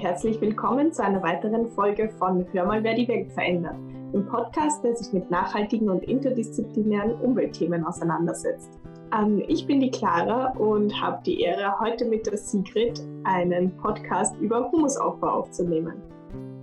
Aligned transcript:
herzlich 0.00 0.40
willkommen 0.40 0.94
zu 0.94 1.04
einer 1.04 1.22
weiteren 1.22 1.68
Folge 1.72 2.08
von 2.18 2.46
Hör 2.52 2.64
mal, 2.64 2.82
wer 2.82 2.94
die 2.94 3.06
Welt 3.06 3.30
verändert, 3.32 3.76
dem 4.14 4.24
Podcast, 4.24 4.82
der 4.82 4.96
sich 4.96 5.12
mit 5.12 5.30
nachhaltigen 5.30 5.90
und 5.90 6.02
interdisziplinären 6.04 7.20
Umweltthemen 7.20 7.84
auseinandersetzt. 7.84 8.78
Ähm, 9.12 9.44
ich 9.46 9.66
bin 9.66 9.78
die 9.78 9.90
Clara 9.90 10.52
und 10.52 10.98
habe 10.98 11.22
die 11.26 11.42
Ehre, 11.42 11.78
heute 11.80 12.06
mit 12.06 12.26
der 12.26 12.38
Sigrid 12.38 12.98
einen 13.24 13.76
Podcast 13.76 14.34
über 14.40 14.72
Humusaufbau 14.72 15.28
aufzunehmen. 15.28 16.00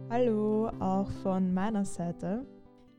Hallo, 0.10 0.72
auch 0.80 1.10
von 1.22 1.54
meiner 1.54 1.86
Seite. 1.86 2.44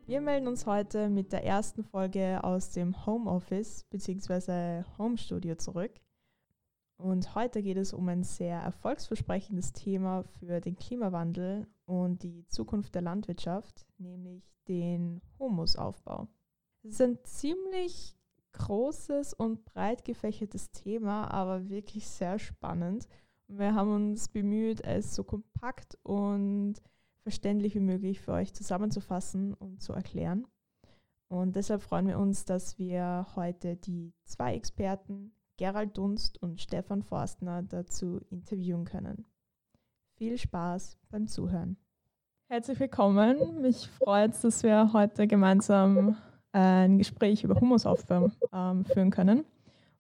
Wir 0.07 0.21
melden 0.21 0.47
uns 0.47 0.67
heute 0.67 1.09
mit 1.09 1.33
der 1.33 1.45
ersten 1.45 1.83
Folge 1.83 2.45
aus 2.45 2.71
dem 2.71 2.95
Homeoffice 3.07 3.87
bzw. 3.91 4.85
Homestudio 4.99 5.57
zurück. 5.57 5.91
Und 6.99 7.37
heute 7.37 7.63
geht 7.63 7.77
es 7.77 7.93
um 7.93 8.09
ein 8.09 8.25
sehr 8.25 8.59
erfolgsversprechendes 8.61 9.73
Thema 9.73 10.25
für 10.25 10.61
den 10.61 10.77
Klimawandel 10.77 11.69
und 11.87 12.25
die 12.25 12.45
Zukunft 12.49 12.95
der 12.97 13.03
Landwirtschaft, 13.03 13.87
nämlich 13.99 14.53
den 14.67 15.23
Humusaufbau. 15.39 16.27
Es 16.83 16.95
ist 16.95 17.03
ein 17.03 17.19
ziemlich 17.23 18.17
großes 18.53 19.33
und 19.33 19.65
breit 19.65 20.05
gefächertes 20.05 20.73
Thema, 20.73 21.31
aber 21.31 21.69
wirklich 21.69 22.09
sehr 22.09 22.39
spannend. 22.41 23.07
wir 23.47 23.75
haben 23.75 23.95
uns 23.95 24.29
bemüht, 24.29 24.81
es 24.85 25.15
so 25.15 25.23
kompakt 25.23 25.97
und 26.03 26.75
verständlich 27.23 27.77
wie 27.77 27.81
möglich 27.81 28.21
für 28.21 28.33
euch 28.33 28.53
zusammenzufassen 28.53 29.55
und 29.55 29.81
zu 29.81 29.93
erklären. 29.93 30.47
Und 31.29 31.55
deshalb 31.57 31.83
freuen 31.83 32.09
wir 32.09 32.19
uns, 32.19 32.45
dass 32.45 32.79
wir 32.79 33.27
heute 33.37 33.77
die 33.77 34.13
zwei 34.25 34.55
Experten 34.55 35.33
Gerald 35.59 35.99
Dunst 35.99 36.41
und 36.41 36.61
Stefan 36.61 37.03
Forstner 37.03 37.63
dazu 37.65 38.21
interviewen 38.31 38.85
können. 38.85 39.27
Viel 40.17 40.39
Spaß 40.39 40.97
beim 41.11 41.27
Zuhören. 41.27 41.77
Herzlich 42.49 42.79
willkommen. 42.79 43.61
Mich 43.61 43.89
freut 43.89 44.31
es, 44.31 44.41
dass 44.41 44.63
wir 44.63 44.93
heute 44.93 45.27
gemeinsam 45.27 46.17
äh, 46.53 46.59
ein 46.59 46.99
Gespräch 46.99 47.43
über 47.43 47.61
Humusaufbau 47.61 48.31
ähm, 48.53 48.85
führen 48.85 49.11
können. 49.11 49.45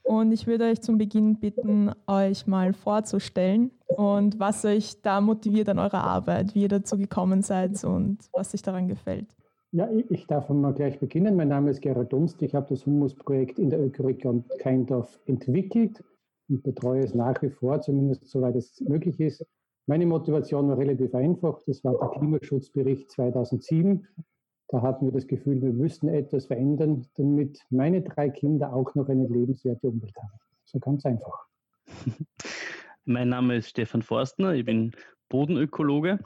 Und 0.04 0.30
ich 0.30 0.46
würde 0.46 0.64
euch 0.64 0.80
zum 0.80 0.96
Beginn 0.96 1.40
bitten, 1.40 1.92
euch 2.06 2.46
mal 2.46 2.72
vorzustellen 2.72 3.72
und 3.88 4.38
was 4.38 4.64
euch 4.64 5.02
da 5.02 5.20
motiviert 5.20 5.68
an 5.68 5.80
eurer 5.80 6.04
Arbeit, 6.04 6.54
wie 6.54 6.62
ihr 6.62 6.68
dazu 6.68 6.96
gekommen 6.96 7.42
seid 7.42 7.82
und 7.82 8.18
was 8.32 8.54
euch 8.54 8.62
daran 8.62 8.86
gefällt. 8.86 9.34
Ja, 9.70 9.86
ich 9.90 10.26
darf 10.26 10.48
mal 10.48 10.72
gleich 10.72 10.98
beginnen. 10.98 11.36
Mein 11.36 11.48
Name 11.48 11.70
ist 11.70 11.82
Gerhard 11.82 12.10
Dunst. 12.10 12.40
Ich 12.40 12.54
habe 12.54 12.66
das 12.70 12.86
Humusprojekt 12.86 13.58
in 13.58 13.68
der 13.68 13.84
Ökoregion 13.84 14.44
Keindorf 14.60 15.20
entwickelt 15.26 16.02
und 16.48 16.62
betreue 16.62 17.04
es 17.04 17.14
nach 17.14 17.42
wie 17.42 17.50
vor, 17.50 17.82
zumindest 17.82 18.26
soweit 18.28 18.56
es 18.56 18.80
möglich 18.80 19.20
ist. 19.20 19.44
Meine 19.86 20.06
Motivation 20.06 20.68
war 20.68 20.78
relativ 20.78 21.14
einfach. 21.14 21.60
Das 21.66 21.84
war 21.84 21.98
der 21.98 22.08
Klimaschutzbericht 22.08 23.10
2007. 23.10 24.06
Da 24.68 24.80
hatten 24.80 25.04
wir 25.04 25.12
das 25.12 25.26
Gefühl, 25.26 25.60
wir 25.60 25.72
müssten 25.72 26.08
etwas 26.08 26.46
verändern, 26.46 27.06
damit 27.16 27.60
meine 27.68 28.00
drei 28.00 28.30
Kinder 28.30 28.72
auch 28.72 28.94
noch 28.94 29.10
eine 29.10 29.26
lebenswerte 29.26 29.88
Umwelt 29.88 30.16
haben. 30.16 30.38
So 30.64 30.78
ganz 30.78 31.04
einfach. 31.04 31.46
Mein 33.04 33.28
Name 33.28 33.56
ist 33.56 33.68
Stefan 33.68 34.00
Forstner. 34.00 34.54
Ich 34.54 34.64
bin 34.64 34.92
Bodenökologe 35.28 36.20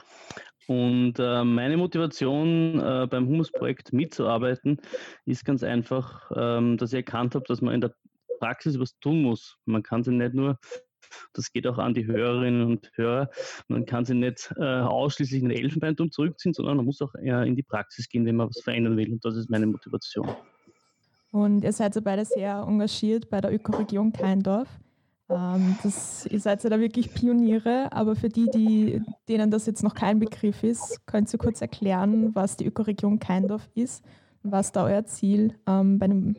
und 0.67 1.15
äh, 1.19 1.43
meine 1.43 1.77
Motivation 1.77 2.79
äh, 2.79 3.07
beim 3.09 3.27
Humusprojekt 3.27 3.91
mitzuarbeiten 3.91 4.79
ist 5.25 5.45
ganz 5.45 5.63
einfach, 5.63 6.31
ähm, 6.35 6.77
dass 6.77 6.93
ich 6.93 6.97
erkannt 6.97 7.35
habe, 7.35 7.45
dass 7.47 7.61
man 7.61 7.73
in 7.73 7.81
der 7.81 7.93
Praxis 8.39 8.79
was 8.79 8.97
tun 8.99 9.21
muss. 9.21 9.57
Man 9.65 9.83
kann 9.83 10.03
sich 10.03 10.13
nicht 10.13 10.33
nur, 10.33 10.57
das 11.33 11.51
geht 11.51 11.67
auch 11.67 11.77
an 11.77 11.93
die 11.93 12.05
Hörerinnen 12.05 12.63
und 12.63 12.91
Hörer, 12.95 13.29
man 13.67 13.85
kann 13.85 14.05
sich 14.05 14.15
nicht 14.15 14.53
äh, 14.57 14.63
ausschließlich 14.63 15.43
in 15.43 15.49
den 15.49 15.57
Elfenbeinturm 15.57 16.11
zurückziehen, 16.11 16.53
sondern 16.53 16.77
man 16.77 16.85
muss 16.85 17.01
auch 17.01 17.13
in 17.15 17.55
die 17.55 17.63
Praxis 17.63 18.07
gehen, 18.07 18.25
wenn 18.25 18.37
man 18.37 18.49
was 18.49 18.61
verändern 18.61 18.97
will. 18.97 19.11
Und 19.11 19.23
das 19.25 19.35
ist 19.35 19.49
meine 19.49 19.65
Motivation. 19.65 20.29
Und 21.31 21.63
ihr 21.63 21.73
seid 21.73 21.95
ja 21.95 22.01
beide 22.01 22.25
sehr 22.25 22.63
engagiert 22.67 23.29
bei 23.29 23.41
der 23.41 23.51
Ökoregion 23.53 24.13
Keindorf. 24.13 24.69
Ähm, 25.33 25.77
das, 25.81 26.25
ihr 26.27 26.39
seid 26.39 26.63
ja 26.63 26.69
da 26.69 26.79
wirklich 26.79 27.13
Pioniere, 27.13 27.91
aber 27.91 28.15
für 28.15 28.29
die, 28.29 28.49
die, 28.49 29.01
denen 29.27 29.49
das 29.49 29.65
jetzt 29.65 29.83
noch 29.83 29.95
kein 29.95 30.19
Begriff 30.19 30.63
ist, 30.63 31.05
könnt 31.07 31.33
ihr 31.33 31.39
kurz 31.39 31.61
erklären, 31.61 32.35
was 32.35 32.57
die 32.57 32.65
Ökoregion 32.65 33.19
Keindorf 33.19 33.69
ist 33.73 34.05
und 34.43 34.51
was 34.51 34.71
da 34.71 34.85
euer 34.85 35.05
Ziel 35.05 35.55
ähm, 35.67 35.97
bei, 35.97 36.07
dem, 36.07 36.35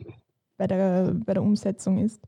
bei, 0.57 0.67
der, 0.67 1.13
bei 1.25 1.33
der 1.33 1.43
Umsetzung 1.43 1.97
ist? 1.97 2.21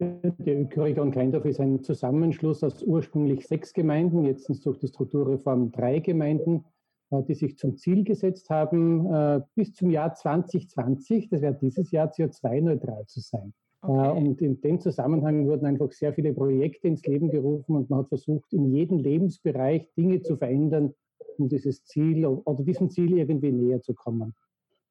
Die 0.00 0.50
Ökoregion 0.50 1.12
Keindorf 1.12 1.44
ist 1.44 1.60
ein 1.60 1.82
Zusammenschluss 1.82 2.64
aus 2.64 2.82
ursprünglich 2.82 3.46
sechs 3.46 3.72
Gemeinden, 3.72 4.24
jetzt 4.24 4.46
sind 4.46 4.56
es 4.56 4.62
durch 4.62 4.78
die 4.78 4.88
Strukturreform 4.88 5.70
drei 5.70 6.00
Gemeinden, 6.00 6.64
äh, 7.10 7.22
die 7.22 7.34
sich 7.34 7.56
zum 7.56 7.76
Ziel 7.76 8.02
gesetzt 8.02 8.50
haben, 8.50 9.06
äh, 9.06 9.40
bis 9.54 9.74
zum 9.74 9.90
Jahr 9.90 10.12
2020, 10.12 11.28
das 11.28 11.40
wäre 11.40 11.54
dieses 11.54 11.92
Jahr 11.92 12.10
CO2-neutral 12.10 13.06
zu 13.06 13.20
sein. 13.20 13.54
Äh, 13.84 13.90
okay. 13.90 14.18
Und 14.18 14.40
in 14.42 14.60
dem 14.60 14.80
Zusammenhang 14.80 15.46
wurden 15.46 15.66
einfach 15.66 15.92
sehr 15.92 16.14
viele 16.14 16.32
Projekte 16.32 16.88
ins 16.88 17.04
Leben 17.04 17.30
gerufen 17.30 17.76
und 17.76 17.90
man 17.90 18.00
hat 18.00 18.08
versucht, 18.08 18.52
in 18.52 18.72
jedem 18.72 18.98
Lebensbereich 18.98 19.92
Dinge 19.94 20.22
zu 20.22 20.36
verändern, 20.36 20.94
um 21.38 21.48
dieses 21.48 21.84
Ziel 21.84 22.24
oder 22.26 22.62
diesem 22.62 22.90
Ziel 22.90 23.18
irgendwie 23.18 23.52
näher 23.52 23.82
zu 23.82 23.94
kommen. 23.94 24.34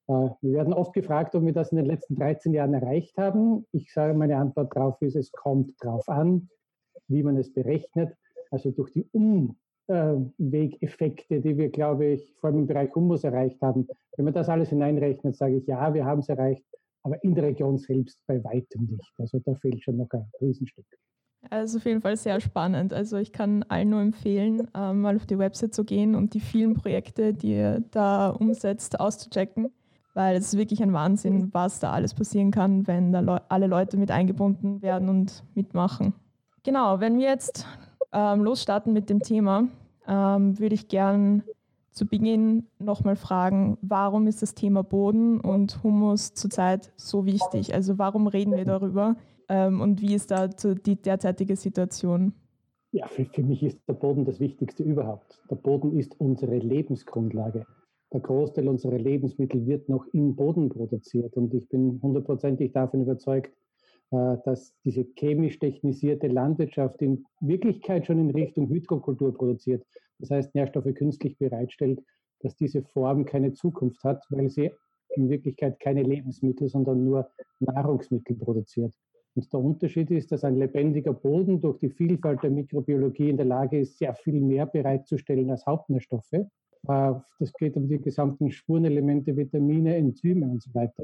Äh, 0.07 0.29
wir 0.41 0.53
werden 0.53 0.73
oft 0.73 0.93
gefragt, 0.93 1.33
ob 1.35 1.43
wir 1.43 1.53
das 1.53 1.71
in 1.71 1.77
den 1.77 1.87
letzten 1.87 2.15
13 2.15 2.53
Jahren 2.53 2.73
erreicht 2.75 3.17
haben. 3.17 3.65
Ich 3.71 3.91
sage, 3.91 4.13
meine 4.13 4.37
Antwort 4.37 4.75
darauf 4.75 5.01
ist, 5.01 5.15
es 5.15 5.31
kommt 5.31 5.73
darauf 5.79 6.07
an, 6.07 6.49
wie 7.07 7.23
man 7.23 7.37
es 7.37 7.51
berechnet. 7.51 8.15
Also 8.51 8.69
durch 8.69 8.91
die 8.91 9.07
Umwegeffekte, 9.87 11.41
die 11.41 11.57
wir, 11.57 11.69
glaube 11.69 12.05
ich, 12.05 12.35
vor 12.35 12.51
allem 12.51 12.59
im 12.59 12.67
Bereich 12.67 12.93
Humus 12.93 13.23
erreicht 13.23 13.59
haben. 13.63 13.87
Wenn 14.15 14.25
man 14.25 14.35
das 14.35 14.49
alles 14.49 14.69
hineinrechnet, 14.69 15.35
sage 15.35 15.55
ich, 15.55 15.65
ja, 15.65 15.91
wir 15.95 16.05
haben 16.05 16.19
es 16.19 16.29
erreicht 16.29 16.63
aber 17.03 17.23
in 17.23 17.35
der 17.35 17.45
Region 17.45 17.77
selbst 17.77 18.17
bei 18.27 18.43
weitem 18.43 18.85
nicht. 18.85 19.13
Also 19.17 19.39
da 19.45 19.53
fehlt 19.55 19.83
schon 19.83 19.97
noch 19.97 20.09
ein 20.11 20.29
Riesenstück. 20.41 20.85
Also 21.49 21.77
auf 21.77 21.85
jeden 21.85 22.01
Fall 22.01 22.15
sehr 22.15 22.39
spannend. 22.39 22.93
Also 22.93 23.17
ich 23.17 23.33
kann 23.33 23.63
allen 23.63 23.89
nur 23.89 24.01
empfehlen, 24.01 24.69
ähm, 24.73 25.01
mal 25.01 25.17
auf 25.17 25.25
die 25.25 25.37
Website 25.37 25.73
zu 25.73 25.83
gehen 25.83 26.15
und 26.15 26.33
die 26.33 26.39
vielen 26.39 26.73
Projekte, 26.73 27.33
die 27.33 27.51
ihr 27.51 27.83
da 27.91 28.29
umsetzt, 28.29 28.99
auszuchecken, 28.99 29.69
weil 30.13 30.37
es 30.37 30.53
ist 30.53 30.57
wirklich 30.57 30.81
ein 30.81 30.93
Wahnsinn, 30.93 31.53
was 31.53 31.79
da 31.79 31.91
alles 31.91 32.13
passieren 32.13 32.51
kann, 32.51 32.87
wenn 32.87 33.11
da 33.11 33.19
Le 33.19 33.41
alle 33.49 33.67
Leute 33.67 33.97
mit 33.97 34.09
eingebunden 34.09 34.81
werden 34.81 35.09
und 35.09 35.43
mitmachen. 35.53 36.13
Genau, 36.63 37.01
wenn 37.01 37.19
wir 37.19 37.27
jetzt 37.27 37.67
ähm, 38.13 38.41
losstarten 38.41 38.93
mit 38.93 39.09
dem 39.09 39.19
Thema, 39.19 39.67
ähm, 40.07 40.57
würde 40.59 40.75
ich 40.75 40.87
gern 40.87 41.43
zu 41.93 42.05
Beginn 42.05 42.67
nochmal 42.79 43.15
fragen, 43.15 43.77
warum 43.81 44.27
ist 44.27 44.41
das 44.41 44.55
Thema 44.55 44.83
Boden 44.83 45.39
und 45.39 45.83
Humus 45.83 46.33
zurzeit 46.33 46.91
so 46.97 47.25
wichtig? 47.25 47.73
Also 47.73 47.97
warum 47.97 48.27
reden 48.27 48.55
wir 48.55 48.65
darüber 48.65 49.15
ähm, 49.47 49.79
und 49.79 50.01
wie 50.01 50.15
ist 50.15 50.31
da 50.31 50.47
die 50.47 50.95
derzeitige 50.95 51.55
Situation? 51.55 52.33
Ja, 52.91 53.07
für, 53.07 53.25
für 53.25 53.43
mich 53.43 53.63
ist 53.63 53.79
der 53.87 53.93
Boden 53.93 54.25
das 54.25 54.39
Wichtigste 54.39 54.83
überhaupt. 54.83 55.41
Der 55.49 55.55
Boden 55.55 55.97
ist 55.97 56.19
unsere 56.19 56.57
Lebensgrundlage. 56.57 57.65
Der 58.11 58.19
Großteil 58.19 58.67
unserer 58.67 58.99
Lebensmittel 58.99 59.65
wird 59.65 59.89
noch 59.89 60.05
im 60.13 60.35
Boden 60.35 60.69
produziert 60.69 61.35
und 61.35 61.53
ich 61.53 61.67
bin 61.69 61.99
hundertprozentig 62.01 62.71
davon 62.71 63.01
überzeugt, 63.01 63.51
dass 64.13 64.73
diese 64.85 65.05
chemisch 65.15 65.59
technisierte 65.59 66.27
Landwirtschaft 66.27 67.01
in 67.01 67.25
Wirklichkeit 67.41 68.05
schon 68.05 68.19
in 68.19 68.29
Richtung 68.29 68.69
Hydrokultur 68.69 69.33
produziert, 69.33 69.83
das 70.19 70.29
heißt 70.29 70.55
Nährstoffe 70.55 70.93
künstlich 70.93 71.37
bereitstellt, 71.37 72.01
dass 72.41 72.55
diese 72.55 72.83
Form 72.83 73.25
keine 73.25 73.53
Zukunft 73.53 74.03
hat, 74.03 74.23
weil 74.29 74.49
sie 74.49 74.71
in 75.15 75.29
Wirklichkeit 75.29 75.79
keine 75.79 76.03
Lebensmittel, 76.03 76.67
sondern 76.67 77.03
nur 77.03 77.29
Nahrungsmittel 77.59 78.35
produziert. 78.35 78.93
Und 79.35 79.51
der 79.51 79.59
Unterschied 79.59 80.11
ist, 80.11 80.31
dass 80.31 80.43
ein 80.43 80.57
lebendiger 80.57 81.13
Boden 81.13 81.59
durch 81.59 81.79
die 81.79 81.89
Vielfalt 81.89 82.43
der 82.43 82.51
Mikrobiologie 82.51 83.29
in 83.29 83.37
der 83.37 83.47
Lage 83.47 83.79
ist, 83.79 83.97
sehr 83.97 84.13
viel 84.13 84.39
mehr 84.39 84.67
bereitzustellen 84.67 85.49
als 85.49 85.65
Hauptnährstoffe. 85.65 86.33
Äh, 86.33 86.47
das 86.87 87.53
geht 87.57 87.75
um 87.75 87.87
die 87.87 87.99
gesamten 87.99 88.51
Spurenelemente, 88.51 89.35
Vitamine, 89.35 89.95
Enzyme 89.95 90.45
und 90.45 90.61
so 90.61 90.73
weiter. 90.75 91.03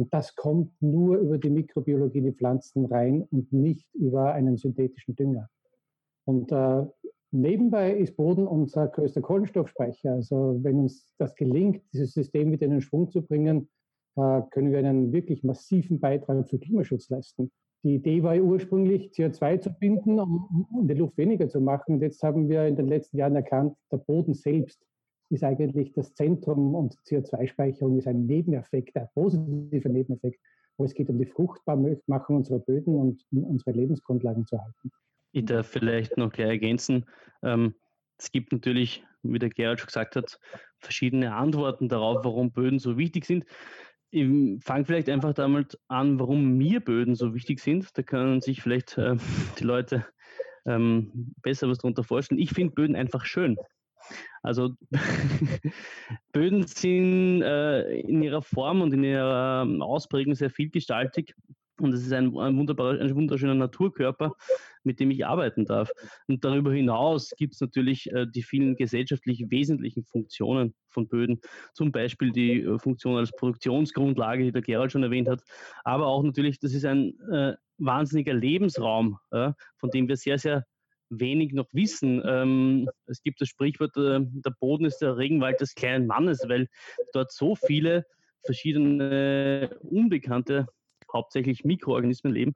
Und 0.00 0.14
das 0.14 0.34
kommt 0.34 0.72
nur 0.80 1.18
über 1.18 1.36
die 1.36 1.50
Mikrobiologie 1.50 2.18
in 2.18 2.24
die 2.24 2.32
Pflanzen 2.32 2.86
rein 2.86 3.28
und 3.30 3.52
nicht 3.52 3.86
über 3.92 4.32
einen 4.32 4.56
synthetischen 4.56 5.14
Dünger. 5.14 5.50
Und 6.24 6.50
äh, 6.52 6.86
nebenbei 7.32 7.92
ist 7.92 8.16
Boden 8.16 8.46
unser 8.46 8.88
größter 8.88 9.20
Kohlenstoffspeicher. 9.20 10.14
Also 10.14 10.58
wenn 10.62 10.78
uns 10.78 11.06
das 11.18 11.34
gelingt, 11.34 11.82
dieses 11.92 12.14
System 12.14 12.50
wieder 12.50 12.64
in 12.64 12.72
den 12.72 12.80
Schwung 12.80 13.10
zu 13.10 13.20
bringen, 13.20 13.68
äh, 14.16 14.40
können 14.50 14.72
wir 14.72 14.78
einen 14.78 15.12
wirklich 15.12 15.44
massiven 15.44 16.00
Beitrag 16.00 16.48
für 16.48 16.58
Klimaschutz 16.58 17.10
leisten. 17.10 17.50
Die 17.82 17.96
Idee 17.96 18.22
war 18.22 18.34
ursprünglich, 18.36 19.10
CO2 19.10 19.60
zu 19.60 19.70
binden, 19.70 20.18
um 20.18 20.66
in 20.80 20.88
der 20.88 20.96
Luft 20.96 21.18
weniger 21.18 21.46
zu 21.50 21.60
machen. 21.60 21.96
Und 21.96 22.00
jetzt 22.00 22.22
haben 22.22 22.48
wir 22.48 22.66
in 22.66 22.76
den 22.76 22.88
letzten 22.88 23.18
Jahren 23.18 23.36
erkannt, 23.36 23.76
der 23.92 23.98
Boden 23.98 24.32
selbst 24.32 24.82
ist 25.30 25.44
eigentlich 25.44 25.92
das 25.92 26.14
Zentrum 26.14 26.74
und 26.74 26.96
CO2-Speicherung 27.06 27.98
ist 27.98 28.08
ein 28.08 28.26
Nebeneffekt, 28.26 28.96
ein 28.96 29.08
positiver 29.14 29.88
Nebeneffekt, 29.88 30.40
wo 30.76 30.84
es 30.84 30.94
geht 30.94 31.08
um 31.08 31.18
die 31.18 31.26
Fruchtbarmachung 31.26 32.36
unserer 32.36 32.58
Böden 32.58 32.94
und 32.96 33.24
um 33.32 33.44
unsere 33.44 33.72
Lebensgrundlagen 33.72 34.46
zu 34.46 34.58
halten. 34.60 34.90
Ich 35.32 35.44
darf 35.44 35.68
vielleicht 35.68 36.16
noch 36.16 36.32
gleich 36.32 36.48
ergänzen, 36.48 37.06
ähm, 37.42 37.74
Es 38.18 38.32
gibt 38.32 38.52
natürlich, 38.52 39.04
wie 39.22 39.38
der 39.38 39.50
Gerald 39.50 39.78
schon 39.78 39.86
gesagt 39.86 40.16
hat, 40.16 40.38
verschiedene 40.78 41.34
Antworten 41.34 41.88
darauf, 41.88 42.24
warum 42.24 42.50
Böden 42.50 42.80
so 42.80 42.98
wichtig 42.98 43.24
sind. 43.24 43.44
Ich 44.10 44.26
fange 44.64 44.84
vielleicht 44.84 45.08
einfach 45.08 45.32
damit 45.32 45.78
an, 45.86 46.18
warum 46.18 46.56
mir 46.58 46.80
Böden 46.80 47.14
so 47.14 47.32
wichtig 47.32 47.60
sind. 47.60 47.96
Da 47.96 48.02
können 48.02 48.40
sich 48.40 48.60
vielleicht 48.60 48.98
äh, 48.98 49.16
die 49.60 49.64
Leute 49.64 50.04
ähm, 50.66 51.32
besser 51.42 51.68
was 51.68 51.78
darunter 51.78 52.02
vorstellen. 52.02 52.40
Ich 52.40 52.50
finde 52.50 52.74
Böden 52.74 52.96
einfach 52.96 53.24
schön. 53.24 53.56
Also 54.42 54.70
Böden 56.32 56.66
sind 56.66 57.42
äh, 57.42 58.00
in 58.00 58.22
ihrer 58.22 58.42
Form 58.42 58.80
und 58.82 58.92
in 58.94 59.04
ihrer 59.04 59.62
ähm, 59.62 59.82
Ausprägung 59.82 60.34
sehr 60.34 60.50
vielgestaltig 60.50 61.34
und 61.80 61.94
es 61.94 62.02
ist 62.02 62.12
ein, 62.12 62.36
ein, 62.36 62.56
wunderbarer, 62.56 63.00
ein 63.00 63.14
wunderschöner 63.14 63.54
Naturkörper, 63.54 64.34
mit 64.84 65.00
dem 65.00 65.10
ich 65.10 65.26
arbeiten 65.26 65.64
darf. 65.64 65.90
Und 66.28 66.44
darüber 66.44 66.72
hinaus 66.72 67.32
gibt 67.36 67.54
es 67.54 67.60
natürlich 67.60 68.10
äh, 68.12 68.26
die 68.26 68.42
vielen 68.42 68.76
gesellschaftlich 68.76 69.46
wesentlichen 69.48 70.04
Funktionen 70.04 70.74
von 70.88 71.08
Böden, 71.08 71.40
zum 71.72 71.92
Beispiel 71.92 72.32
die 72.32 72.62
äh, 72.62 72.78
Funktion 72.78 73.16
als 73.16 73.32
Produktionsgrundlage, 73.32 74.44
die 74.44 74.52
der 74.52 74.62
Gerald 74.62 74.92
schon 74.92 75.02
erwähnt 75.02 75.28
hat, 75.28 75.42
aber 75.84 76.06
auch 76.06 76.22
natürlich, 76.22 76.58
das 76.58 76.74
ist 76.74 76.84
ein 76.84 77.18
äh, 77.30 77.54
wahnsinniger 77.78 78.34
Lebensraum, 78.34 79.18
von 79.30 79.90
dem 79.90 80.06
wir 80.06 80.18
sehr, 80.18 80.38
sehr 80.38 80.66
wenig 81.10 81.52
noch 81.52 81.68
wissen. 81.72 82.22
Ähm, 82.24 82.88
es 83.06 83.22
gibt 83.22 83.40
das 83.40 83.48
Sprichwort, 83.48 83.96
äh, 83.96 84.20
der 84.20 84.54
Boden 84.58 84.84
ist 84.84 84.98
der 84.98 85.16
Regenwald 85.16 85.60
des 85.60 85.74
kleinen 85.74 86.06
Mannes, 86.06 86.44
weil 86.48 86.68
dort 87.12 87.32
so 87.32 87.54
viele 87.56 88.06
verschiedene 88.44 89.76
unbekannte, 89.82 90.66
hauptsächlich 91.12 91.64
Mikroorganismen 91.64 92.32
leben, 92.32 92.54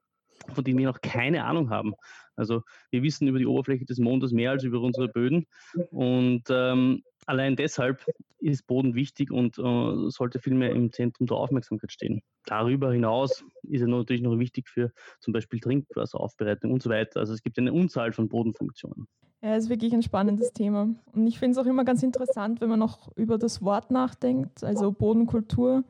von 0.53 0.65
denen 0.65 0.79
wir 0.79 0.87
noch 0.87 1.01
keine 1.01 1.45
Ahnung 1.45 1.71
haben. 1.71 1.95
Also 2.37 2.63
wir 2.91 3.03
wissen 3.03 3.29
über 3.29 3.39
die 3.39 3.47
Oberfläche 3.47 3.85
des 3.85 3.99
Mondes 3.99 4.33
mehr 4.33 4.51
als 4.51 4.65
über 4.65 4.81
unsere 4.81 5.09
Böden 5.09 5.47
und 5.91 6.45
ähm, 6.51 7.03
allein 7.27 7.57
deshalb 7.57 8.05
ist 8.39 8.67
Boden 8.67 8.95
wichtig 8.95 9.31
und 9.31 9.59
äh, 9.59 10.11
sollte 10.11 10.39
vielmehr 10.39 10.71
im 10.71 10.93
Zentrum 10.93 11.27
der 11.27 11.37
Aufmerksamkeit 11.37 11.93
stehen. 11.93 12.23
Darüber 12.45 12.93
hinaus 12.93 13.45
ist 13.63 13.81
er 13.81 13.89
natürlich 13.89 14.23
noch 14.23 14.39
wichtig 14.39 14.69
für 14.69 14.93
zum 15.21 15.33
Beispiel 15.33 15.61
Trinkwasseraufbereitung 15.61 16.71
und 16.73 16.83
so 16.83 16.91
weiter. 16.91 17.21
Also 17.21 17.33
es 17.33 17.43
gibt 17.43 17.59
eine 17.59 17.73
Unzahl 17.73 18.13
von 18.13 18.29
Bodenfunktionen. 18.29 19.07
Ja, 19.43 19.57
ist 19.57 19.69
wirklich 19.69 19.93
ein 19.93 20.03
spannendes 20.03 20.53
Thema. 20.53 20.89
Und 21.13 21.27
ich 21.27 21.39
finde 21.39 21.59
es 21.59 21.65
auch 21.65 21.69
immer 21.69 21.85
ganz 21.85 22.03
interessant, 22.03 22.61
wenn 22.61 22.71
man 22.71 22.79
noch 22.79 23.15
über 23.17 23.37
das 23.37 23.63
Wort 23.63 23.91
nachdenkt, 23.91 24.65
also 24.65 24.91
Bodenkultur. 24.91 25.85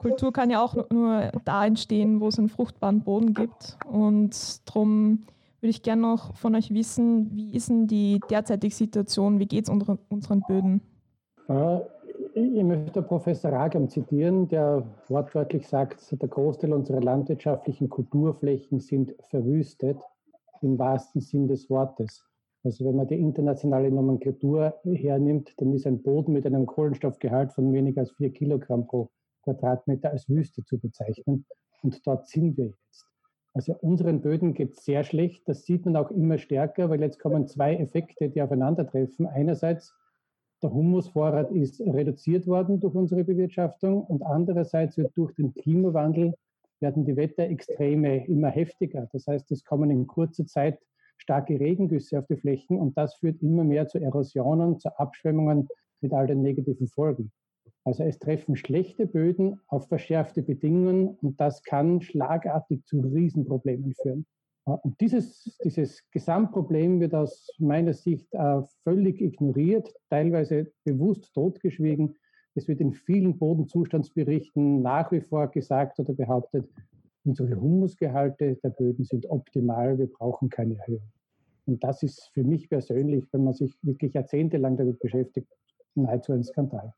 Kultur 0.00 0.32
kann 0.32 0.50
ja 0.50 0.62
auch 0.64 0.74
nur 0.90 1.30
da 1.44 1.66
entstehen, 1.66 2.20
wo 2.20 2.28
es 2.28 2.38
einen 2.38 2.48
fruchtbaren 2.48 3.02
Boden 3.02 3.34
gibt. 3.34 3.76
Und 3.86 4.66
darum 4.66 5.24
würde 5.60 5.70
ich 5.70 5.82
gerne 5.82 6.02
noch 6.02 6.34
von 6.36 6.54
euch 6.54 6.72
wissen, 6.72 7.30
wie 7.34 7.54
ist 7.54 7.68
denn 7.68 7.86
die 7.86 8.20
derzeitige 8.30 8.74
Situation, 8.74 9.38
wie 9.38 9.46
geht 9.46 9.64
es 9.64 9.70
unseren 9.70 10.40
Böden? 10.48 10.80
Ich 12.34 12.64
möchte 12.64 13.02
Professor 13.02 13.52
Ragam 13.52 13.88
zitieren, 13.88 14.48
der 14.48 14.84
wortwörtlich 15.08 15.68
sagt, 15.68 16.00
der 16.10 16.28
Großteil 16.28 16.72
unserer 16.72 17.00
landwirtschaftlichen 17.00 17.90
Kulturflächen 17.90 18.80
sind 18.80 19.14
verwüstet, 19.28 19.98
im 20.62 20.78
wahrsten 20.78 21.20
Sinn 21.20 21.46
des 21.46 21.68
Wortes. 21.68 22.24
Also 22.62 22.84
wenn 22.84 22.96
man 22.96 23.06
die 23.06 23.18
internationale 23.18 23.90
Nomenklatur 23.90 24.74
hernimmt, 24.84 25.54
dann 25.58 25.72
ist 25.72 25.86
ein 25.86 26.02
Boden 26.02 26.32
mit 26.32 26.46
einem 26.46 26.66
Kohlenstoffgehalt 26.66 27.52
von 27.52 27.72
weniger 27.72 28.02
als 28.02 28.12
vier 28.12 28.30
Kilogramm 28.32 28.86
pro 28.86 29.08
Quadratmeter 29.42 30.10
als 30.10 30.28
Wüste 30.28 30.64
zu 30.64 30.78
bezeichnen. 30.78 31.46
Und 31.82 32.06
dort 32.06 32.28
sind 32.28 32.56
wir 32.56 32.66
jetzt. 32.66 33.06
Also 33.52 33.74
unseren 33.80 34.20
Böden 34.20 34.54
geht 34.54 34.72
es 34.72 34.84
sehr 34.84 35.02
schlecht. 35.02 35.48
Das 35.48 35.64
sieht 35.64 35.84
man 35.84 35.96
auch 35.96 36.10
immer 36.10 36.38
stärker, 36.38 36.88
weil 36.88 37.00
jetzt 37.00 37.18
kommen 37.18 37.48
zwei 37.48 37.76
Effekte, 37.76 38.30
die 38.30 38.42
aufeinandertreffen. 38.42 39.26
Einerseits, 39.26 39.92
der 40.62 40.72
Humusvorrat 40.72 41.50
ist 41.50 41.80
reduziert 41.80 42.46
worden 42.46 42.80
durch 42.80 42.94
unsere 42.94 43.24
Bewirtschaftung 43.24 44.04
und 44.04 44.22
andererseits 44.22 44.96
wird 44.98 45.16
durch 45.16 45.34
den 45.34 45.54
Klimawandel 45.54 46.34
werden 46.80 47.04
die 47.04 47.16
Wetterextreme 47.16 48.26
immer 48.26 48.48
heftiger. 48.48 49.08
Das 49.12 49.26
heißt, 49.26 49.50
es 49.50 49.64
kommen 49.64 49.90
in 49.90 50.06
kurzer 50.06 50.46
Zeit 50.46 50.78
starke 51.18 51.58
Regengüsse 51.60 52.18
auf 52.18 52.26
die 52.26 52.36
Flächen 52.36 52.78
und 52.78 52.96
das 52.96 53.16
führt 53.16 53.42
immer 53.42 53.64
mehr 53.64 53.86
zu 53.88 53.98
Erosionen, 53.98 54.78
zu 54.78 54.88
Abschwemmungen 54.98 55.68
mit 56.00 56.12
all 56.12 56.26
den 56.26 56.40
negativen 56.40 56.88
Folgen. 56.88 57.30
Also 57.90 58.04
es 58.04 58.20
treffen 58.20 58.54
schlechte 58.54 59.04
Böden 59.04 59.58
auf 59.66 59.88
verschärfte 59.88 60.42
Bedingungen 60.42 61.08
und 61.22 61.40
das 61.40 61.64
kann 61.64 62.00
schlagartig 62.00 62.84
zu 62.84 63.00
Riesenproblemen 63.00 63.94
führen. 63.94 64.26
Und 64.64 65.00
dieses, 65.00 65.58
dieses 65.64 66.08
Gesamtproblem 66.12 67.00
wird 67.00 67.16
aus 67.16 67.48
meiner 67.58 67.92
Sicht 67.92 68.32
äh, 68.32 68.62
völlig 68.84 69.20
ignoriert, 69.20 69.92
teilweise 70.08 70.70
bewusst 70.84 71.34
totgeschwiegen. 71.34 72.14
Es 72.54 72.68
wird 72.68 72.80
in 72.80 72.92
vielen 72.92 73.36
Bodenzustandsberichten 73.36 74.82
nach 74.82 75.10
wie 75.10 75.20
vor 75.20 75.48
gesagt 75.48 75.98
oder 75.98 76.14
behauptet, 76.14 76.70
unsere 77.24 77.60
Humusgehalte 77.60 78.54
der 78.62 78.70
Böden 78.70 79.04
sind 79.04 79.28
optimal, 79.28 79.98
wir 79.98 80.06
brauchen 80.06 80.48
keine 80.48 80.78
Erhöhung. 80.78 81.10
Und 81.66 81.82
das 81.82 82.04
ist 82.04 82.30
für 82.34 82.44
mich 82.44 82.68
persönlich, 82.68 83.26
wenn 83.32 83.42
man 83.42 83.54
sich 83.54 83.76
wirklich 83.82 84.14
jahrzehntelang 84.14 84.76
damit 84.76 85.00
beschäftigt, 85.00 85.52
nahezu 85.96 86.32
ein 86.32 86.44
Skandal. 86.44 86.94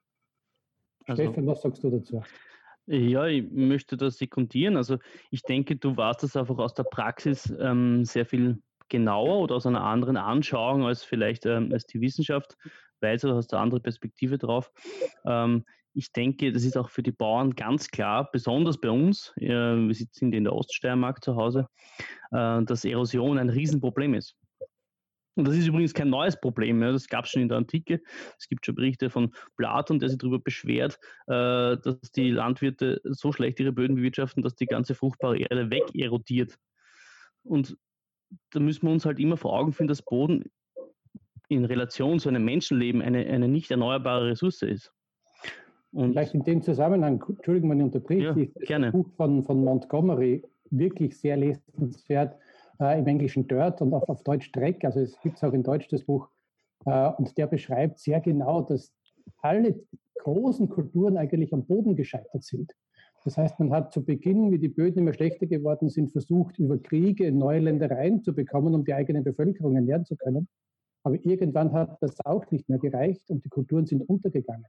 Also, 1.06 1.22
Stefan, 1.22 1.46
was 1.46 1.62
sagst 1.62 1.82
du 1.82 1.90
dazu? 1.90 2.22
Ja, 2.86 3.26
ich 3.26 3.50
möchte 3.50 3.96
das 3.96 4.18
sekundieren. 4.18 4.76
Also 4.76 4.98
ich 5.30 5.42
denke, 5.42 5.76
du 5.76 5.96
warst 5.96 6.22
das 6.24 6.36
einfach 6.36 6.58
aus 6.58 6.74
der 6.74 6.82
Praxis 6.84 7.52
ähm, 7.60 8.04
sehr 8.04 8.26
viel 8.26 8.60
genauer 8.88 9.40
oder 9.40 9.54
aus 9.54 9.66
einer 9.66 9.84
anderen 9.84 10.16
Anschauung 10.16 10.84
als 10.84 11.04
vielleicht 11.04 11.46
ähm, 11.46 11.70
als 11.72 11.86
die 11.86 12.00
Wissenschaft 12.00 12.56
weiß 13.00 13.24
oder 13.24 13.36
hast 13.36 13.52
du 13.52 13.56
eine 13.56 13.62
andere 13.62 13.80
Perspektive 13.80 14.36
drauf. 14.36 14.70
Ähm, 15.24 15.64
ich 15.94 16.12
denke, 16.12 16.52
das 16.52 16.64
ist 16.64 16.76
auch 16.76 16.88
für 16.88 17.02
die 17.02 17.12
Bauern 17.12 17.54
ganz 17.54 17.88
klar, 17.88 18.30
besonders 18.30 18.80
bei 18.80 18.90
uns, 18.90 19.32
äh, 19.36 19.48
wir 19.48 19.94
sind 19.94 20.34
in 20.34 20.44
der 20.44 20.54
Oststeiermark 20.54 21.22
zu 21.22 21.36
Hause, 21.36 21.68
äh, 22.30 22.62
dass 22.62 22.84
Erosion 22.84 23.38
ein 23.38 23.50
Riesenproblem 23.50 24.14
ist. 24.14 24.34
Und 25.34 25.48
das 25.48 25.56
ist 25.56 25.66
übrigens 25.66 25.94
kein 25.94 26.10
neues 26.10 26.38
Problem. 26.38 26.82
Ja. 26.82 26.92
Das 26.92 27.08
gab 27.08 27.24
es 27.24 27.30
schon 27.30 27.42
in 27.42 27.48
der 27.48 27.58
Antike. 27.58 28.02
Es 28.38 28.48
gibt 28.48 28.66
schon 28.66 28.74
Berichte 28.74 29.08
von 29.08 29.32
Platon, 29.56 29.98
der 29.98 30.08
sich 30.08 30.18
darüber 30.18 30.38
beschwert, 30.38 30.98
äh, 31.26 31.76
dass 31.78 32.00
die 32.14 32.30
Landwirte 32.30 33.00
so 33.04 33.32
schlecht 33.32 33.58
ihre 33.60 33.72
Böden 33.72 33.96
bewirtschaften, 33.96 34.42
dass 34.42 34.54
die 34.54 34.66
ganze 34.66 34.94
fruchtbare 34.94 35.38
Erde 35.38 35.70
wegerodiert. 35.70 36.58
Und 37.44 37.76
da 38.50 38.60
müssen 38.60 38.86
wir 38.86 38.92
uns 38.92 39.06
halt 39.06 39.18
immer 39.18 39.36
vor 39.36 39.58
Augen 39.58 39.72
führen, 39.72 39.88
dass 39.88 40.02
Boden 40.02 40.44
in 41.48 41.64
Relation 41.64 42.18
zu 42.18 42.28
einem 42.28 42.44
Menschenleben 42.44 43.02
eine, 43.02 43.26
eine 43.26 43.48
nicht 43.48 43.70
erneuerbare 43.70 44.30
Ressource 44.30 44.62
ist. 44.62 44.92
Und 45.92 46.12
Vielleicht 46.12 46.34
in 46.34 46.44
dem 46.44 46.62
Zusammenhang, 46.62 47.22
Entschuldigung, 47.28 47.70
wenn 47.70 47.78
ich 47.78 47.84
unterbreche, 47.84 48.22
ja, 48.22 48.32
ist 48.32 48.54
das 48.68 48.92
Buch 48.92 49.10
von, 49.16 49.44
von 49.44 49.62
Montgomery 49.62 50.42
wirklich 50.70 51.18
sehr 51.18 51.36
lesenswert 51.36 52.38
äh, 52.80 52.98
im 52.98 53.06
Englischen 53.06 53.46
Dirt 53.46 53.80
und 53.80 53.94
auf, 53.94 54.08
auf 54.08 54.22
Deutsch 54.22 54.50
Dreck. 54.52 54.84
Also 54.84 55.00
es 55.00 55.18
gibt 55.20 55.36
es 55.36 55.44
auch 55.44 55.52
in 55.52 55.62
Deutsch 55.62 55.88
das 55.88 56.04
Buch. 56.04 56.28
Äh, 56.86 57.10
und 57.10 57.36
der 57.38 57.46
beschreibt 57.46 57.98
sehr 57.98 58.20
genau, 58.20 58.62
dass 58.62 58.92
alle 59.38 59.80
großen 60.20 60.68
Kulturen 60.68 61.16
eigentlich 61.16 61.52
am 61.52 61.66
Boden 61.66 61.96
gescheitert 61.96 62.42
sind. 62.42 62.72
Das 63.24 63.36
heißt, 63.36 63.60
man 63.60 63.70
hat 63.70 63.92
zu 63.92 64.04
Beginn, 64.04 64.50
wie 64.50 64.58
die 64.58 64.68
Böden 64.68 65.00
immer 65.00 65.12
schlechter 65.12 65.46
geworden 65.46 65.88
sind, 65.88 66.10
versucht, 66.10 66.58
über 66.58 66.78
Kriege 66.78 67.30
neue 67.30 67.60
Ländereien 67.60 68.22
zu 68.22 68.34
bekommen, 68.34 68.74
um 68.74 68.84
die 68.84 68.94
eigene 68.94 69.22
Bevölkerung 69.22 69.76
ernähren 69.76 70.04
zu 70.04 70.16
können. 70.16 70.48
Aber 71.04 71.16
irgendwann 71.24 71.72
hat 71.72 71.98
das 72.00 72.24
auch 72.24 72.50
nicht 72.50 72.68
mehr 72.68 72.78
gereicht 72.78 73.30
und 73.30 73.44
die 73.44 73.48
Kulturen 73.48 73.86
sind 73.86 74.08
untergegangen. 74.08 74.66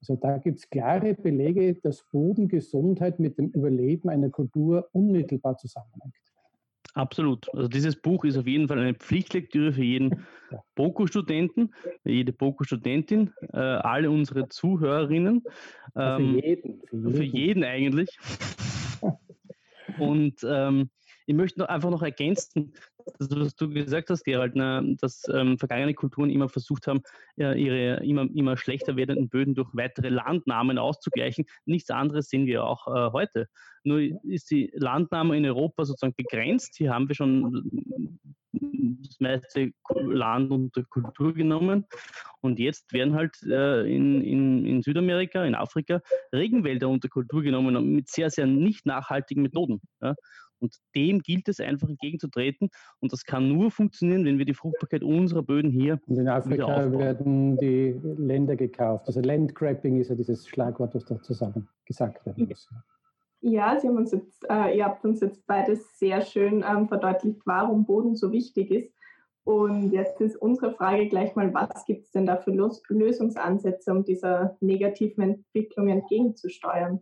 Also 0.00 0.16
da 0.16 0.38
gibt 0.38 0.58
es 0.58 0.70
klare 0.70 1.14
Belege, 1.14 1.74
dass 1.74 2.04
Bodengesundheit 2.10 3.18
mit 3.18 3.36
dem 3.36 3.48
Überleben 3.50 4.08
einer 4.08 4.30
Kultur 4.30 4.88
unmittelbar 4.92 5.58
zusammenhängt. 5.58 6.14
Absolut. 6.94 7.48
Also 7.54 7.68
dieses 7.68 7.96
Buch 7.96 8.24
ist 8.24 8.36
auf 8.36 8.46
jeden 8.46 8.66
Fall 8.68 8.78
eine 8.78 8.94
Pflichtlektüre 8.94 9.72
für 9.72 9.84
jeden 9.84 10.26
BOKU-Studenten, 10.74 11.72
jede 12.04 12.32
BOKU-Studentin, 12.32 13.32
äh, 13.52 13.58
alle 13.58 14.10
unsere 14.10 14.48
Zuhörerinnen. 14.48 15.44
Ähm, 15.94 16.34
für, 16.34 16.46
jeden, 16.46 16.80
für, 16.88 16.96
jeden. 16.96 17.14
für 17.14 17.24
jeden 17.24 17.64
eigentlich. 17.64 18.18
Und 19.98 20.44
ähm, 20.44 20.90
ich 21.26 21.34
möchte 21.34 21.60
noch 21.60 21.68
einfach 21.68 21.90
noch 21.90 22.02
ergänzen, 22.02 22.72
das, 23.18 23.28
was 23.30 23.54
du 23.54 23.68
gesagt 23.70 24.10
hast, 24.10 24.24
Gerald, 24.24 24.56
ne, 24.56 24.96
dass 25.00 25.22
ähm, 25.32 25.58
vergangene 25.58 25.94
Kulturen 25.94 26.30
immer 26.30 26.48
versucht 26.48 26.86
haben, 26.86 27.02
ja, 27.36 27.52
ihre 27.52 28.04
immer, 28.04 28.28
immer 28.34 28.56
schlechter 28.56 28.96
werdenden 28.96 29.28
Böden 29.28 29.54
durch 29.54 29.68
weitere 29.72 30.08
Landnahmen 30.08 30.78
auszugleichen. 30.78 31.44
Nichts 31.64 31.90
anderes 31.90 32.28
sehen 32.28 32.46
wir 32.46 32.64
auch 32.64 32.86
äh, 32.88 33.12
heute. 33.12 33.48
Nur 33.84 34.00
ist 34.24 34.50
die 34.50 34.70
Landnahme 34.74 35.36
in 35.36 35.46
Europa 35.46 35.84
sozusagen 35.84 36.14
begrenzt. 36.14 36.76
Hier 36.76 36.92
haben 36.92 37.08
wir 37.08 37.14
schon 37.14 38.20
das 38.52 39.20
meiste 39.20 39.72
Land 39.88 40.50
unter 40.50 40.82
Kultur 40.84 41.34
genommen. 41.34 41.86
Und 42.40 42.58
jetzt 42.58 42.92
werden 42.92 43.14
halt 43.14 43.36
äh, 43.42 43.82
in, 43.82 44.22
in, 44.22 44.66
in 44.66 44.82
Südamerika, 44.82 45.44
in 45.44 45.54
Afrika 45.54 46.00
Regenwälder 46.32 46.88
unter 46.88 47.08
Kultur 47.08 47.42
genommen 47.42 47.94
mit 47.94 48.08
sehr, 48.08 48.30
sehr 48.30 48.46
nicht 48.46 48.86
nachhaltigen 48.86 49.42
Methoden. 49.42 49.80
Ja? 50.00 50.14
Und 50.60 50.76
dem 50.94 51.20
gilt 51.20 51.48
es 51.48 51.60
einfach 51.60 51.88
entgegenzutreten. 51.88 52.68
Und 53.00 53.12
das 53.12 53.24
kann 53.24 53.48
nur 53.48 53.70
funktionieren, 53.70 54.24
wenn 54.24 54.38
wir 54.38 54.44
die 54.44 54.54
Fruchtbarkeit 54.54 55.02
unserer 55.02 55.42
Böden 55.42 55.70
hier. 55.70 56.00
Und 56.06 56.18
in 56.18 56.28
Afrika 56.28 56.90
werden 56.92 57.56
die 57.56 57.98
Länder 58.18 58.56
gekauft. 58.56 59.06
Also 59.06 59.20
Landgrabbing 59.20 60.00
ist 60.00 60.08
ja 60.08 60.14
dieses 60.14 60.46
Schlagwort, 60.46 60.94
was 60.94 61.04
da 61.04 61.20
zusammen 61.22 61.68
gesagt 61.86 62.24
werden 62.26 62.46
muss. 62.48 62.68
Ja, 63.42 63.78
Sie 63.80 63.88
haben 63.88 63.96
uns 63.96 64.12
jetzt, 64.12 64.44
äh, 64.50 64.76
ihr 64.76 64.84
habt 64.84 65.02
uns 65.04 65.20
jetzt 65.20 65.46
beides 65.46 65.98
sehr 65.98 66.20
schön 66.20 66.62
ähm, 66.68 66.88
verdeutlicht, 66.88 67.40
warum 67.46 67.86
Boden 67.86 68.14
so 68.14 68.32
wichtig 68.32 68.70
ist. 68.70 68.92
Und 69.44 69.92
jetzt 69.92 70.20
ist 70.20 70.36
unsere 70.36 70.74
Frage 70.74 71.08
gleich 71.08 71.34
mal, 71.34 71.52
was 71.54 71.86
gibt 71.86 72.04
es 72.04 72.12
denn 72.12 72.26
da 72.26 72.36
für 72.36 72.50
Los 72.50 72.82
Lösungsansätze, 72.88 73.90
um 73.90 74.04
dieser 74.04 74.56
negativen 74.60 75.22
Entwicklung 75.22 75.88
entgegenzusteuern? 75.88 77.00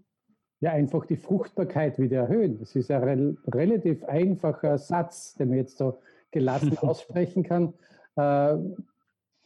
Ja, 0.60 0.72
einfach 0.72 1.06
die 1.06 1.16
Fruchtbarkeit 1.16 1.98
wieder 1.98 2.22
erhöhen. 2.22 2.58
Das 2.58 2.74
ist 2.74 2.90
ein 2.90 3.02
re 3.02 3.36
relativ 3.54 4.02
einfacher 4.04 4.76
Satz, 4.78 5.34
den 5.34 5.50
man 5.50 5.58
jetzt 5.58 5.78
so 5.78 5.98
gelassen 6.30 6.76
aussprechen 6.78 7.44
kann. 7.44 7.74
Äh, 8.16 8.56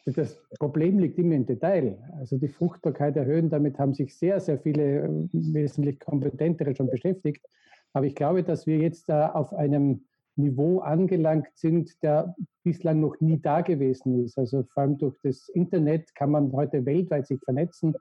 das 0.06 0.40
Problem 0.58 0.98
liegt 0.98 1.18
immer 1.18 1.34
im 1.34 1.46
Detail. 1.46 1.98
Also 2.18 2.38
die 2.38 2.48
Fruchtbarkeit 2.48 3.16
erhöhen, 3.16 3.50
damit 3.50 3.78
haben 3.78 3.94
sich 3.94 4.16
sehr, 4.16 4.40
sehr 4.40 4.58
viele 4.58 5.02
äh, 5.02 5.28
wesentlich 5.32 6.00
kompetentere 6.00 6.74
schon 6.74 6.88
beschäftigt. 6.90 7.46
Aber 7.92 8.06
ich 8.06 8.14
glaube, 8.14 8.42
dass 8.42 8.66
wir 8.66 8.78
jetzt 8.78 9.10
auf 9.10 9.52
einem 9.52 10.06
Niveau 10.36 10.80
angelangt 10.80 11.50
sind, 11.54 12.02
der 12.02 12.34
bislang 12.62 13.00
noch 13.00 13.20
nie 13.20 13.40
da 13.40 13.60
gewesen 13.60 14.24
ist. 14.24 14.38
Also 14.38 14.62
vor 14.62 14.82
allem 14.82 14.96
durch 14.96 15.16
das 15.22 15.48
Internet 15.50 16.14
kann 16.14 16.30
man 16.30 16.52
heute 16.52 16.86
weltweit 16.86 17.26
sich 17.26 17.38
vernetzen 17.44 17.94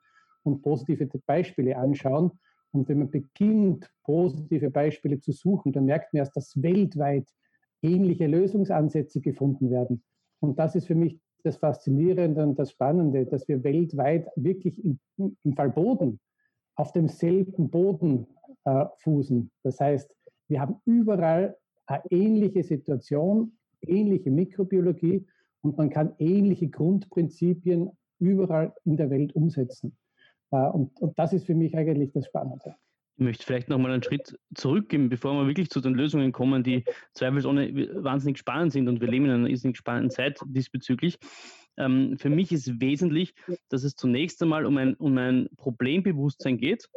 und 0.43 0.61
positive 0.61 1.09
Beispiele 1.25 1.77
anschauen. 1.77 2.31
Und 2.71 2.87
wenn 2.87 2.99
man 2.99 3.11
beginnt, 3.11 3.91
positive 4.03 4.69
Beispiele 4.71 5.19
zu 5.19 5.31
suchen, 5.31 5.73
dann 5.73 5.85
merkt 5.85 6.13
man 6.13 6.19
erst, 6.19 6.35
dass 6.35 6.61
weltweit 6.61 7.27
ähnliche 7.81 8.27
Lösungsansätze 8.27 9.21
gefunden 9.21 9.71
werden. 9.71 10.03
Und 10.39 10.57
das 10.59 10.75
ist 10.75 10.87
für 10.87 10.95
mich 10.95 11.19
das 11.43 11.57
Faszinierende 11.57 12.43
und 12.43 12.57
das 12.57 12.71
Spannende, 12.71 13.25
dass 13.25 13.47
wir 13.47 13.63
weltweit 13.63 14.27
wirklich 14.35 14.83
im, 14.83 14.99
im 15.17 15.53
Fall 15.55 15.71
Boden 15.71 16.19
auf 16.75 16.91
demselben 16.93 17.69
Boden 17.69 18.27
äh, 18.65 18.85
fußen. 18.97 19.51
Das 19.63 19.79
heißt, 19.79 20.15
wir 20.47 20.61
haben 20.61 20.75
überall 20.85 21.57
eine 21.85 22.03
ähnliche 22.09 22.63
Situation, 22.63 23.57
ähnliche 23.81 24.31
Mikrobiologie 24.31 25.25
und 25.61 25.77
man 25.77 25.89
kann 25.89 26.13
ähnliche 26.19 26.69
Grundprinzipien 26.69 27.89
überall 28.19 28.73
in 28.85 28.97
der 28.97 29.09
Welt 29.09 29.35
umsetzen. 29.35 29.95
Äh, 30.51 30.57
und, 30.57 30.99
und 31.01 31.17
das 31.17 31.33
ist 31.33 31.45
für 31.45 31.55
mich 31.55 31.75
eigentlich 31.75 32.11
das 32.13 32.25
Spannende. 32.25 32.75
Ich 33.17 33.23
möchte 33.23 33.45
vielleicht 33.45 33.69
nochmal 33.69 33.91
einen 33.91 34.03
Schritt 34.03 34.37
zurückgehen, 34.55 35.09
bevor 35.09 35.33
wir 35.33 35.47
wirklich 35.47 35.69
zu 35.69 35.79
den 35.79 35.93
Lösungen 35.93 36.31
kommen, 36.31 36.63
die 36.63 36.85
zweifelsohne 37.13 38.03
wahnsinnig 38.03 38.39
spannend 38.39 38.71
sind 38.71 38.87
und 38.87 38.99
wir 38.99 39.07
leben 39.07 39.25
in 39.25 39.31
einer 39.31 39.47
irrsinnig 39.47 39.77
spannenden 39.77 40.09
Zeit 40.09 40.39
diesbezüglich. 40.45 41.19
Ähm, 41.77 42.17
für 42.17 42.29
mich 42.29 42.51
ist 42.51 42.81
wesentlich, 42.81 43.33
dass 43.69 43.83
es 43.83 43.95
zunächst 43.95 44.41
einmal 44.41 44.65
um 44.65 44.77
ein, 44.77 44.95
um 44.95 45.17
ein 45.17 45.49
Problembewusstsein 45.57 46.57
geht, 46.57 46.89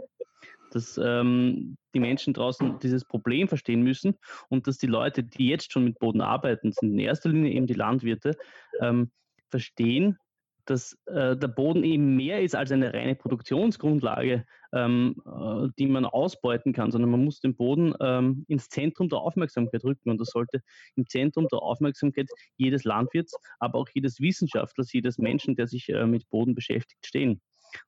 dass 0.71 0.99
ähm, 1.03 1.77
die 1.95 2.01
Menschen 2.01 2.35
draußen 2.35 2.79
dieses 2.81 3.05
Problem 3.05 3.47
verstehen 3.47 3.83
müssen 3.83 4.17
und 4.49 4.67
dass 4.67 4.79
die 4.79 4.87
Leute, 4.87 5.23
die 5.23 5.49
jetzt 5.49 5.73
schon 5.73 5.85
mit 5.85 5.99
Boden 5.99 6.21
arbeiten, 6.21 6.73
sind 6.73 6.93
in 6.93 6.99
erster 6.99 7.29
Linie 7.29 7.53
eben 7.53 7.67
die 7.67 7.75
Landwirte, 7.75 8.37
ähm, 8.81 9.11
verstehen, 9.51 10.19
dass 10.67 10.99
äh, 11.07 11.37
der 11.37 11.49
Boden 11.49 11.85
eben 11.85 12.17
mehr 12.17 12.43
ist 12.43 12.55
als 12.55 12.73
eine 12.73 12.93
reine 12.93 13.15
Produktionsgrundlage, 13.15 14.45
ähm, 14.73 15.17
äh, 15.27 15.69
die 15.79 15.87
man 15.87 16.05
ausbeuten 16.05 16.73
kann, 16.73 16.91
sondern 16.91 17.11
man 17.11 17.25
muss 17.25 17.41
den 17.41 17.55
Boden 17.55 17.95
ähm, 18.01 18.45
ins 18.49 18.69
Zentrum 18.69 19.09
der 19.09 19.19
Aufmerksamkeit 19.19 19.85
rücken 19.85 20.11
und 20.11 20.21
das 20.21 20.29
sollte 20.29 20.63
im 20.97 21.07
Zentrum 21.07 21.49
der 21.49 21.61
Aufmerksamkeit 21.61 22.29
jedes 22.57 22.85
Landwirts, 22.85 23.35
aber 23.59 23.79
auch 23.79 23.89
jedes 23.93 24.21
Wissenschaftlers, 24.21 24.93
jedes 24.93 25.19
Menschen, 25.19 25.57
der 25.57 25.67
sich 25.67 25.89
äh, 25.91 26.07
mit 26.07 26.29
Boden 26.31 26.55
beschäftigt, 26.55 27.07
stehen. 27.07 27.41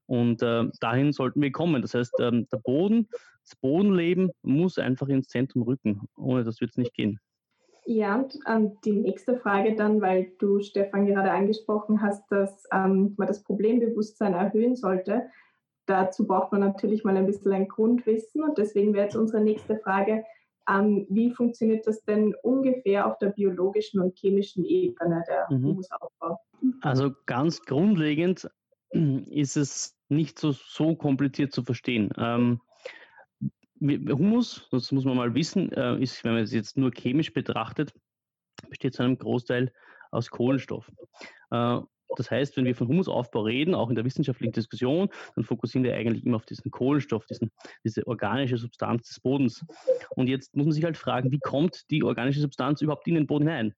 Und 0.06 0.42
äh, 0.42 0.64
dahin 0.80 1.12
sollten 1.12 1.40
wir 1.42 1.52
kommen. 1.52 1.83
Das 1.83 1.95
heißt, 1.95 2.14
ähm, 2.21 2.49
der 2.52 2.59
Boden, 2.59 3.09
das 3.42 3.56
Bodenleben 3.56 4.30
muss 4.42 4.78
einfach 4.78 5.09
ins 5.09 5.28
Zentrum 5.28 5.62
rücken. 5.62 6.09
Ohne 6.16 6.45
das 6.45 6.61
wird 6.61 6.71
es 6.71 6.76
nicht 6.76 6.95
gehen. 6.95 7.21
Ja, 7.87 8.16
und 8.16 8.38
ähm, 8.49 8.78
die 8.85 8.93
nächste 8.93 9.37
Frage 9.37 9.76
dann, 9.76 10.00
weil 10.00 10.33
du, 10.38 10.61
Stefan, 10.61 11.07
gerade 11.07 11.31
angesprochen 11.31 12.02
hast, 12.02 12.25
dass 12.31 12.64
ähm, 12.73 13.14
man 13.16 13.28
das 13.28 13.45
Problembewusstsein 13.45 14.35
erhöhen 14.35 14.75
sollte. 14.75 15.26
Dazu 15.87 16.26
braucht 16.26 16.50
man 16.50 16.62
natürlich 16.62 17.05
mal 17.05 17.16
ein 17.16 17.26
bisschen 17.26 17.52
ein 17.52 17.69
Grundwissen 17.69 18.43
und 18.43 18.59
deswegen 18.59 18.93
wäre 18.93 19.05
jetzt 19.05 19.16
unsere 19.16 19.40
nächste 19.40 19.78
Frage, 19.78 20.25
ähm, 20.69 21.07
wie 21.09 21.31
funktioniert 21.31 21.87
das 21.87 22.02
denn 22.02 22.35
ungefähr 22.43 23.07
auf 23.07 23.19
der 23.19 23.28
biologischen 23.28 24.00
und 24.00 24.19
chemischen 24.19 24.64
Ebene 24.64 25.23
der 25.28 25.47
mhm. 25.49 25.64
Humusaufbau? 25.64 26.40
Also 26.81 27.12
ganz 27.26 27.61
grundlegend 27.62 28.50
ist 28.90 29.57
es 29.57 29.97
nicht 30.09 30.38
so, 30.38 30.52
so 30.52 30.97
kompliziert 30.97 31.52
zu 31.52 31.62
verstehen. 31.62 32.11
Ähm, 32.19 32.61
Humus, 33.80 34.68
das 34.71 34.92
muss 34.92 35.04
man 35.04 35.16
mal 35.16 35.35
wissen, 35.35 35.73
äh, 35.73 36.00
ist, 36.00 36.25
wenn 36.25 36.35
man 36.35 36.42
es 36.42 36.52
jetzt 36.52 36.76
nur 36.76 36.90
chemisch 36.92 37.33
betrachtet, 37.33 37.92
besteht 38.68 38.95
zu 38.95 39.02
einem 39.02 39.18
Großteil 39.18 39.73
aus 40.11 40.30
Kohlenstoff. 40.30 40.90
Äh, 41.50 41.80
das 42.16 42.30
heißt, 42.30 42.56
wenn 42.56 42.64
wir 42.64 42.75
von 42.75 42.88
Humusaufbau 42.88 43.42
reden, 43.42 43.75
auch 43.75 43.88
in 43.88 43.97
der 43.97 44.04
wissenschaftlichen 44.04 44.52
Diskussion, 44.52 45.09
dann 45.35 45.45
fokussieren 45.45 45.85
wir 45.85 45.95
eigentlich 45.95 46.25
immer 46.25 46.37
auf 46.37 46.47
diesen 46.47 46.71
Kohlenstoff, 46.71 47.26
diesen, 47.26 47.50
diese 47.85 48.06
organische 48.06 48.59
Substanz 48.59 49.09
des 49.09 49.21
Bodens. 49.21 49.64
Und 50.11 50.28
jetzt 50.28 50.54
muss 50.54 50.66
man 50.66 50.73
sich 50.73 50.85
halt 50.85 50.97
fragen, 50.97 51.33
wie 51.33 51.40
kommt 51.40 51.90
die 51.90 52.04
organische 52.04 52.40
Substanz 52.40 52.80
überhaupt 52.80 53.06
in 53.09 53.14
den 53.14 53.26
Boden 53.26 53.49
hinein? 53.49 53.75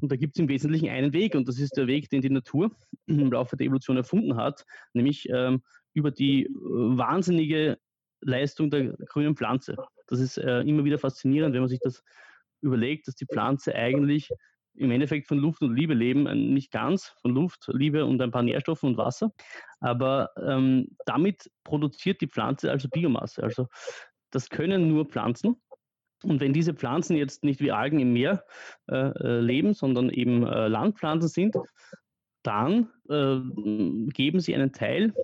Und 0.00 0.10
da 0.10 0.16
gibt 0.16 0.36
es 0.36 0.40
im 0.40 0.48
Wesentlichen 0.48 0.88
einen 0.88 1.12
Weg, 1.12 1.34
und 1.34 1.48
das 1.48 1.58
ist 1.58 1.76
der 1.76 1.86
Weg, 1.86 2.10
den 2.10 2.22
die 2.22 2.30
Natur 2.30 2.72
im 3.06 3.32
Laufe 3.32 3.56
der 3.56 3.66
Evolution 3.66 3.96
erfunden 3.96 4.36
hat, 4.36 4.64
nämlich 4.92 5.28
ähm, 5.30 5.62
über 5.94 6.10
die 6.10 6.44
äh, 6.44 6.50
wahnsinnige 6.52 7.78
Leistung 8.20 8.70
der 8.70 8.92
grünen 9.06 9.36
Pflanze. 9.36 9.76
Das 10.06 10.20
ist 10.20 10.38
äh, 10.38 10.60
immer 10.60 10.84
wieder 10.84 10.98
faszinierend, 10.98 11.54
wenn 11.54 11.62
man 11.62 11.68
sich 11.68 11.80
das 11.80 12.02
überlegt, 12.60 13.08
dass 13.08 13.14
die 13.14 13.26
Pflanze 13.26 13.74
eigentlich 13.74 14.30
im 14.74 14.90
Endeffekt 14.90 15.26
von 15.26 15.38
Luft 15.38 15.62
und 15.62 15.74
Liebe 15.74 15.94
leben, 15.94 16.26
äh, 16.26 16.34
nicht 16.34 16.70
ganz 16.70 17.14
von 17.20 17.32
Luft, 17.32 17.68
Liebe 17.72 18.04
und 18.04 18.20
ein 18.20 18.30
paar 18.30 18.42
Nährstoffen 18.42 18.90
und 18.90 18.96
Wasser, 18.96 19.32
aber 19.80 20.30
ähm, 20.36 20.96
damit 21.06 21.50
produziert 21.64 22.20
die 22.20 22.28
Pflanze 22.28 22.70
also 22.70 22.88
Biomasse. 22.88 23.42
Also 23.42 23.68
das 24.30 24.48
können 24.48 24.88
nur 24.88 25.06
Pflanzen. 25.06 25.56
Und 26.22 26.40
wenn 26.40 26.52
diese 26.52 26.74
Pflanzen 26.74 27.16
jetzt 27.16 27.44
nicht 27.44 27.60
wie 27.60 27.72
Algen 27.72 27.98
im 27.98 28.12
Meer 28.12 28.44
äh, 28.90 28.96
äh 28.96 29.40
leben, 29.40 29.72
sondern 29.72 30.10
eben 30.10 30.46
äh, 30.46 30.68
Landpflanzen 30.68 31.28
sind, 31.30 31.56
dann 32.42 32.90
äh, 33.08 33.40
geben 34.12 34.40
sie 34.40 34.54
einen 34.54 34.72
Teil 34.72 35.14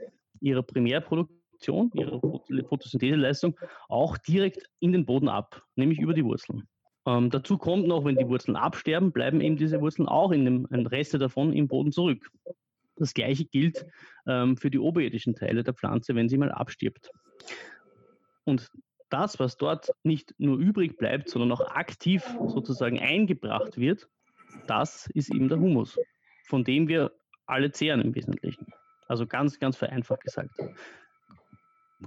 ihrer 0.40 0.62
Primärproduktion, 0.62 1.35
ihrer 1.94 2.20
Photosyntheseleistung 2.20 3.58
auch 3.88 4.16
direkt 4.18 4.68
in 4.80 4.92
den 4.92 5.06
Boden 5.06 5.28
ab, 5.28 5.62
nämlich 5.74 5.98
über 5.98 6.14
die 6.14 6.24
Wurzeln. 6.24 6.68
Ähm, 7.06 7.30
dazu 7.30 7.56
kommt 7.56 7.86
noch, 7.86 8.04
wenn 8.04 8.16
die 8.16 8.28
Wurzeln 8.28 8.56
absterben, 8.56 9.12
bleiben 9.12 9.40
eben 9.40 9.56
diese 9.56 9.80
Wurzeln 9.80 10.08
auch 10.08 10.32
in 10.32 10.44
dem 10.44 10.66
Reste 10.86 11.18
davon 11.18 11.52
im 11.52 11.68
Boden 11.68 11.92
zurück. 11.92 12.30
Das 12.96 13.14
gleiche 13.14 13.44
gilt 13.44 13.86
ähm, 14.26 14.56
für 14.56 14.70
die 14.70 14.78
oberirdischen 14.78 15.34
Teile 15.34 15.62
der 15.62 15.74
Pflanze, 15.74 16.14
wenn 16.14 16.28
sie 16.28 16.38
mal 16.38 16.50
abstirbt. 16.50 17.10
Und 18.44 18.70
das, 19.10 19.38
was 19.38 19.56
dort 19.56 19.90
nicht 20.02 20.34
nur 20.38 20.58
übrig 20.58 20.96
bleibt, 20.96 21.28
sondern 21.28 21.52
auch 21.52 21.60
aktiv 21.68 22.24
sozusagen 22.48 22.98
eingebracht 22.98 23.76
wird, 23.76 24.08
das 24.66 25.08
ist 25.14 25.32
eben 25.32 25.48
der 25.48 25.60
Humus, 25.60 25.98
von 26.44 26.64
dem 26.64 26.88
wir 26.88 27.12
alle 27.46 27.70
zehren 27.70 28.00
im 28.00 28.14
Wesentlichen. 28.14 28.66
Also 29.06 29.26
ganz, 29.26 29.58
ganz 29.60 29.76
vereinfacht 29.76 30.22
gesagt. 30.22 30.58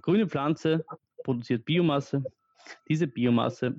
Grüne 0.01 0.27
Pflanze 0.27 0.86
produziert 1.24 1.65
Biomasse. 1.65 2.24
Diese 2.88 3.08
Biomasse 3.08 3.75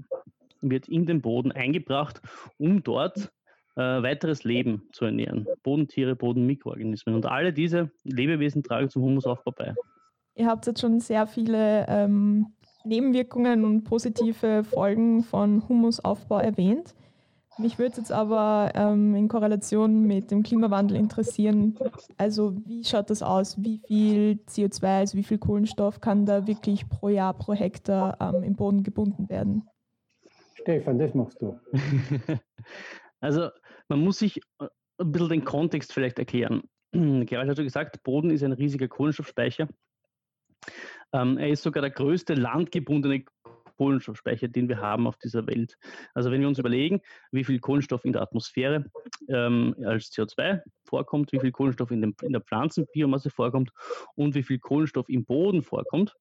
wird 0.61 0.89
in 0.89 1.07
den 1.07 1.21
Boden 1.21 1.53
eingebracht, 1.53 2.21
um 2.59 2.83
dort 2.83 3.33
äh, 3.77 3.81
weiteres 3.81 4.45
Leben 4.45 4.89
zu 4.93 5.07
ernähren. 5.07 5.47
Bodentiere, 5.63 6.17
Bodenmikroorganismen. 6.17 7.15
Und 7.15 7.27
alle 7.27 7.53
diese 7.53 7.91
Lebewesen 8.05 8.63
tragen 8.63 8.91
zum 8.91 9.03
Humusaufbau 9.03 9.53
bei. 9.53 9.75
Ihr 10.35 10.47
habt 10.47 10.67
jetzt 10.67 10.81
schon 10.81 11.01
sehr 11.01 11.27
viele 11.27 11.87
ähm, 11.89 12.55
Nebenwirkungen 12.85 13.65
und 13.65 13.85
positive 13.85 14.65
Folgen 14.65 15.23
von 15.23 15.69
Humusaufbau 15.69 16.39
erwähnt. 16.39 16.95
Mich 17.59 17.79
würde 17.79 17.91
es 17.93 17.97
jetzt 17.99 18.13
aber 18.13 18.73
ähm, 18.75 19.15
in 19.15 19.29
Korrelation 19.29 20.05
mit 20.07 20.31
dem 20.31 20.43
Klimawandel 20.43 20.97
interessieren. 20.97 21.79
Also 22.17 22.57
wie 22.65 22.85
schaut 22.85 23.11
das 23.11 23.23
aus? 23.23 23.63
Wie 23.63 23.81
viel 23.87 24.39
CO2, 24.49 24.99
also 24.99 25.19
wie 25.19 25.25
viel 25.25 25.39
Kohlenstoff 25.39 26.01
kann 26.01 26.27
da 26.27 26.47
wirklich 26.47 26.89
pro 26.89 27.09
Jahr, 27.09 27.35
pro 27.35 27.53
Hektar 27.53 28.17
ähm, 28.21 28.43
im 28.43 28.57
Boden 28.57 28.83
gebunden 28.83 29.29
werden? 29.29 29.69
Stefan, 30.55 30.99
das 30.99 31.15
machst 31.15 31.41
du. 31.41 31.59
also 33.21 33.49
man 33.89 34.01
muss 34.01 34.19
sich 34.19 34.39
äh, 34.61 34.69
ein 34.99 35.13
bisschen 35.13 35.29
den 35.31 35.45
Kontext 35.45 35.93
vielleicht 35.93 36.19
erklären. 36.19 36.63
Gerald 36.93 37.49
hat 37.49 37.57
schon 37.57 37.65
gesagt, 37.65 38.03
Boden 38.03 38.31
ist 38.31 38.43
ein 38.43 38.53
riesiger 38.53 38.89
Kohlenstoffspeicher. 38.89 39.69
Ähm, 41.13 41.39
er 41.39 41.49
ist 41.49 41.63
sogar 41.63 41.81
der 41.81 41.91
größte 41.91 42.35
landgebundene 42.35 43.25
Kohlenstoffspeicher, 43.81 44.49
den 44.49 44.69
wir 44.69 44.79
haben 44.79 45.07
auf 45.07 45.17
dieser 45.17 45.47
Welt. 45.47 45.79
Also 46.13 46.31
wenn 46.31 46.43
wir 46.43 46.49
uns 46.49 46.59
überlegen, 46.59 47.01
wie 47.33 47.45
viel 47.45 47.61
Kohlenstoff 47.61 48.05
in 48.05 48.13
der 48.13 48.21
Atmosphäre 48.21 48.85
ähm, 49.29 49.75
als 49.87 50.13
CO2 50.13 50.61
vorkommt, 50.85 51.33
wie 51.33 51.41
viel 51.41 51.51
Kohlenstoff 51.51 51.91
in, 51.91 52.03
dem, 52.03 52.15
in 52.21 52.33
der 52.33 52.43
Pflanzenbiomasse 52.43 53.31
vorkommt 53.31 53.71
und 54.17 54.35
wie 54.35 54.43
viel 54.43 54.59
Kohlenstoff 54.59 55.09
im 55.09 55.25
Boden 55.25 55.63
vorkommt, 55.63 56.15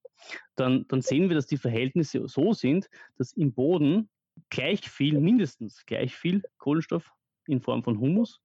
dann, 0.56 0.86
dann 0.88 1.01
sehen 1.01 1.28
wir, 1.28 1.36
dass 1.36 1.48
die 1.48 1.58
Verhältnisse 1.58 2.25
so 2.30 2.54
sind, 2.54 2.89
dass 3.18 3.34
im 3.34 3.54
Boden 3.54 4.10
gleich 4.50 4.89
viel, 4.89 5.20
mindestens 5.20 5.86
gleich 5.86 6.16
viel 6.16 6.44
Kohlenstoff 6.60 7.12
in 7.46 7.60
Form 7.60 7.84
von 7.84 8.00
Humus 8.00 8.39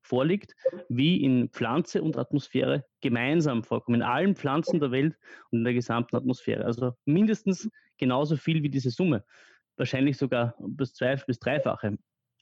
vorliegt, 0.00 0.56
wie 0.88 1.22
in 1.22 1.50
Pflanze 1.50 2.02
und 2.02 2.16
Atmosphäre 2.16 2.84
gemeinsam 3.00 3.62
vorkommen, 3.62 4.00
in 4.00 4.06
allen 4.06 4.34
Pflanzen 4.34 4.80
der 4.80 4.90
Welt 4.90 5.16
und 5.50 5.60
in 5.60 5.64
der 5.64 5.74
gesamten 5.74 6.16
Atmosphäre. 6.16 6.64
Also 6.64 6.94
mindestens 7.04 7.70
genauso 7.98 8.36
viel 8.36 8.62
wie 8.62 8.70
diese 8.70 8.90
Summe, 8.90 9.24
wahrscheinlich 9.76 10.16
sogar 10.16 10.54
bis 10.58 10.94
zwei 10.94 11.16
bis 11.16 11.38
dreifache. 11.38 11.98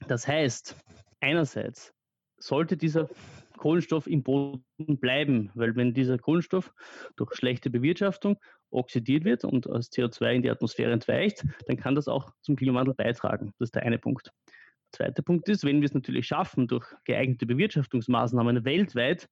Das 0.07 0.27
heißt, 0.27 0.75
einerseits 1.19 1.93
sollte 2.37 2.77
dieser 2.77 3.09
Kohlenstoff 3.57 4.07
im 4.07 4.23
Boden 4.23 4.63
bleiben, 4.99 5.51
weil 5.55 5.75
wenn 5.75 5.93
dieser 5.93 6.17
Kohlenstoff 6.17 6.73
durch 7.15 7.33
schlechte 7.33 7.69
Bewirtschaftung 7.69 8.37
oxidiert 8.69 9.23
wird 9.23 9.45
und 9.45 9.67
als 9.69 9.91
CO2 9.91 10.35
in 10.35 10.41
die 10.41 10.49
Atmosphäre 10.49 10.91
entweicht, 10.91 11.45
dann 11.67 11.77
kann 11.77 11.95
das 11.95 12.07
auch 12.07 12.31
zum 12.41 12.55
Klimawandel 12.55 12.93
beitragen. 12.93 13.53
Das 13.57 13.67
ist 13.67 13.75
der 13.75 13.83
eine 13.83 13.97
Punkt. 13.97 14.31
Der 14.93 15.07
zweite 15.07 15.23
Punkt 15.23 15.49
ist, 15.49 15.63
wenn 15.63 15.81
wir 15.81 15.85
es 15.85 15.93
natürlich 15.93 16.27
schaffen, 16.27 16.67
durch 16.67 16.85
geeignete 17.05 17.45
Bewirtschaftungsmaßnahmen 17.45 18.65
weltweit 18.65 19.29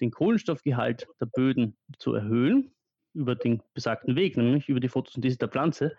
den 0.00 0.10
Kohlenstoffgehalt 0.10 1.06
der 1.20 1.26
Böden 1.26 1.76
zu 1.98 2.14
erhöhen, 2.14 2.74
über 3.14 3.34
den 3.34 3.62
besagten 3.72 4.16
Weg, 4.16 4.36
nämlich 4.36 4.68
über 4.68 4.80
die 4.80 4.88
Photosynthese 4.88 5.38
der 5.38 5.48
Pflanze, 5.48 5.96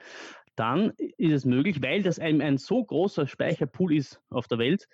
dann 0.56 0.94
ist 1.18 1.34
es 1.34 1.46
möglich, 1.46 1.82
weil 1.82 2.04
das 2.04 2.20
ein, 2.20 2.42
ein 2.42 2.58
so 2.58 2.84
großer 2.84 3.28
Speicherpool 3.28 3.94
ist 3.94 4.22
auf 4.30 4.48
der 4.48 4.58
Welt, 4.58 4.88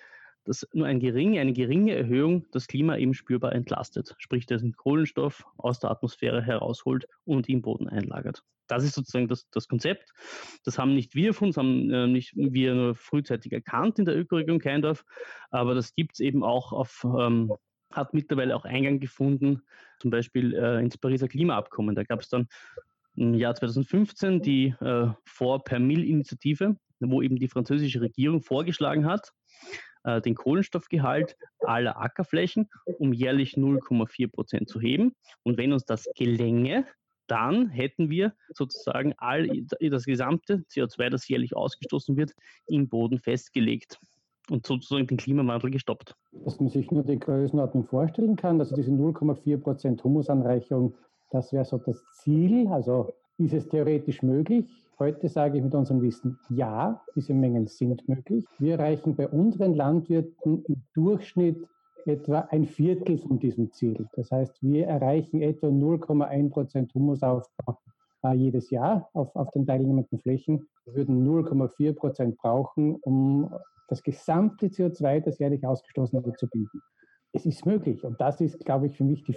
dass 0.46 0.68
nur 0.74 0.88
ein 0.88 1.00
geringe, 1.00 1.40
eine 1.40 1.54
geringe 1.54 1.96
Erhöhung 1.96 2.46
das 2.52 2.68
Klima 2.68 2.98
eben 2.98 3.14
spürbar 3.14 3.54
entlastet, 3.54 4.16
sprich 4.18 4.46
den 4.48 4.74
Kohlenstoff 4.74 5.46
aus 5.58 5.80
der 5.80 5.92
Atmosphäre 5.92 6.42
herausholt 6.42 7.08
und 7.26 7.48
im 7.48 7.62
Boden 7.62 7.88
einlagert. 7.88 8.44
Das 8.68 8.84
ist 8.84 8.96
sozusagen 8.96 9.28
das, 9.28 9.50
das 9.52 9.68
Konzept. 9.68 10.14
Das 10.64 10.80
haben 10.80 10.96
nicht 10.96 11.14
wir 11.14 11.34
von 11.34 11.50
uns, 11.50 11.58
haben 11.58 11.92
äh, 11.92 12.08
nicht 12.08 12.34
wir 12.36 12.74
nur 12.74 12.96
frühzeitig 12.96 13.52
erkannt 13.52 14.00
in 14.00 14.06
der 14.06 14.18
Ökoregion 14.18 14.60
Keindorf, 14.60 15.04
aber 15.50 15.76
das 15.76 15.94
gibt 15.94 16.14
es 16.14 16.20
eben 16.22 16.44
auch 16.44 16.72
auf, 16.72 17.06
ähm, 17.20 17.52
hat 17.92 18.14
mittlerweile 18.14 18.56
auch 18.56 18.66
Eingang 18.66 19.00
gefunden, 19.00 19.62
zum 20.00 20.12
Beispiel 20.12 20.54
äh, 20.54 20.80
ins 20.80 20.98
Pariser 20.98 21.28
Klimaabkommen. 21.28 21.96
Da 21.96 22.04
gab 22.04 22.22
es 22.22 22.30
dann 22.30 22.48
im 23.16 23.34
Jahr 23.34 23.56
2015 23.56 24.42
die 24.42 24.74
äh, 24.80 25.08
For 25.26 25.64
per 25.64 25.80
Mill-Initiative, 25.80 26.76
wo 27.00 27.22
eben 27.22 27.38
die 27.38 27.48
französische 27.48 28.02
Regierung 28.02 28.42
vorgeschlagen 28.42 29.06
hat, 29.06 29.32
äh, 30.04 30.22
den 30.22 30.36
Kohlenstoffgehalt 30.36 31.36
aller 31.60 32.00
Ackerflächen 32.00 32.70
um 33.00 33.14
jährlich 33.14 33.56
0,4 33.56 34.32
Prozent 34.32 34.70
zu 34.70 34.80
heben. 34.80 35.14
Und 35.44 35.58
wenn 35.58 35.74
uns 35.74 35.86
das 35.86 36.08
gelänge, 36.16 36.86
dann 37.28 37.70
hätten 37.70 38.10
wir 38.10 38.34
sozusagen 38.50 39.14
all 39.18 39.48
das 39.80 40.04
gesamte 40.04 40.66
CO2, 40.70 41.10
das 41.10 41.28
jährlich 41.30 41.56
ausgestoßen 41.56 42.18
wird, 42.18 42.34
im 42.68 42.90
Boden 42.90 43.20
festgelegt 43.20 44.00
und 44.50 44.66
sozusagen 44.66 45.08
den 45.08 45.18
Klimawandel 45.18 45.72
gestoppt. 45.72 46.16
Dass 46.32 46.60
man 46.60 46.70
sich 46.70 46.92
nur 46.92 47.04
die 47.04 47.20
Größenordnung 47.20 47.86
vorstellen 47.86 48.36
kann, 48.36 48.60
also 48.60 48.76
diese 48.76 48.92
0,4 48.92 49.58
Prozent 49.58 50.04
Humusanreichung, 50.04 50.94
das 51.32 51.54
wäre 51.54 51.66
so 51.66 51.78
das 51.78 52.04
Ziel. 52.14 52.68
Also 52.68 53.14
ist 53.38 53.54
es 53.54 53.68
theoretisch 53.70 54.22
möglich? 54.22 54.66
Heute 55.00 55.30
sage 55.30 55.58
ich 55.58 55.64
mit 55.64 55.74
unserem 55.74 56.02
Wissen, 56.02 56.38
ja, 56.50 57.02
diese 57.16 57.34
Mengen 57.34 57.68
sind 57.68 58.08
möglich. 58.08 58.46
Wir 58.60 58.74
erreichen 58.74 59.16
bei 59.16 59.28
unseren 59.28 59.74
Landwirten 59.74 60.64
im 60.66 60.84
Durchschnitt 60.94 61.68
etwa 62.06 62.42
ein 62.52 62.66
Viertel 62.66 63.18
von 63.18 63.40
diesem 63.40 63.72
Ziel. 63.72 64.08
Das 64.14 64.32
heißt, 64.32 64.62
wir 64.62 64.88
erreichen 64.88 65.42
etwa 65.42 65.68
0,1 65.68 66.50
Prozent 66.50 66.94
Humusaufbau 66.94 67.80
äh, 68.24 68.34
jedes 68.34 68.70
Jahr 68.70 69.10
auf, 69.14 69.36
auf 69.36 69.50
den 69.52 69.66
teilnehmenden 69.66 70.20
Flächen. 70.20 70.68
Wir 70.86 70.96
würden 70.96 71.28
0,4 71.28 71.94
Prozent 71.94 72.38
brauchen, 72.38 72.96
um 73.02 73.52
das 73.88 74.02
gesamte 74.04 74.68
CO2, 74.68 75.22
das 75.22 75.40
jährlich 75.40 75.66
ausgestoßen 75.66 76.24
wird, 76.24 76.40
zu 76.40 76.48
binden. 76.48 76.82
Es 77.34 77.46
ist 77.46 77.66
möglich 77.66 78.04
und 78.04 78.20
das 78.20 78.42
ist, 78.42 78.64
glaube 78.66 78.88
ich, 78.88 78.98
für 78.98 79.04
mich 79.04 79.24
die 79.24 79.36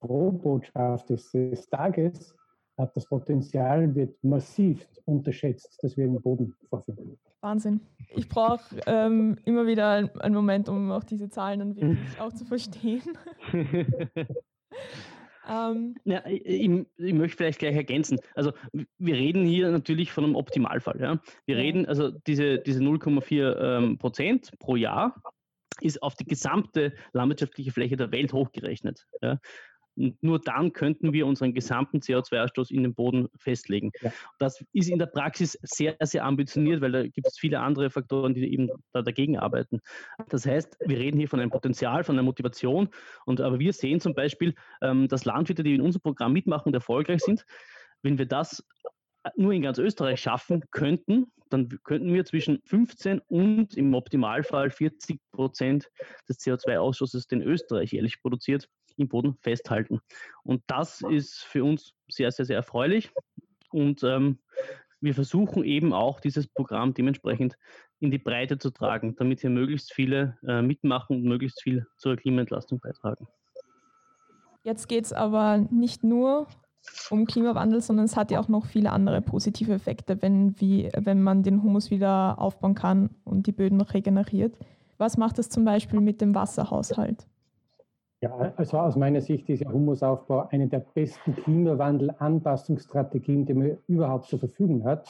Frohbotschaft 0.00 1.10
des, 1.10 1.30
des 1.32 1.68
Tages, 1.68 2.34
das 2.76 3.06
Potenzial 3.06 3.94
wird 3.94 4.22
massiv 4.24 4.86
unterschätzt, 5.04 5.78
das 5.82 5.96
wir 5.96 6.06
im 6.06 6.20
Boden 6.20 6.54
vorfinden. 6.68 7.18
Wahnsinn. 7.40 7.80
Ich 8.08 8.28
brauche 8.28 8.80
ähm, 8.86 9.36
immer 9.44 9.66
wieder 9.66 10.10
einen 10.20 10.34
Moment, 10.34 10.68
um 10.68 10.90
auch 10.90 11.04
diese 11.04 11.28
Zahlen 11.28 11.60
dann 11.60 11.76
wirklich 11.76 11.98
auch 12.20 12.32
zu 12.32 12.44
verstehen. 12.44 13.02
ähm, 15.48 15.96
ja, 16.04 16.22
ich, 16.26 16.70
ich, 16.96 17.12
möchte 17.14 17.36
vielleicht 17.36 17.58
gleich 17.58 17.76
ergänzen. 17.76 18.18
Also 18.34 18.52
wir 18.98 19.14
reden 19.14 19.44
hier 19.44 19.70
natürlich 19.70 20.12
von 20.12 20.24
einem 20.24 20.36
Optimalfall. 20.36 21.00
Ja? 21.00 21.20
Wir 21.46 21.56
reden, 21.56 21.86
also 21.86 22.10
diese, 22.10 22.58
diese 22.58 22.80
0,4 22.80 23.60
ähm, 23.60 23.98
Prozent 23.98 24.52
pro 24.58 24.76
Jahr 24.76 25.20
ist 25.80 26.02
auf 26.02 26.14
die 26.14 26.24
gesamte 26.24 26.94
landwirtschaftliche 27.12 27.72
Fläche 27.72 27.96
der 27.96 28.12
Welt 28.12 28.32
hochgerechnet. 28.32 29.06
Ja? 29.20 29.38
Und 29.96 30.22
nur 30.22 30.40
dann 30.40 30.72
könnten 30.72 31.12
wir 31.12 31.26
unseren 31.26 31.54
gesamten 31.54 31.98
CO2-Ausstoß 31.98 32.70
in 32.70 32.82
den 32.82 32.94
Boden 32.94 33.28
festlegen. 33.36 33.92
Das 34.38 34.64
ist 34.72 34.88
in 34.88 34.98
der 34.98 35.06
Praxis 35.06 35.58
sehr, 35.62 35.96
sehr 36.00 36.24
ambitioniert, 36.24 36.80
weil 36.80 36.92
da 36.92 37.02
gibt 37.02 37.26
es 37.26 37.38
viele 37.38 37.60
andere 37.60 37.90
Faktoren, 37.90 38.34
die 38.34 38.52
eben 38.52 38.70
da 38.92 39.02
dagegen 39.02 39.38
arbeiten. 39.38 39.80
Das 40.28 40.46
heißt, 40.46 40.76
wir 40.80 40.98
reden 40.98 41.18
hier 41.18 41.28
von 41.28 41.40
einem 41.40 41.50
Potenzial, 41.50 42.04
von 42.04 42.16
einer 42.16 42.22
Motivation. 42.22 42.88
Und 43.24 43.40
aber 43.40 43.58
wir 43.58 43.72
sehen 43.72 44.00
zum 44.00 44.14
Beispiel, 44.14 44.54
ähm, 44.82 45.08
dass 45.08 45.24
Landwirte, 45.24 45.62
die 45.62 45.74
in 45.74 45.80
unserem 45.80 46.02
Programm 46.02 46.32
mitmachen 46.32 46.68
und 46.68 46.74
erfolgreich 46.74 47.20
sind, 47.20 47.44
wenn 48.02 48.18
wir 48.18 48.26
das 48.26 48.64
nur 49.36 49.52
in 49.52 49.62
ganz 49.62 49.78
Österreich 49.78 50.20
schaffen 50.20 50.62
könnten, 50.70 51.32
dann 51.50 51.68
könnten 51.84 52.12
wir 52.12 52.24
zwischen 52.24 52.60
15 52.64 53.20
und 53.28 53.76
im 53.76 53.94
Optimalfall 53.94 54.70
40 54.70 55.20
Prozent 55.30 55.90
des 56.28 56.38
CO2-Ausstoßes, 56.40 57.28
den 57.28 57.42
Österreich 57.42 57.92
jährlich 57.92 58.20
produziert, 58.20 58.68
im 58.96 59.08
Boden 59.08 59.36
festhalten. 59.40 60.00
Und 60.42 60.62
das 60.66 61.02
ist 61.02 61.42
für 61.44 61.64
uns 61.64 61.94
sehr, 62.08 62.30
sehr, 62.32 62.44
sehr 62.44 62.56
erfreulich. 62.56 63.10
Und 63.70 64.02
ähm, 64.04 64.38
wir 65.00 65.14
versuchen 65.14 65.64
eben 65.64 65.92
auch 65.92 66.20
dieses 66.20 66.46
Programm 66.46 66.94
dementsprechend 66.94 67.58
in 68.00 68.10
die 68.10 68.18
Breite 68.18 68.58
zu 68.58 68.70
tragen, 68.70 69.16
damit 69.16 69.40
hier 69.40 69.50
möglichst 69.50 69.92
viele 69.92 70.38
äh, 70.46 70.62
mitmachen 70.62 71.16
und 71.16 71.24
möglichst 71.24 71.62
viel 71.62 71.86
zur 71.96 72.16
Klimaentlastung 72.16 72.80
beitragen. 72.80 73.26
Jetzt 74.62 74.88
geht 74.88 75.04
es 75.04 75.12
aber 75.12 75.58
nicht 75.58 76.04
nur 76.04 76.46
um 77.10 77.26
Klimawandel, 77.26 77.80
sondern 77.80 78.06
es 78.06 78.16
hat 78.16 78.30
ja 78.30 78.40
auch 78.40 78.48
noch 78.48 78.66
viele 78.66 78.92
andere 78.92 79.20
positive 79.20 79.72
Effekte, 79.72 80.20
wenn, 80.22 80.58
wie, 80.60 80.90
wenn 80.96 81.22
man 81.22 81.42
den 81.42 81.62
Humus 81.62 81.90
wieder 81.90 82.38
aufbauen 82.38 82.74
kann 82.74 83.10
und 83.24 83.46
die 83.46 83.52
Böden 83.52 83.80
regeneriert. 83.80 84.56
Was 84.96 85.16
macht 85.16 85.38
das 85.38 85.48
zum 85.48 85.64
Beispiel 85.64 86.00
mit 86.00 86.20
dem 86.20 86.34
Wasserhaushalt? 86.34 87.26
Ja, 88.24 88.52
also 88.56 88.78
aus 88.78 88.96
meiner 88.96 89.20
Sicht 89.20 89.50
ist 89.50 89.62
der 89.62 89.70
Humusaufbau 89.70 90.48
eine 90.48 90.66
der 90.66 90.78
besten 90.78 91.36
Klimawandel-Anpassungsstrategien, 91.36 93.44
die 93.44 93.52
man 93.52 93.76
überhaupt 93.86 94.28
zur 94.28 94.38
Verfügung 94.38 94.86
hat, 94.86 95.06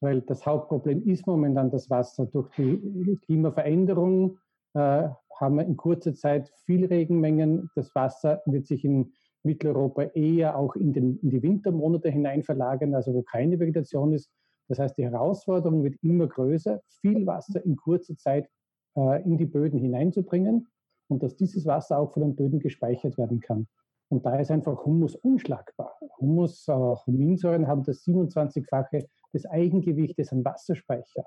weil 0.00 0.20
das 0.22 0.44
Hauptproblem 0.44 1.06
ist 1.06 1.28
momentan 1.28 1.70
das 1.70 1.88
Wasser. 1.90 2.26
Durch 2.26 2.48
die 2.56 3.20
Klimaveränderung 3.24 4.38
äh, 4.74 5.10
haben 5.38 5.54
wir 5.54 5.64
in 5.64 5.76
kurzer 5.76 6.12
Zeit 6.12 6.50
viel 6.64 6.86
Regenmengen. 6.86 7.70
Das 7.76 7.94
Wasser 7.94 8.42
wird 8.46 8.66
sich 8.66 8.84
in 8.84 9.12
Mitteleuropa 9.44 10.02
eher 10.02 10.58
auch 10.58 10.74
in, 10.74 10.92
den, 10.92 11.20
in 11.20 11.30
die 11.30 11.44
Wintermonate 11.44 12.10
hinein 12.10 12.42
verlagern, 12.42 12.96
also 12.96 13.14
wo 13.14 13.22
keine 13.22 13.60
Vegetation 13.60 14.12
ist. 14.12 14.28
Das 14.66 14.80
heißt, 14.80 14.98
die 14.98 15.04
Herausforderung 15.04 15.84
wird 15.84 16.02
immer 16.02 16.26
größer, 16.26 16.80
viel 17.00 17.26
Wasser 17.26 17.64
in 17.64 17.76
kurzer 17.76 18.16
Zeit 18.16 18.50
äh, 18.96 19.22
in 19.22 19.38
die 19.38 19.46
Böden 19.46 19.78
hineinzubringen 19.78 20.66
und 21.08 21.22
dass 21.22 21.36
dieses 21.36 21.66
Wasser 21.66 21.98
auch 21.98 22.12
von 22.12 22.22
den 22.22 22.36
Böden 22.36 22.58
gespeichert 22.58 23.18
werden 23.18 23.40
kann. 23.40 23.68
Und 24.08 24.24
da 24.24 24.38
ist 24.38 24.50
einfach 24.50 24.84
Humus 24.84 25.16
unschlagbar. 25.16 25.98
Humus, 26.20 26.68
äh, 26.68 26.72
Huminsäuren 26.72 27.66
haben 27.66 27.82
das 27.82 28.04
27-fache 28.04 29.06
des 29.32 29.46
Eigengewichtes 29.46 30.32
an 30.32 30.44
Wasserspeicher. 30.44 31.24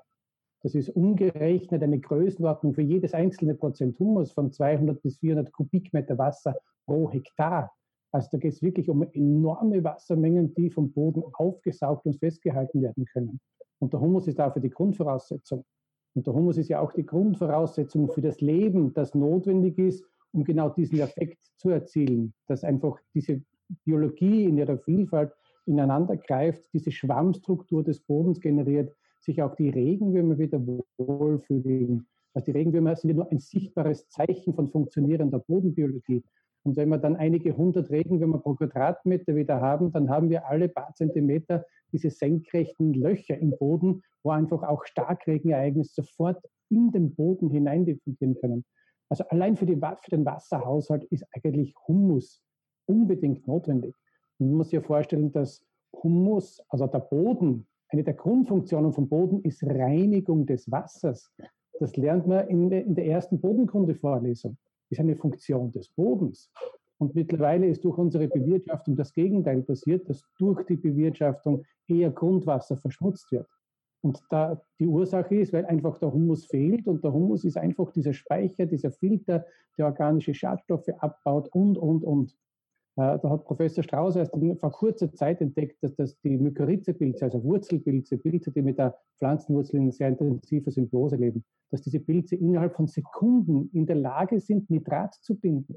Das 0.62 0.74
ist 0.74 0.90
umgerechnet 0.90 1.82
eine 1.82 2.00
Größenordnung 2.00 2.74
für 2.74 2.82
jedes 2.82 3.14
einzelne 3.14 3.54
Prozent 3.54 3.98
Humus 3.98 4.32
von 4.32 4.52
200 4.52 5.00
bis 5.02 5.18
400 5.18 5.52
Kubikmeter 5.52 6.18
Wasser 6.18 6.56
pro 6.86 7.10
Hektar. 7.10 7.72
Also 8.12 8.28
da 8.32 8.38
geht 8.38 8.54
es 8.54 8.62
wirklich 8.62 8.88
um 8.90 9.02
enorme 9.02 9.82
Wassermengen, 9.84 10.54
die 10.54 10.70
vom 10.70 10.92
Boden 10.92 11.22
aufgesaugt 11.34 12.06
und 12.06 12.18
festgehalten 12.18 12.82
werden 12.82 13.04
können. 13.06 13.40
Und 13.78 13.92
der 13.92 14.00
Humus 14.00 14.26
ist 14.26 14.38
dafür 14.38 14.60
die 14.60 14.70
Grundvoraussetzung. 14.70 15.64
Und 16.14 16.26
der 16.26 16.34
Humus 16.34 16.56
ist 16.56 16.68
ja 16.68 16.80
auch 16.80 16.92
die 16.92 17.06
Grundvoraussetzung 17.06 18.10
für 18.10 18.20
das 18.20 18.40
Leben, 18.40 18.92
das 18.94 19.14
notwendig 19.14 19.78
ist, 19.78 20.04
um 20.32 20.44
genau 20.44 20.68
diesen 20.70 21.00
Effekt 21.00 21.38
zu 21.56 21.70
erzielen, 21.70 22.34
dass 22.46 22.64
einfach 22.64 22.98
diese 23.14 23.42
Biologie 23.84 24.44
in 24.44 24.58
ihrer 24.58 24.78
Vielfalt 24.78 25.32
ineinander 25.66 26.16
greift, 26.16 26.72
diese 26.72 26.90
Schwammstruktur 26.90 27.84
des 27.84 28.00
Bodens 28.00 28.40
generiert, 28.40 28.94
sich 29.20 29.42
auch 29.42 29.54
die 29.54 29.68
Regenwürmer 29.68 30.38
wieder 30.38 30.60
wohlfühlen. 30.96 32.06
Also 32.34 32.46
die 32.46 32.58
Regenwürmer 32.58 32.96
sind 32.96 33.10
ja 33.10 33.16
nur 33.16 33.30
ein 33.30 33.38
sichtbares 33.38 34.08
Zeichen 34.08 34.54
von 34.54 34.70
funktionierender 34.70 35.38
Bodenbiologie. 35.38 36.22
Und 36.62 36.76
wenn 36.76 36.88
wir 36.88 36.98
dann 36.98 37.16
einige 37.16 37.56
hundert 37.56 37.90
Regenwürmer 37.90 38.38
pro 38.38 38.54
Quadratmeter 38.54 39.34
wieder 39.34 39.60
haben, 39.60 39.92
dann 39.92 40.10
haben 40.10 40.30
wir 40.30 40.46
alle 40.46 40.68
paar 40.68 40.94
Zentimeter 40.94 41.64
diese 41.92 42.10
senkrechten 42.10 42.94
Löcher 42.94 43.38
im 43.38 43.50
Boden, 43.58 44.02
wo 44.22 44.30
einfach 44.30 44.62
auch 44.62 44.84
Starkregenereignisse 44.84 46.02
sofort 46.02 46.42
in 46.70 46.90
den 46.92 47.14
Boden 47.14 47.50
hinein 47.50 47.84
diffundieren 47.84 48.36
können. 48.40 48.64
Also 49.08 49.24
allein 49.28 49.56
für, 49.56 49.66
die, 49.66 49.76
für 49.76 50.10
den 50.10 50.24
Wasserhaushalt 50.24 51.04
ist 51.04 51.24
eigentlich 51.32 51.74
Humus 51.88 52.42
unbedingt 52.86 53.46
notwendig. 53.46 53.94
Man 54.38 54.54
muss 54.54 54.70
sich 54.70 54.84
vorstellen, 54.84 55.32
dass 55.32 55.64
Humus, 56.02 56.60
also 56.68 56.86
der 56.86 57.00
Boden, 57.00 57.66
eine 57.88 58.04
der 58.04 58.14
Grundfunktionen 58.14 58.92
vom 58.92 59.08
Boden 59.08 59.42
ist 59.42 59.64
Reinigung 59.64 60.46
des 60.46 60.70
Wassers. 60.70 61.32
Das 61.80 61.96
lernt 61.96 62.26
man 62.26 62.46
in 62.48 62.94
der, 62.94 63.06
ersten 63.06 63.40
Bodenkunde-Vorlesung. 63.40 64.56
Ist 64.90 65.00
eine 65.00 65.16
Funktion 65.16 65.72
des 65.72 65.88
Bodens. 65.88 66.50
Und 67.00 67.14
mittlerweile 67.14 67.66
ist 67.66 67.82
durch 67.82 67.96
unsere 67.96 68.28
Bewirtschaftung 68.28 68.94
das 68.94 69.14
Gegenteil 69.14 69.62
passiert, 69.62 70.06
dass 70.10 70.22
durch 70.38 70.66
die 70.66 70.76
Bewirtschaftung 70.76 71.64
eher 71.88 72.10
Grundwasser 72.10 72.76
verschmutzt 72.76 73.32
wird. 73.32 73.48
Und 74.02 74.22
da 74.28 74.60
die 74.78 74.86
Ursache 74.86 75.34
ist, 75.36 75.54
weil 75.54 75.64
einfach 75.64 75.98
der 75.98 76.12
Humus 76.12 76.44
fehlt 76.44 76.86
und 76.86 77.02
der 77.02 77.12
Humus 77.12 77.44
ist 77.44 77.56
einfach 77.56 77.90
dieser 77.92 78.12
Speicher, 78.12 78.66
dieser 78.66 78.90
Filter, 78.90 79.46
der 79.78 79.86
organische 79.86 80.34
Schadstoffe 80.34 80.90
abbaut 80.98 81.48
und, 81.54 81.78
und, 81.78 82.04
und. 82.04 82.32
Äh, 82.96 83.18
da 83.18 83.30
hat 83.30 83.44
Professor 83.46 83.82
Strauß 83.82 84.16
erst 84.16 84.32
vor 84.58 84.72
kurzer 84.72 85.10
Zeit 85.10 85.40
entdeckt, 85.40 85.82
dass, 85.82 85.94
dass 85.96 86.20
die 86.20 86.36
Mykorrhizepilze, 86.36 87.24
also 87.24 87.42
Wurzelpilze, 87.42 88.18
Pilze, 88.18 88.52
die 88.52 88.60
mit 88.60 88.78
der 88.78 88.98
Pflanzenwurzel 89.16 89.76
in 89.76 89.90
sehr 89.90 90.08
intensiver 90.08 90.70
Symbiose 90.70 91.16
leben, 91.16 91.44
dass 91.70 91.80
diese 91.80 92.00
Pilze 92.00 92.36
innerhalb 92.36 92.74
von 92.74 92.88
Sekunden 92.88 93.70
in 93.72 93.86
der 93.86 93.96
Lage 93.96 94.38
sind, 94.38 94.68
Nitrat 94.68 95.14
zu 95.14 95.34
binden. 95.34 95.76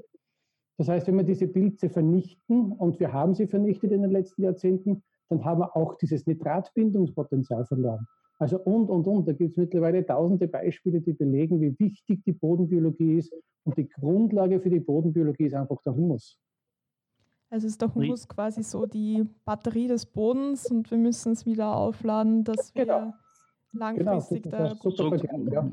Das 0.76 0.88
heißt, 0.88 1.06
wenn 1.06 1.16
wir 1.16 1.24
diese 1.24 1.46
Pilze 1.46 1.88
vernichten, 1.88 2.72
und 2.72 2.98
wir 2.98 3.12
haben 3.12 3.34
sie 3.34 3.46
vernichtet 3.46 3.92
in 3.92 4.02
den 4.02 4.10
letzten 4.10 4.42
Jahrzehnten, 4.42 5.02
dann 5.28 5.44
haben 5.44 5.60
wir 5.60 5.76
auch 5.76 5.94
dieses 5.94 6.26
Nitratbindungspotenzial 6.26 7.64
verloren. 7.66 8.06
Also 8.38 8.58
und, 8.60 8.90
und, 8.90 9.06
und. 9.06 9.28
Da 9.28 9.32
gibt 9.32 9.52
es 9.52 9.56
mittlerweile 9.56 10.04
tausende 10.04 10.48
Beispiele, 10.48 11.00
die 11.00 11.12
belegen, 11.12 11.60
wie 11.60 11.78
wichtig 11.78 12.22
die 12.24 12.32
Bodenbiologie 12.32 13.18
ist. 13.18 13.32
Und 13.64 13.78
die 13.78 13.88
Grundlage 13.88 14.60
für 14.60 14.70
die 14.70 14.80
Bodenbiologie 14.80 15.44
ist 15.44 15.54
einfach 15.54 15.80
der 15.82 15.94
Humus. 15.94 16.36
Also 17.50 17.68
ist 17.68 17.80
der 17.80 17.94
Humus 17.94 18.26
quasi 18.26 18.64
so 18.64 18.84
die 18.84 19.24
Batterie 19.44 19.86
des 19.86 20.06
Bodens 20.06 20.70
und 20.70 20.90
wir 20.90 20.98
müssen 20.98 21.32
es 21.32 21.46
wieder 21.46 21.76
aufladen, 21.76 22.42
dass 22.42 22.74
wir 22.74 22.84
genau. 22.84 23.12
Langfristig 23.74 24.42
genau, 24.44 24.56
da. 24.58 24.76
So, 24.76 24.90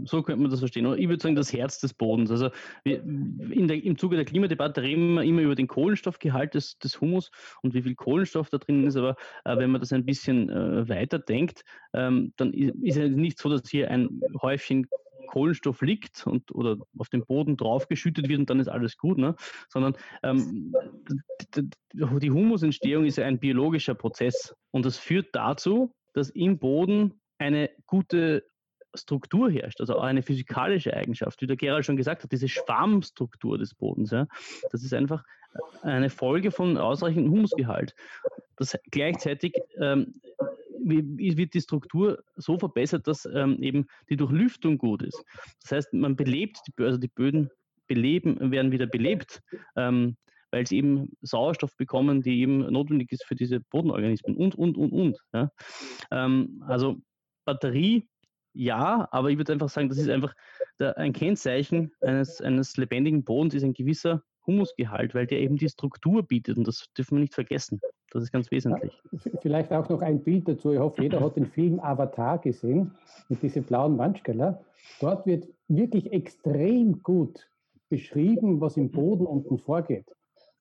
so, 0.06 0.24
könnte 0.24 0.42
man 0.42 0.52
das 0.52 0.60
verstehen. 0.60 0.86
Ich 0.98 1.08
würde 1.08 1.22
sagen, 1.22 1.36
das 1.36 1.54
Herz 1.54 1.80
des 1.80 1.94
Bodens. 1.94 2.32
Also 2.32 2.50
wir, 2.84 3.02
in 3.02 3.68
der, 3.68 3.84
im 3.84 3.98
Zuge 3.98 4.16
der 4.16 4.26
Klimadebatte 4.26 4.82
reden 4.82 5.14
wir 5.14 5.24
immer 5.24 5.42
über 5.42 5.56
den 5.56 5.68
Kohlenstoffgehalt 5.68 6.54
des, 6.54 6.78
des 6.80 7.00
Humus 7.00 7.32
und 7.62 7.74
wie 7.74 7.82
viel 7.82 7.96
Kohlenstoff 7.96 8.50
da 8.50 8.58
drin 8.58 8.86
ist. 8.86 8.98
Aber 8.98 9.16
äh, 9.46 9.58
wenn 9.58 9.72
man 9.72 9.82
das 9.82 9.94
ein 9.94 10.06
bisschen 10.06 10.50
äh, 10.50 10.88
weiter 10.90 11.20
denkt, 11.20 11.64
ähm, 11.94 12.34
dann 12.38 12.54
ist 12.54 12.98
es 12.98 13.16
nicht 13.16 13.40
so, 13.40 13.50
dass 13.50 13.70
hier 13.70 13.90
ein 13.92 14.22
Häufchen 14.42 14.88
Kohlenstoff 15.32 15.82
liegt 15.82 16.28
und 16.28 16.54
oder 16.54 16.78
auf 16.98 17.10
den 17.10 17.26
Boden 17.26 17.56
draufgeschüttet 17.56 18.28
wird 18.28 18.40
und 18.40 18.50
dann 18.50 18.60
ist 18.60 18.68
alles 18.68 18.98
gut, 18.98 19.18
ne? 19.18 19.36
sondern 19.70 19.96
ähm, 20.24 20.74
die 21.54 22.32
Humusentstehung 22.32 23.06
ist 23.06 23.18
ja 23.18 23.26
ein 23.26 23.40
biologischer 23.40 23.96
Prozess 23.96 24.54
und 24.72 24.86
das 24.86 24.98
führt 24.98 25.28
dazu, 25.34 25.94
dass 26.14 26.30
im 26.32 26.60
Boden 26.60 27.21
eine 27.41 27.69
gute 27.88 28.45
Struktur 28.93 29.49
herrscht, 29.49 29.80
also 29.80 29.97
eine 29.99 30.21
physikalische 30.21 30.93
Eigenschaft, 30.93 31.41
wie 31.41 31.47
der 31.47 31.56
Gerald 31.56 31.86
schon 31.86 31.97
gesagt 31.97 32.23
hat, 32.23 32.32
diese 32.32 32.47
Schwarmstruktur 32.47 33.58
des 33.58 33.73
Bodens. 33.73 34.12
Ja, 34.12 34.27
das 34.71 34.84
ist 34.84 34.93
einfach 34.93 35.23
eine 35.82 36.10
Folge 36.10 36.51
von 36.51 36.77
ausreichendem 36.77 37.32
Humusgehalt. 37.32 37.95
Das 38.58 38.77
gleichzeitig 38.91 39.54
ähm, 39.80 40.21
wird 40.84 41.54
die 41.54 41.62
Struktur 41.62 42.23
so 42.36 42.58
verbessert, 42.58 43.08
dass 43.08 43.25
ähm, 43.25 43.62
eben 43.62 43.88
die 44.10 44.17
Durchlüftung 44.17 44.77
gut 44.77 45.04
ist. 45.04 45.23
Das 45.62 45.71
heißt, 45.71 45.93
man 45.93 46.15
belebt, 46.15 46.60
die, 46.67 46.84
also 46.84 46.97
die 46.97 47.08
Böden 47.08 47.49
beleben, 47.88 48.51
werden 48.51 48.71
wieder 48.71 48.88
belebt, 48.88 49.41
ähm, 49.75 50.15
weil 50.51 50.67
sie 50.67 50.77
eben 50.77 51.12
Sauerstoff 51.21 51.75
bekommen, 51.77 52.21
die 52.21 52.41
eben 52.41 52.60
notwendig 52.71 53.12
ist 53.12 53.25
für 53.25 53.36
diese 53.36 53.60
Bodenorganismen 53.60 54.36
und, 54.36 54.56
und, 54.56 54.77
und, 54.77 54.91
und. 54.91 55.17
Ja. 55.34 55.51
Ähm, 56.12 56.63
also 56.67 57.01
Batterie, 57.45 58.08
ja, 58.54 59.08
aber 59.12 59.30
ich 59.30 59.38
würde 59.38 59.54
einfach 59.54 59.69
sagen, 59.69 59.89
das 59.89 59.97
ist 59.97 60.10
einfach 60.10 60.34
der, 60.80 60.97
ein 60.97 61.13
Kennzeichen 61.13 61.91
eines, 62.01 62.41
eines 62.41 62.75
lebendigen 62.77 63.23
Bodens, 63.23 63.54
ist 63.54 63.63
ein 63.63 63.73
gewisser 63.73 64.23
Humusgehalt, 64.45 65.13
weil 65.13 65.27
der 65.27 65.39
eben 65.39 65.58
die 65.58 65.69
Struktur 65.69 66.23
bietet 66.23 66.58
und 66.58 66.67
das 66.67 66.88
dürfen 66.97 67.15
wir 67.17 67.21
nicht 67.21 67.34
vergessen. 67.34 67.80
Das 68.12 68.23
ist 68.23 68.32
ganz 68.32 68.51
wesentlich. 68.51 68.91
Vielleicht 69.41 69.71
auch 69.71 69.88
noch 69.88 70.01
ein 70.01 70.21
Bild 70.21 70.47
dazu. 70.47 70.73
Ich 70.73 70.80
hoffe, 70.80 71.01
jeder 71.04 71.21
hat 71.21 71.38
den 71.38 71.45
Film 71.45 71.80
Avatar 71.80 72.39
gesehen 72.39 72.91
mit 73.30 73.41
diesen 73.41 73.63
blauen 73.63 73.97
Wandsteller. 73.97 74.62
Dort 74.99 75.25
wird 75.25 75.47
wirklich 75.69 76.12
extrem 76.12 77.01
gut 77.04 77.47
beschrieben, 77.88 78.60
was 78.60 78.75
im 78.75 78.91
Boden 78.91 79.25
unten 79.25 79.60
vorgeht. 79.60 80.06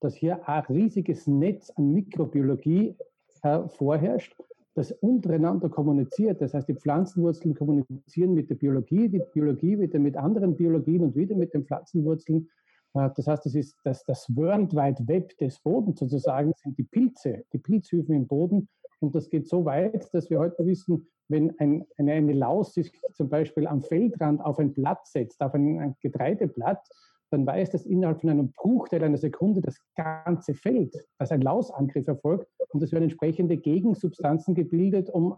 Dass 0.01 0.15
hier 0.15 0.49
ein 0.49 0.63
riesiges 0.65 1.27
Netz 1.27 1.71
an 1.71 1.93
Mikrobiologie 1.93 2.95
äh, 3.43 3.69
vorherrscht, 3.69 4.37
das 4.75 4.93
untereinander 4.93 5.69
kommuniziert. 5.69 6.41
Das 6.41 6.55
heißt, 6.55 6.69
die 6.69 6.75
Pflanzenwurzeln 6.75 7.55
kommunizieren 7.55 8.35
mit 8.35 8.51
der 8.51 8.55
Biologie, 8.55 9.09
die 9.09 9.23
Biologie 9.33 9.79
wieder 9.79 9.99
mit 9.99 10.17
anderen 10.17 10.57
Biologien 10.57 11.03
und 11.03 11.17
wieder 11.17 11.35
mit 11.35 11.53
den 11.55 11.65
Pflanzenwurzeln. 11.65 12.49
Äh, 12.95 13.11
das 13.17 13.27
heißt, 13.27 13.45
das 13.45 13.55
ist 13.55 13.77
das, 13.85 14.05
das 14.05 14.27
World 14.35 14.73
Wide 14.75 15.07
Web 15.07 15.37
des 15.39 15.59
Bodens 15.61 15.99
sozusagen, 15.99 16.53
sind 16.57 16.79
die 16.79 16.85
Pilze, 16.85 17.45
die 17.53 17.59
Pilzhüfen 17.59 18.15
im 18.15 18.27
Boden. 18.27 18.69
Und 19.01 19.15
das 19.15 19.31
geht 19.31 19.49
so 19.49 19.65
weit, 19.65 20.13
dass 20.13 20.31
wir 20.31 20.39
heute 20.39 20.65
wissen, 20.67 21.07
wenn 21.29 21.59
ein, 21.59 21.87
eine, 21.97 22.13
eine 22.13 22.33
Laus 22.33 22.75
sich 22.75 22.93
zum 23.15 23.29
Beispiel 23.29 23.67
am 23.67 23.83
Feldrand 23.83 24.41
auf 24.41 24.59
ein 24.59 24.75
Blatt 24.75 25.07
setzt, 25.07 25.41
auf 25.41 25.55
ein, 25.55 25.79
ein 25.79 25.97
Getreideblatt, 26.01 26.87
dann 27.31 27.47
weiß 27.47 27.71
das 27.71 27.87
innerhalb 27.87 28.21
von 28.21 28.31
einem 28.31 28.53
Bruchteil 28.53 29.03
einer 29.05 29.17
Sekunde 29.17 29.61
das 29.61 29.79
ganze 29.95 30.55
Feld, 30.55 30.97
dass 31.19 31.31
ein 31.31 31.43
Lausangriff 31.43 32.07
erfolgt 32.07 32.49
und 32.71 32.83
es 32.83 32.93
werden 32.93 33.05
entsprechende 33.05 33.57
Gegensubstanzen 33.57 34.55
gebildet, 34.55 35.09
um 35.11 35.37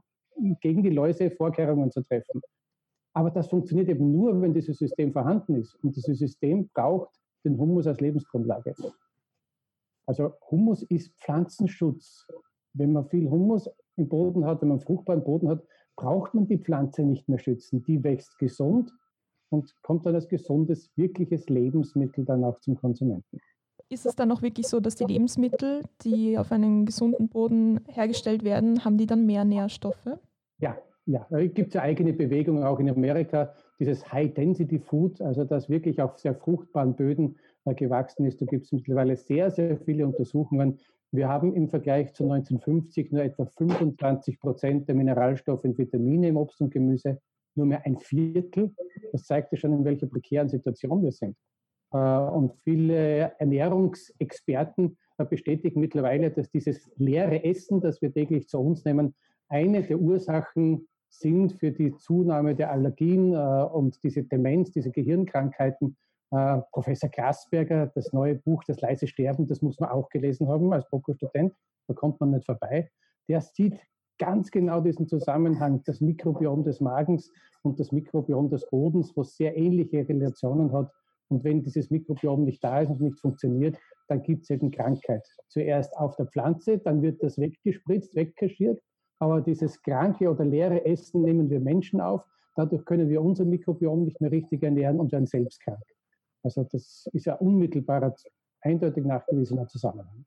gegen 0.60 0.82
die 0.82 0.90
Läuse 0.90 1.30
Vorkehrungen 1.30 1.90
zu 1.90 2.02
treffen. 2.02 2.40
Aber 3.14 3.30
das 3.30 3.48
funktioniert 3.48 3.88
eben 3.88 4.10
nur, 4.10 4.40
wenn 4.40 4.54
dieses 4.54 4.78
System 4.78 5.12
vorhanden 5.12 5.56
ist. 5.56 5.74
Und 5.82 5.94
dieses 5.94 6.18
System 6.18 6.70
braucht 6.72 7.10
den 7.44 7.58
Humus 7.58 7.86
als 7.86 8.00
Lebensgrundlage. 8.00 8.74
Also 10.06 10.32
Humus 10.50 10.82
ist 10.84 11.14
Pflanzenschutz. 11.20 12.26
Wenn 12.72 12.92
man 12.92 13.06
viel 13.08 13.28
Humus 13.28 13.68
im 13.96 14.08
Boden 14.08 14.46
hat, 14.46 14.62
wenn 14.62 14.70
man 14.70 14.80
fruchtbaren 14.80 15.22
Boden 15.22 15.48
hat, 15.48 15.62
braucht 15.96 16.32
man 16.32 16.46
die 16.46 16.56
Pflanze 16.56 17.02
nicht 17.02 17.28
mehr 17.28 17.38
schützen. 17.38 17.84
Die 17.84 18.02
wächst 18.02 18.38
gesund 18.38 18.90
und 19.52 19.74
kommt 19.82 20.06
dann 20.06 20.14
als 20.14 20.28
gesundes, 20.28 20.90
wirkliches 20.96 21.48
Lebensmittel 21.48 22.24
dann 22.24 22.44
auch 22.44 22.58
zum 22.60 22.76
Konsumenten. 22.76 23.38
Ist 23.88 24.06
es 24.06 24.16
dann 24.16 24.32
auch 24.32 24.40
wirklich 24.40 24.68
so, 24.68 24.80
dass 24.80 24.94
die 24.94 25.04
Lebensmittel, 25.04 25.82
die 26.02 26.38
auf 26.38 26.50
einem 26.50 26.86
gesunden 26.86 27.28
Boden 27.28 27.80
hergestellt 27.88 28.42
werden, 28.42 28.84
haben 28.84 28.96
die 28.96 29.06
dann 29.06 29.26
mehr 29.26 29.44
Nährstoffe? 29.44 30.08
Ja, 30.58 30.78
ja. 31.04 31.26
Es 31.30 31.52
gibt 31.52 31.74
ja 31.74 31.82
eigene 31.82 32.12
Bewegungen 32.12 32.64
auch 32.64 32.80
in 32.80 32.88
Amerika, 32.88 33.52
dieses 33.78 34.10
High-Density-Food, 34.10 35.20
also 35.20 35.44
das 35.44 35.68
wirklich 35.68 36.00
auf 36.00 36.18
sehr 36.18 36.34
fruchtbaren 36.34 36.94
Böden 36.94 37.36
äh, 37.64 37.74
gewachsen 37.74 38.24
ist. 38.24 38.40
Da 38.40 38.46
gibt 38.46 38.64
es 38.64 38.72
mittlerweile 38.72 39.16
sehr, 39.16 39.50
sehr 39.50 39.76
viele 39.76 40.06
Untersuchungen. 40.06 40.78
Wir 41.10 41.28
haben 41.28 41.54
im 41.54 41.68
Vergleich 41.68 42.14
zu 42.14 42.24
1950 42.24 43.12
nur 43.12 43.22
etwa 43.22 43.44
25 43.44 44.40
Prozent 44.40 44.88
der 44.88 44.94
Mineralstoffe 44.94 45.64
und 45.64 45.76
Vitamine 45.76 46.28
im 46.28 46.38
Obst 46.38 46.60
und 46.62 46.70
Gemüse, 46.70 47.20
nur 47.56 47.66
mehr 47.66 47.84
ein 47.84 47.98
Viertel. 47.98 48.74
Das 49.12 49.24
zeigt 49.24 49.52
ja 49.52 49.58
schon, 49.58 49.72
in 49.72 49.84
welcher 49.84 50.06
prekären 50.06 50.48
Situation 50.48 51.02
wir 51.02 51.12
sind. 51.12 51.36
Äh, 51.92 51.98
und 51.98 52.54
viele 52.64 53.32
Ernährungsexperten 53.38 54.96
äh, 55.18 55.24
bestätigen 55.24 55.80
mittlerweile, 55.80 56.30
dass 56.30 56.50
dieses 56.50 56.90
leere 56.96 57.44
Essen, 57.44 57.80
das 57.80 58.00
wir 58.02 58.12
täglich 58.12 58.48
zu 58.48 58.58
uns 58.58 58.84
nehmen, 58.84 59.14
eine 59.48 59.82
der 59.82 59.98
Ursachen 59.98 60.88
sind 61.10 61.52
für 61.52 61.70
die 61.70 61.94
Zunahme 61.96 62.54
der 62.54 62.72
Allergien 62.72 63.34
äh, 63.34 63.36
und 63.36 64.02
diese 64.02 64.24
Demenz, 64.24 64.70
diese 64.72 64.90
Gehirnkrankheiten. 64.90 65.96
Professor 66.72 67.10
Grasberger, 67.10 67.92
das 67.94 68.14
neue 68.14 68.36
Buch 68.36 68.64
Das 68.66 68.80
leise 68.80 69.06
Sterben, 69.06 69.46
das 69.48 69.60
muss 69.60 69.78
man 69.78 69.90
auch 69.90 70.08
gelesen 70.08 70.48
haben 70.48 70.72
als 70.72 70.88
Prokostudent, 70.88 71.52
da 71.88 71.92
kommt 71.92 72.20
man 72.20 72.30
nicht 72.30 72.46
vorbei. 72.46 72.90
Der 73.28 73.42
sieht 73.42 73.78
ganz 74.22 74.52
genau 74.52 74.80
diesen 74.80 75.08
Zusammenhang, 75.08 75.82
das 75.84 76.00
Mikrobiom 76.00 76.62
des 76.62 76.80
Magens 76.80 77.32
und 77.62 77.80
das 77.80 77.90
Mikrobiom 77.90 78.50
des 78.50 78.64
Bodens, 78.70 79.16
was 79.16 79.36
sehr 79.36 79.56
ähnliche 79.56 80.08
Relationen 80.08 80.70
hat. 80.72 80.92
Und 81.26 81.42
wenn 81.42 81.64
dieses 81.64 81.90
Mikrobiom 81.90 82.44
nicht 82.44 82.62
da 82.62 82.82
ist 82.82 82.90
und 82.90 83.00
nicht 83.00 83.18
funktioniert, 83.18 83.76
dann 84.06 84.22
gibt 84.22 84.44
es 84.44 84.50
eben 84.50 84.70
Krankheit. 84.70 85.26
Zuerst 85.48 85.98
auf 85.98 86.14
der 86.14 86.26
Pflanze, 86.26 86.78
dann 86.78 87.02
wird 87.02 87.20
das 87.20 87.36
weggespritzt, 87.36 88.14
wegkaschiert. 88.14 88.80
Aber 89.18 89.40
dieses 89.40 89.82
kranke 89.82 90.30
oder 90.30 90.44
leere 90.44 90.84
Essen 90.86 91.22
nehmen 91.22 91.50
wir 91.50 91.58
Menschen 91.58 92.00
auf. 92.00 92.24
Dadurch 92.54 92.84
können 92.84 93.08
wir 93.08 93.22
unser 93.22 93.44
Mikrobiom 93.44 94.04
nicht 94.04 94.20
mehr 94.20 94.30
richtig 94.30 94.62
ernähren 94.62 95.00
und 95.00 95.10
werden 95.10 95.26
selbst 95.26 95.60
krank. 95.62 95.82
Also 96.44 96.62
das 96.62 97.08
ist 97.12 97.26
ja 97.26 97.34
unmittelbarer, 97.34 98.14
eindeutig 98.60 99.04
nachgewiesener 99.04 99.66
Zusammenhang. 99.66 100.24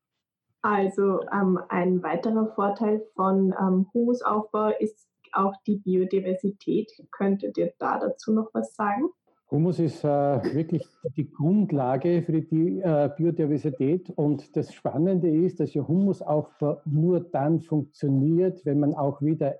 Also 0.65 1.19
ähm, 1.31 1.59
ein 1.69 2.01
weiterer 2.01 2.47
Vorteil 2.55 3.05
von 3.13 3.53
ähm, 3.61 3.85
Humusaufbau 3.93 4.71
ist 4.79 5.07
auch 5.31 5.53
die 5.67 5.75
Biodiversität. 5.75 6.91
Könntet 7.11 7.55
ihr 7.59 7.73
da 7.77 7.99
dazu 7.99 8.33
noch 8.33 8.49
was 8.51 8.73
sagen? 8.73 9.09
Humus 9.51 9.77
ist 9.77 10.03
äh, 10.03 10.07
wirklich 10.07 10.83
die 11.15 11.29
Grundlage 11.29 12.23
für 12.23 12.41
die 12.41 12.79
äh, 12.79 13.11
Biodiversität. 13.15 14.09
Und 14.15 14.55
das 14.55 14.73
Spannende 14.73 15.29
ist, 15.29 15.59
dass 15.59 15.71
ja 15.75 15.87
Humusaufbau 15.87 16.81
nur 16.85 17.19
dann 17.19 17.61
funktioniert, 17.61 18.65
wenn 18.65 18.79
man 18.79 18.95
auch 18.95 19.21
wieder 19.21 19.59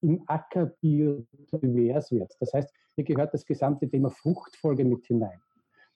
im 0.00 0.22
Acker 0.26 0.72
biodivers 0.80 2.12
wird. 2.12 2.34
Das 2.40 2.54
heißt, 2.54 2.72
hier 2.94 3.04
gehört 3.04 3.34
das 3.34 3.44
gesamte 3.44 3.90
Thema 3.90 4.08
Fruchtfolge 4.08 4.86
mit 4.86 5.04
hinein. 5.04 5.38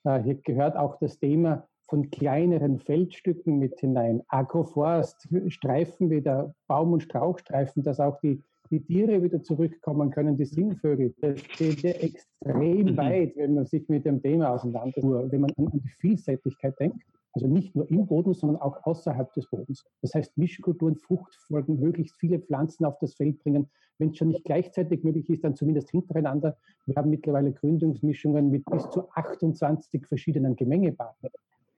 Äh, 0.03 0.21
hier 0.21 0.35
gehört 0.35 0.77
auch 0.77 0.99
das 0.99 1.17
Thema 1.17 1.67
von 1.91 2.09
kleineren 2.09 2.79
Feldstücken 2.79 3.59
mit 3.59 3.77
hinein. 3.81 4.23
Agroforst, 4.29 5.27
Streifen 5.47 6.09
wie 6.09 6.21
der 6.21 6.55
Baum- 6.67 6.93
und 6.93 7.03
Strauchstreifen, 7.03 7.83
dass 7.83 7.99
auch 7.99 8.17
die 8.21 8.41
die 8.69 8.79
Tiere 8.79 9.21
wieder 9.21 9.43
zurückkommen 9.43 10.11
können, 10.11 10.37
die 10.37 10.45
Singvögel. 10.45 11.13
Das 11.19 11.41
steht 11.41 11.81
ja 11.81 11.89
extrem 11.89 12.93
mhm. 12.93 12.97
weit, 12.97 13.35
wenn 13.35 13.55
man 13.55 13.65
sich 13.65 13.89
mit 13.89 14.05
dem 14.05 14.21
Thema 14.21 14.51
auseinandersetzt, 14.51 15.31
wenn 15.31 15.41
man 15.41 15.51
an, 15.57 15.67
an 15.67 15.81
die 15.83 15.89
Vielseitigkeit 15.99 16.79
denkt. 16.79 17.03
Also 17.33 17.47
nicht 17.47 17.75
nur 17.75 17.91
im 17.91 18.07
Boden, 18.07 18.33
sondern 18.33 18.61
auch 18.61 18.81
außerhalb 18.83 19.33
des 19.33 19.49
Bodens. 19.49 19.83
Das 20.01 20.15
heißt, 20.15 20.37
Mischkulturen, 20.37 20.95
Fruchtfolgen, 20.95 21.81
möglichst 21.81 22.15
viele 22.17 22.39
Pflanzen 22.39 22.85
auf 22.85 22.97
das 22.99 23.15
Feld 23.15 23.43
bringen. 23.43 23.69
Wenn 23.99 24.11
es 24.11 24.17
schon 24.17 24.29
nicht 24.29 24.45
gleichzeitig 24.45 25.03
möglich 25.03 25.29
ist, 25.29 25.43
dann 25.43 25.55
zumindest 25.55 25.91
hintereinander. 25.91 26.55
Wir 26.85 26.95
haben 26.95 27.09
mittlerweile 27.09 27.51
Gründungsmischungen 27.51 28.49
mit 28.49 28.63
bis 28.65 28.89
zu 28.89 29.09
28 29.11 30.07
verschiedenen 30.07 30.55
Gemengepartnern. 30.55 31.31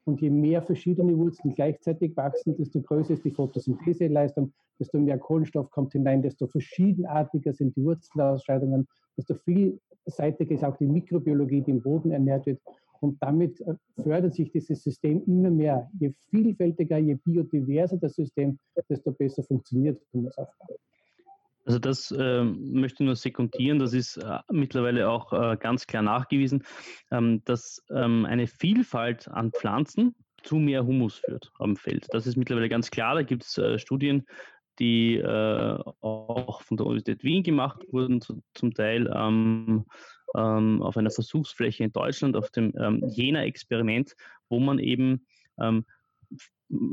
Und 0.05 0.21
je 0.21 0.29
mehr 0.29 0.61
verschiedene 0.61 1.17
Wurzeln 1.17 1.55
gleichzeitig 1.55 2.15
wachsen, 2.17 2.57
desto 2.57 2.81
größer 2.81 3.13
ist 3.13 3.23
die 3.23 3.31
Photosyntheseleistung, 3.31 4.51
desto 4.79 4.99
mehr 4.99 5.17
Kohlenstoff 5.17 5.69
kommt 5.71 5.93
hinein, 5.93 6.21
desto 6.21 6.47
verschiedenartiger 6.47 7.53
sind 7.53 7.75
die 7.75 7.83
Wurzelausscheidungen, 7.83 8.87
desto 9.17 9.35
vielseitiger 9.35 10.55
ist 10.55 10.63
auch 10.65 10.75
die 10.77 10.87
Mikrobiologie, 10.87 11.61
die 11.61 11.71
im 11.71 11.81
Boden 11.81 12.11
ernährt 12.11 12.45
wird. 12.45 12.59
Und 12.99 13.21
damit 13.21 13.59
äh, 13.61 13.75
fördert 14.01 14.33
sich 14.33 14.51
dieses 14.51 14.81
System 14.81 15.23
immer 15.25 15.49
mehr. 15.49 15.89
Je 15.99 16.13
vielfältiger, 16.29 16.97
je 16.97 17.15
biodiverser 17.15 17.97
das 17.97 18.15
System, 18.15 18.57
desto 18.89 19.11
besser 19.11 19.43
funktioniert 19.43 20.01
Humusaufbau. 20.13 20.77
Also 21.65 21.79
das 21.79 22.11
äh, 22.11 22.43
möchte 22.43 23.03
ich 23.03 23.05
nur 23.05 23.15
sekundieren, 23.15 23.79
das 23.79 23.93
ist 23.93 24.17
äh, 24.17 24.39
mittlerweile 24.51 25.09
auch 25.09 25.31
äh, 25.31 25.57
ganz 25.57 25.87
klar 25.87 26.03
nachgewiesen, 26.03 26.63
ähm, 27.09 27.41
dass 27.45 27.81
ähm, 27.89 28.25
eine 28.25 28.47
Vielfalt 28.47 29.29
an 29.29 29.51
Pflanzen 29.51 30.15
zu 30.43 30.57
mehr 30.57 30.85
Humus 30.85 31.15
führt 31.15 31.51
am 31.59 31.77
Feld. 31.77 32.07
Das 32.11 32.27
ist 32.27 32.35
mittlerweile 32.35 32.67
ganz 32.67 32.91
klar, 32.91 33.15
da 33.15 33.23
gibt 33.23 33.43
es 33.43 33.57
äh, 33.57 33.79
Studien, 33.79 34.25
die 34.79 35.15
äh, 35.15 35.77
auch 36.01 36.61
von 36.63 36.77
der 36.77 36.85
Universität 36.85 37.23
Wien 37.23 37.43
gemacht 37.43 37.81
wurden, 37.91 38.19
zu, 38.19 38.41
zum 38.53 38.73
Teil 38.73 39.09
ähm, 39.15 39.85
ähm, 40.35 40.81
auf 40.81 40.97
einer 40.97 41.11
Versuchsfläche 41.11 41.83
in 41.83 41.91
Deutschland, 41.93 42.35
auf 42.35 42.49
dem 42.49 42.73
ähm, 42.77 43.03
Jena-Experiment, 43.07 44.15
wo 44.49 44.59
man 44.59 44.79
eben 44.79 45.25
ähm, 45.59 45.85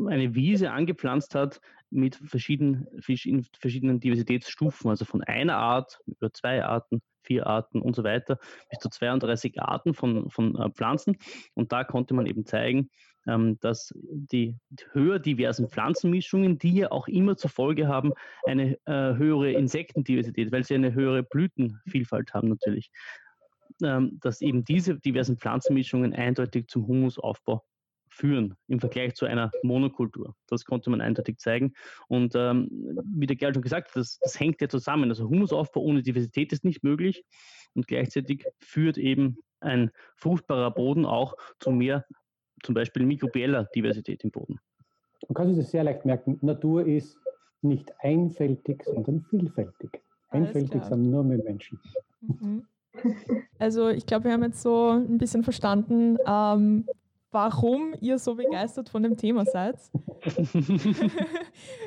eine 0.09 0.35
Wiese 0.35 0.73
angepflanzt 0.73 1.35
hat 1.35 1.61
mit 1.91 2.17
verschiedenen, 2.17 2.87
verschiedenen 3.01 4.01
Diversitätsstufen, 4.01 4.91
also 4.91 5.05
von 5.05 5.23
einer 5.23 5.57
Art 5.57 6.01
über 6.07 6.33
zwei 6.33 6.65
Arten, 6.65 7.03
vier 7.23 7.47
Arten 7.47 7.81
und 7.81 7.95
so 7.95 8.05
weiter, 8.05 8.39
bis 8.71 8.79
zu 8.79 8.89
32 8.89 9.61
Arten 9.61 9.95
von, 9.95 10.31
von 10.31 10.57
äh, 10.57 10.71
Pflanzen. 10.71 11.17
Und 11.55 11.73
da 11.73 11.85
konnte 11.85 12.15
man 12.15 12.27
eben 12.27 12.47
zeigen, 12.47 12.91
ähm, 13.27 13.59
dass 13.61 13.93
die 13.95 14.57
höher 14.93 15.19
diversen 15.19 15.69
Pflanzenmischungen, 15.69 16.59
die 16.59 16.75
ja 16.75 16.91
auch 16.91 17.09
immer 17.09 17.37
zur 17.37 17.51
Folge 17.51 17.89
haben, 17.89 18.13
eine 18.47 18.79
äh, 18.87 19.15
höhere 19.17 19.53
Insektendiversität, 19.53 20.53
weil 20.53 20.65
sie 20.65 20.75
eine 20.75 20.95
höhere 20.95 21.23
Blütenvielfalt 21.23 22.33
haben 22.33 22.49
natürlich, 22.49 22.91
ähm, 23.83 24.19
dass 24.21 24.41
eben 24.41 24.65
diese 24.65 24.99
diversen 24.99 25.37
Pflanzenmischungen 25.37 26.15
eindeutig 26.15 26.69
zum 26.69 26.87
Humusaufbau 26.87 27.63
führen 28.21 28.55
im 28.69 28.81
Vergleich 28.81 29.15
zu 29.15 29.25
einer 29.25 29.51
Monokultur. 29.63 30.35
Das 30.47 30.67
konnte 30.67 30.91
man 30.91 31.01
eindeutig 31.01 31.39
zeigen. 31.39 31.73
Und 32.07 32.35
ähm, 32.37 32.69
wie 33.15 33.27
der 33.27 33.37
Gerl 33.37 33.55
schon 33.55 33.63
gesagt 33.63 33.89
hat, 33.89 33.97
das, 33.97 34.19
das 34.21 34.39
hängt 34.39 34.61
ja 34.61 34.69
zusammen. 34.69 35.09
Also 35.09 35.29
Humusaufbau 35.29 35.81
ohne 35.81 36.03
Diversität 36.03 36.53
ist 36.53 36.63
nicht 36.63 36.85
möglich 36.85 37.25
und 37.75 37.87
gleichzeitig 37.87 38.45
führt 38.59 38.99
eben 38.99 39.39
ein 39.61 39.91
fruchtbarer 40.17 40.71
Boden 40.71 41.07
auch 41.07 41.35
zu 41.61 41.71
mehr, 41.71 42.05
zum 42.63 42.75
Beispiel 42.75 43.07
mikrobieller 43.07 43.69
Diversität 43.75 44.23
im 44.23 44.31
Boden. 44.31 44.61
Man 45.29 45.35
kann 45.35 45.49
sich 45.49 45.65
das 45.65 45.71
sehr 45.71 45.85
leicht 45.85 46.05
merken. 46.05 46.39
Natur 46.43 46.87
ist 46.87 47.17
nicht 47.63 47.91
einfältig, 48.01 48.85
sondern 48.85 49.25
vielfältig. 49.31 50.03
Einfältig 50.29 50.85
sind 50.85 51.11
nur 51.11 51.25
mehr 51.25 51.43
Menschen. 51.43 51.81
Mhm. 52.21 52.67
Also 53.59 53.89
ich 53.89 54.05
glaube, 54.05 54.25
wir 54.25 54.33
haben 54.33 54.43
jetzt 54.43 54.63
so 54.63 54.91
ein 54.91 55.17
bisschen 55.17 55.43
verstanden, 55.43 56.19
ähm, 56.27 56.87
warum 57.31 57.95
ihr 58.01 58.19
so 58.19 58.35
begeistert 58.35 58.89
von 58.89 59.03
dem 59.03 59.17
Thema 59.17 59.45
seid. 59.45 59.77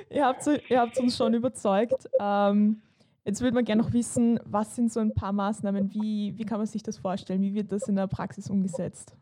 ihr, 0.10 0.26
habt, 0.26 0.48
ihr 0.70 0.80
habt 0.80 1.00
uns 1.00 1.18
schon 1.18 1.34
überzeugt. 1.34 2.10
Ähm, 2.20 2.82
jetzt 3.26 3.42
würde 3.42 3.56
man 3.56 3.66
gerne 3.66 3.82
noch 3.82 3.94
wissen, 3.94 4.40
was 4.46 4.76
sind 4.76 4.92
so 4.92 5.00
ein 5.00 5.14
paar 5.14 5.34
Maßnahmen, 5.34 5.94
wie, 5.94 6.38
wie 6.38 6.46
kann 6.46 6.60
man 6.60 6.68
sich 6.68 6.84
das 6.84 6.98
vorstellen, 6.98 7.42
wie 7.42 7.54
wird 7.54 7.72
das 7.72 7.88
in 7.88 7.96
der 7.96 8.08
Praxis 8.08 8.50
umgesetzt? 8.50 9.16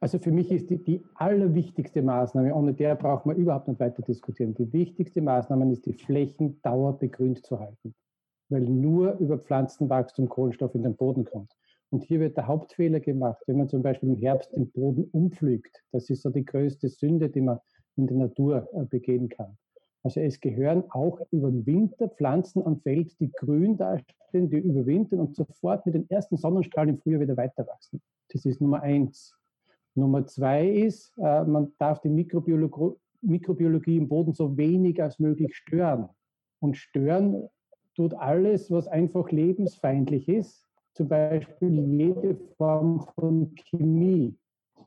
Also 0.00 0.18
für 0.18 0.32
mich 0.32 0.50
ist 0.50 0.68
die, 0.68 0.82
die 0.82 1.04
allerwichtigste 1.14 2.02
Maßnahme, 2.02 2.52
ohne 2.52 2.74
der 2.74 2.96
braucht 2.96 3.24
man 3.24 3.36
überhaupt 3.36 3.68
nicht 3.68 3.78
weiter 3.78 4.02
diskutieren, 4.02 4.52
die 4.52 4.72
wichtigste 4.72 5.22
Maßnahme 5.22 5.70
ist, 5.70 5.86
die 5.86 5.92
Flächen 5.92 6.60
dauerbegrünt 6.62 7.46
zu 7.46 7.60
halten, 7.60 7.94
weil 8.48 8.62
nur 8.62 9.12
über 9.18 9.38
Pflanzenwachstum 9.38 10.28
Kohlenstoff 10.28 10.74
in 10.74 10.82
den 10.82 10.96
Boden 10.96 11.24
kommt. 11.24 11.52
Und 11.92 12.04
hier 12.04 12.20
wird 12.20 12.38
der 12.38 12.46
Hauptfehler 12.46 13.00
gemacht, 13.00 13.42
wenn 13.46 13.58
man 13.58 13.68
zum 13.68 13.82
Beispiel 13.82 14.08
im 14.08 14.16
Herbst 14.16 14.56
den 14.56 14.70
Boden 14.70 15.10
umpflügt. 15.12 15.84
Das 15.92 16.08
ist 16.08 16.22
so 16.22 16.30
die 16.30 16.44
größte 16.44 16.88
Sünde, 16.88 17.28
die 17.28 17.42
man 17.42 17.58
in 17.96 18.06
der 18.06 18.16
Natur 18.16 18.66
äh, 18.72 18.86
begehen 18.86 19.28
kann. 19.28 19.58
Also 20.02 20.20
es 20.20 20.40
gehören 20.40 20.84
auch 20.90 21.20
über 21.30 21.50
den 21.50 21.66
Winter 21.66 22.08
Pflanzen 22.08 22.64
am 22.64 22.80
Feld, 22.80 23.20
die 23.20 23.30
grün 23.30 23.76
dastehen, 23.76 24.48
die 24.48 24.56
überwintern 24.56 25.20
und 25.20 25.36
sofort 25.36 25.84
mit 25.84 25.94
den 25.94 26.08
ersten 26.08 26.38
Sonnenstrahlen 26.38 26.94
im 26.94 26.98
Frühjahr 26.98 27.20
wieder 27.20 27.36
weiter 27.36 27.66
wachsen. 27.66 28.00
Das 28.32 28.46
ist 28.46 28.62
Nummer 28.62 28.80
eins. 28.80 29.36
Nummer 29.94 30.26
zwei 30.26 30.66
ist, 30.66 31.12
äh, 31.18 31.44
man 31.44 31.74
darf 31.78 32.00
die 32.00 32.08
Mikrobiologie 32.08 33.96
im 33.98 34.08
Boden 34.08 34.32
so 34.32 34.56
wenig 34.56 35.02
als 35.02 35.18
möglich 35.18 35.54
stören. 35.54 36.08
Und 36.58 36.78
stören 36.78 37.50
tut 37.94 38.14
alles, 38.14 38.70
was 38.70 38.88
einfach 38.88 39.30
lebensfeindlich 39.30 40.30
ist, 40.30 40.71
zum 40.94 41.08
Beispiel 41.08 41.80
jede 41.86 42.36
Form 42.56 43.06
von 43.14 43.54
Chemie, 43.54 44.36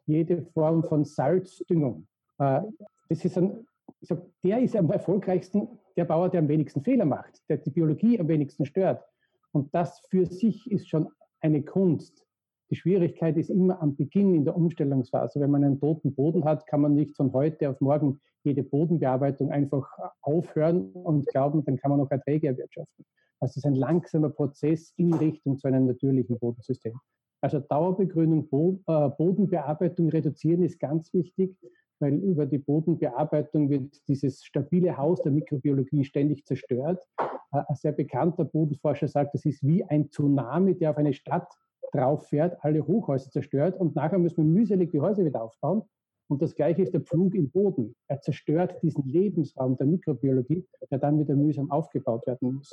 jede 0.06 0.44
Form 0.54 0.84
von 0.84 1.04
Salzdüngung. 1.06 2.08
Äh, 2.38 2.62
das 3.10 3.26
ist 3.26 3.38
ein, 3.38 3.66
sag, 4.02 4.22
der 4.44 4.62
ist 4.62 4.76
am 4.76 4.92
erfolgreichsten, 4.92 5.68
der 5.98 6.06
Bauer, 6.06 6.30
der 6.30 6.42
am 6.42 6.48
wenigsten 6.48 6.84
Fehler 6.84 7.06
macht, 7.06 7.42
der 7.50 7.58
die 7.58 7.70
Biologie 7.70 8.20
am 8.20 8.28
wenigsten 8.28 8.66
stört. 8.66 9.04
Und 9.52 9.74
das 9.74 10.02
für 10.10 10.26
sich 10.26 10.70
ist 10.70 10.90
schon 10.90 11.10
eine 11.40 11.64
Kunst. 11.64 12.26
Die 12.70 12.76
Schwierigkeit 12.76 13.38
ist 13.38 13.50
immer 13.50 13.82
am 13.82 13.96
Beginn 13.96 14.34
in 14.34 14.44
der 14.44 14.56
Umstellungsphase. 14.56 15.40
Wenn 15.40 15.52
man 15.52 15.64
einen 15.64 15.80
toten 15.80 16.14
Boden 16.14 16.44
hat, 16.44 16.66
kann 16.68 16.82
man 16.82 16.96
nicht 16.96 17.16
von 17.16 17.32
heute 17.32 17.70
auf 17.70 17.80
morgen 17.80 18.20
jede 18.44 18.64
Bodenbearbeitung 18.64 19.52
einfach 19.52 19.88
aufhören 20.22 20.92
und 20.92 21.28
glauben, 21.28 21.64
dann 21.64 21.78
kann 21.78 21.92
man 21.92 22.00
noch 22.00 22.12
Erträge 22.12 22.48
erwirtschaften. 22.48 23.06
Also 23.40 23.52
es 23.52 23.58
ist 23.58 23.66
ein 23.66 23.76
langsamer 23.76 24.30
Prozess 24.30 24.94
in 24.98 25.14
Richtung 25.14 25.58
zu 25.58 25.68
einem 25.68 25.86
natürlichen 25.86 26.40
Bodensystem. 26.40 26.94
Also 27.42 27.60
Dauerbegrünung, 27.60 28.46
äh, 28.88 29.10
Bodenbearbeitung 29.10 30.10
reduzieren 30.10 30.64
ist 30.64 30.80
ganz 30.80 31.14
wichtig, 31.14 31.56
weil 32.00 32.16
über 32.16 32.46
die 32.46 32.58
Bodenbearbeitung 32.58 33.70
wird 33.70 34.08
dieses 34.08 34.44
stabile 34.44 34.98
Haus 34.98 35.22
der 35.22 35.32
Mikrobiologie 35.32 36.04
ständig 36.04 36.46
zerstört. 36.46 37.06
Äh, 37.20 37.62
ein 37.68 37.76
sehr 37.76 37.92
bekannter 37.92 38.46
Bodenforscher 38.46 39.08
sagt, 39.08 39.34
das 39.34 39.46
ist 39.46 39.66
wie 39.66 39.84
ein 39.84 40.10
Tsunami, 40.10 40.76
der 40.76 40.92
auf 40.92 40.98
eine 40.98 41.14
Stadt 41.14 41.48
drauf 41.94 42.28
fährt, 42.28 42.58
alle 42.64 42.86
Hochhäuser 42.86 43.30
zerstört 43.32 43.80
und 43.80 43.96
nachher 43.96 44.20
müssen 44.20 44.38
wir 44.38 44.60
mühselig 44.60 44.92
die 44.92 45.00
Häuser 45.00 45.24
wieder 45.24 45.44
aufbauen. 45.44 45.84
Und 46.28 46.42
das 46.42 46.56
gleiche 46.56 46.82
ist 46.82 46.94
der 46.94 47.02
Pflug 47.02 47.36
im 47.36 47.52
Boden. 47.52 47.96
Er 48.08 48.20
zerstört 48.20 48.82
diesen 48.82 49.08
Lebensraum 49.08 49.78
der 49.78 49.86
Mikrobiologie, 49.86 50.66
der 50.90 50.98
dann 50.98 51.20
wieder 51.20 51.36
mühsam 51.36 51.70
aufgebaut 51.70 52.26
werden 52.26 52.56
muss. 52.56 52.72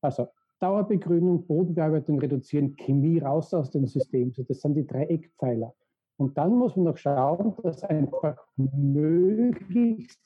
Also 0.00 0.28
Dauerbegrünung, 0.60 1.46
Bodenbearbeitung 1.46 2.18
reduzieren, 2.18 2.76
Chemie 2.76 3.18
raus 3.18 3.52
aus 3.52 3.70
dem 3.70 3.86
System. 3.86 4.32
das 4.36 4.60
sind 4.60 4.74
die 4.74 4.86
drei 4.86 5.04
Eckpfeiler. 5.06 5.74
Und 6.16 6.38
dann 6.38 6.54
muss 6.54 6.76
man 6.76 6.86
noch 6.86 6.96
schauen, 6.96 7.54
dass 7.62 7.82
einfach 7.82 8.36
möglichst 8.56 10.20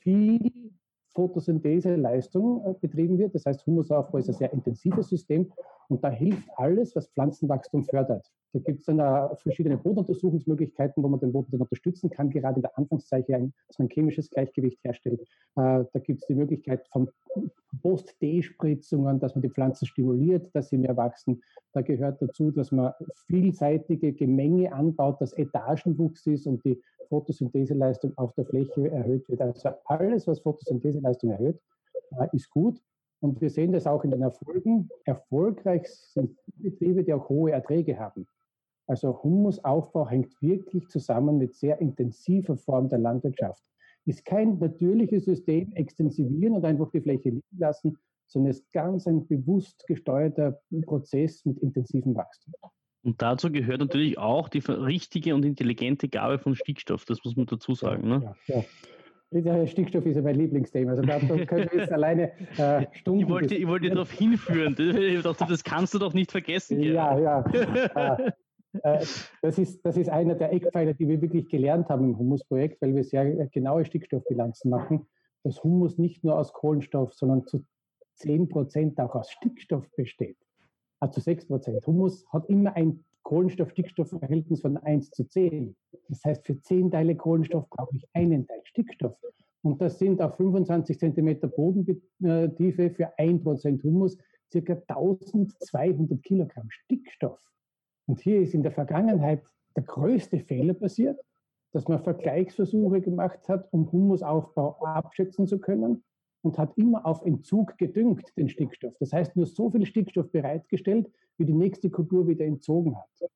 viel 0.00 0.70
Photosyntheseleistung 1.14 2.64
äh, 2.64 2.74
betrieben 2.80 3.18
wird. 3.18 3.34
Das 3.34 3.46
heißt, 3.46 3.66
Humusaufbau 3.66 4.18
ist 4.18 4.28
ein 4.28 4.34
sehr 4.34 4.52
intensives 4.52 5.08
System 5.08 5.50
und 5.88 6.02
da 6.02 6.10
hilft 6.10 6.48
alles, 6.56 6.94
was 6.96 7.08
Pflanzenwachstum 7.08 7.84
fördert. 7.84 8.30
Da 8.52 8.60
gibt 8.60 8.80
es 8.80 8.86
dann 8.86 9.00
äh, 9.00 9.36
verschiedene 9.36 9.76
Bodenuntersuchungsmöglichkeiten, 9.76 11.02
wo 11.02 11.08
man 11.08 11.20
den 11.20 11.32
Boden 11.32 11.50
dann 11.50 11.60
unterstützen 11.60 12.08
kann, 12.08 12.30
gerade 12.30 12.56
in 12.56 12.62
der 12.62 12.78
Anfangszeit, 12.78 13.28
dass 13.28 13.78
man 13.78 13.88
chemisches 13.88 14.30
Gleichgewicht 14.30 14.82
herstellt. 14.82 15.20
Äh, 15.20 15.84
da 15.92 15.98
gibt 16.02 16.22
es 16.22 16.26
die 16.26 16.34
Möglichkeit 16.34 16.86
von 16.88 17.10
Post-D-Spritzungen, 17.82 19.20
dass 19.20 19.34
man 19.34 19.42
die 19.42 19.50
Pflanzen 19.50 19.86
stimuliert, 19.86 20.48
dass 20.54 20.70
sie 20.70 20.78
mehr 20.78 20.96
wachsen. 20.96 21.42
Da 21.72 21.82
gehört 21.82 22.22
dazu, 22.22 22.50
dass 22.50 22.72
man 22.72 22.92
vielseitige 23.26 24.12
Gemenge 24.14 24.72
anbaut, 24.72 25.20
dass 25.20 25.34
Etagenwuchs 25.34 26.26
ist 26.26 26.46
und 26.46 26.64
die 26.64 26.80
Photosyntheseleistung 27.08 28.16
auf 28.16 28.32
der 28.34 28.46
Fläche 28.46 28.90
erhöht 28.90 29.28
wird. 29.28 29.42
Also 29.42 29.70
alles, 29.84 30.26
was 30.26 30.40
Photosyntheseleistung 30.40 31.30
erhöht, 31.30 31.60
äh, 32.18 32.26
ist 32.32 32.50
gut. 32.50 32.80
Und 33.20 33.40
wir 33.40 33.50
sehen 33.50 33.72
das 33.72 33.86
auch 33.86 34.04
in 34.04 34.10
den 34.10 34.22
Erfolgen. 34.22 34.88
Erfolgreich 35.04 35.88
sind 35.88 36.36
Betriebe, 36.56 37.02
die 37.02 37.14
auch 37.14 37.28
hohe 37.28 37.52
Erträge 37.52 37.98
haben. 37.98 38.26
Also 38.86 39.22
Humusaufbau 39.22 40.08
hängt 40.08 40.40
wirklich 40.40 40.86
zusammen 40.88 41.38
mit 41.38 41.54
sehr 41.54 41.80
intensiver 41.80 42.56
Form 42.56 42.88
der 42.88 42.98
Landwirtschaft. 42.98 43.62
Ist 44.04 44.24
kein 44.24 44.58
natürliches 44.58 45.24
System 45.24 45.72
extensivieren 45.72 46.54
und 46.54 46.64
einfach 46.64 46.90
die 46.90 47.00
Fläche 47.00 47.30
liegen 47.30 47.58
lassen, 47.58 47.98
sondern 48.28 48.50
ist 48.50 48.70
ganz 48.72 49.06
ein 49.06 49.26
bewusst 49.26 49.84
gesteuerter 49.88 50.60
Prozess 50.84 51.44
mit 51.44 51.58
intensivem 51.58 52.14
Wachstum. 52.14 52.54
Und 53.02 53.22
dazu 53.22 53.50
gehört 53.50 53.80
natürlich 53.80 54.18
auch 54.18 54.48
die 54.48 54.58
richtige 54.58 55.34
und 55.34 55.44
intelligente 55.44 56.08
Gabe 56.08 56.38
von 56.38 56.54
Stickstoff, 56.54 57.04
das 57.04 57.24
muss 57.24 57.36
man 57.36 57.46
dazu 57.46 57.74
sagen. 57.74 58.08
Ne? 58.08 58.34
Ja, 58.46 58.56
ja. 58.56 58.64
Stickstoff 59.32 60.06
ist 60.06 60.16
ja 60.16 60.22
mein 60.22 60.36
Lieblingsthema. 60.36 60.92
Also 60.92 61.02
da 61.02 61.18
können 61.18 61.68
wir 61.70 61.80
jetzt 61.80 61.92
alleine 61.92 62.32
äh, 62.56 62.86
Stunden. 62.92 63.20
Ich 63.20 63.28
wollte, 63.28 63.54
ich 63.54 63.66
wollte 63.66 63.90
darauf 63.90 64.12
hinführen. 64.12 64.76
Ich 64.78 65.22
dachte, 65.22 65.46
das 65.48 65.64
kannst 65.64 65.94
du 65.94 65.98
doch 65.98 66.14
nicht 66.14 66.30
vergessen. 66.30 66.80
Ja, 66.80 67.18
ja. 67.18 67.44
äh, 67.52 68.30
äh, 68.82 69.04
das, 69.42 69.58
ist, 69.58 69.84
das 69.84 69.96
ist 69.96 70.08
einer 70.08 70.34
der 70.34 70.52
Eckpfeiler, 70.52 70.94
die 70.94 71.08
wir 71.08 71.20
wirklich 71.20 71.48
gelernt 71.48 71.88
haben 71.88 72.04
im 72.04 72.18
Humusprojekt, 72.18 72.80
weil 72.80 72.94
wir 72.94 73.04
sehr 73.04 73.46
genaue 73.48 73.84
Stickstoffbilanzen 73.84 74.70
machen, 74.70 75.06
dass 75.42 75.62
Humus 75.62 75.98
nicht 75.98 76.22
nur 76.24 76.38
aus 76.38 76.52
Kohlenstoff, 76.52 77.12
sondern 77.12 77.46
zu 77.46 77.64
10 78.14 78.48
Prozent 78.48 79.00
auch 79.00 79.14
aus 79.14 79.30
Stickstoff 79.30 79.88
besteht. 79.96 80.38
Also 81.00 81.20
6 81.20 81.48
Prozent. 81.48 81.86
Humus 81.86 82.24
hat 82.32 82.48
immer 82.48 82.74
ein 82.76 83.04
Kohlenstoff-Stickstoff-Verhältnis 83.26 84.60
von 84.60 84.76
1 84.76 85.10
zu 85.10 85.24
10. 85.24 85.74
Das 86.08 86.24
heißt, 86.24 86.46
für 86.46 86.60
10 86.60 86.92
Teile 86.92 87.16
Kohlenstoff 87.16 87.68
brauche 87.68 87.96
ich 87.96 88.06
einen 88.12 88.46
Teil 88.46 88.60
Stickstoff. 88.62 89.16
Und 89.62 89.82
das 89.82 89.98
sind 89.98 90.22
auf 90.22 90.36
25 90.36 90.96
Zentimeter 90.96 91.48
Bodentiefe 91.48 92.90
für 92.90 93.18
1 93.18 93.42
Prozent 93.42 93.82
Humus 93.82 94.16
circa 94.52 94.74
1200 94.74 96.22
Kilogramm 96.22 96.70
Stickstoff. 96.70 97.40
Und 98.06 98.20
hier 98.20 98.40
ist 98.40 98.54
in 98.54 98.62
der 98.62 98.70
Vergangenheit 98.70 99.42
der 99.74 99.82
größte 99.82 100.38
Fehler 100.38 100.74
passiert, 100.74 101.18
dass 101.72 101.88
man 101.88 102.04
Vergleichsversuche 102.04 103.00
gemacht 103.00 103.48
hat, 103.48 103.66
um 103.72 103.90
Humusaufbau 103.90 104.76
abschätzen 104.84 105.48
zu 105.48 105.58
können 105.58 106.04
und 106.42 106.58
hat 106.58 106.78
immer 106.78 107.04
auf 107.04 107.26
Entzug 107.26 107.76
gedüngt, 107.76 108.32
den 108.36 108.48
Stickstoff. 108.48 108.94
Das 109.00 109.12
heißt, 109.12 109.34
nur 109.34 109.46
so 109.46 109.68
viel 109.68 109.84
Stickstoff 109.84 110.30
bereitgestellt, 110.30 111.10
wie 111.38 111.44
die 111.44 111.54
nächste 111.54 111.90
Kultur 111.90 112.26
wieder 112.26 112.44
entzogen 112.44 112.96
hat. 112.96 113.30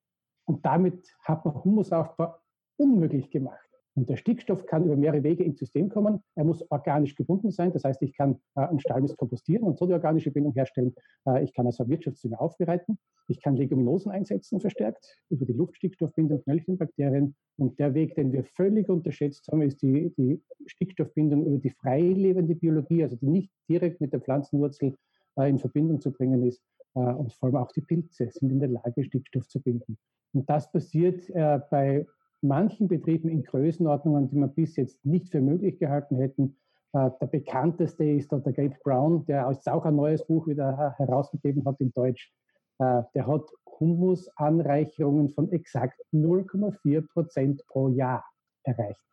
Und 0.44 0.64
damit 0.66 1.16
hat 1.22 1.44
man 1.44 1.62
Humusaufbau 1.62 2.34
unmöglich 2.76 3.30
gemacht. 3.30 3.70
Und 3.94 4.08
der 4.08 4.16
Stickstoff 4.16 4.66
kann 4.66 4.84
über 4.84 4.96
mehrere 4.96 5.22
Wege 5.22 5.44
ins 5.44 5.58
System 5.58 5.88
kommen. 5.88 6.22
Er 6.36 6.44
muss 6.44 6.64
organisch 6.70 7.16
gebunden 7.16 7.50
sein. 7.50 7.72
Das 7.72 7.84
heißt, 7.84 8.00
ich 8.02 8.14
kann 8.14 8.40
äh, 8.54 8.60
einen 8.60 8.80
Stallmist 8.80 9.16
kompostieren 9.16 9.64
und 9.64 9.78
so 9.78 9.86
die 9.86 9.92
organische 9.92 10.30
Bindung 10.30 10.54
herstellen. 10.54 10.94
Äh, 11.26 11.44
ich 11.44 11.52
kann 11.52 11.66
also 11.66 11.88
Wirtschaftsdünger 11.88 12.40
aufbereiten. 12.40 12.98
Ich 13.26 13.40
kann 13.42 13.56
Leguminosen 13.56 14.10
einsetzen, 14.10 14.60
verstärkt 14.60 15.18
über 15.28 15.44
die 15.44 15.52
Luftstickstoffbindung, 15.52 16.42
Knöllchenbakterien. 16.44 17.34
Und 17.58 17.78
der 17.78 17.94
Weg, 17.94 18.14
den 18.14 18.32
wir 18.32 18.44
völlig 18.44 18.88
unterschätzt 18.88 19.48
haben, 19.50 19.62
ist 19.62 19.82
die, 19.82 20.14
die 20.16 20.42
Stickstoffbindung 20.66 21.44
über 21.44 21.58
die 21.58 21.70
freilebende 21.70 22.54
Biologie, 22.54 23.02
also 23.02 23.16
die 23.16 23.28
nicht 23.28 23.52
direkt 23.68 24.00
mit 24.00 24.12
der 24.12 24.20
Pflanzenwurzel 24.20 24.96
äh, 25.36 25.50
in 25.50 25.58
Verbindung 25.58 26.00
zu 26.00 26.12
bringen 26.12 26.46
ist. 26.46 26.62
Äh, 26.94 27.00
und 27.00 27.32
vor 27.34 27.48
allem 27.48 27.56
auch 27.56 27.72
die 27.72 27.80
Pilze 27.80 28.30
sind 28.30 28.50
in 28.50 28.60
der 28.60 28.68
Lage, 28.68 29.04
Stickstoff 29.04 29.48
zu 29.48 29.60
binden. 29.60 29.98
Und 30.32 30.48
das 30.48 30.70
passiert 30.70 31.28
äh, 31.30 31.60
bei 31.70 32.06
manchen 32.40 32.88
Betrieben 32.88 33.28
in 33.28 33.42
Größenordnungen, 33.42 34.30
die 34.30 34.36
man 34.36 34.54
bis 34.54 34.76
jetzt 34.76 35.04
nicht 35.04 35.30
für 35.30 35.40
möglich 35.40 35.78
gehalten 35.78 36.16
hätten. 36.16 36.56
Äh, 36.92 37.10
der 37.20 37.26
bekannteste 37.26 38.04
ist 38.04 38.32
der 38.32 38.40
Gabe 38.40 38.76
Brown, 38.82 39.24
der 39.26 39.48
auch 39.48 39.84
ein 39.84 39.96
neues 39.96 40.24
Buch 40.26 40.46
wieder 40.46 40.94
herausgegeben 40.96 41.64
hat 41.64 41.80
in 41.80 41.92
Deutsch. 41.92 42.32
Der 42.78 43.26
hat 43.26 43.42
Humusanreicherungen 43.78 45.28
von 45.28 45.52
exakt 45.52 46.00
0,4 46.14 47.06
Prozent 47.08 47.62
pro 47.66 47.88
Jahr 47.88 48.24
erreicht. 48.62 49.04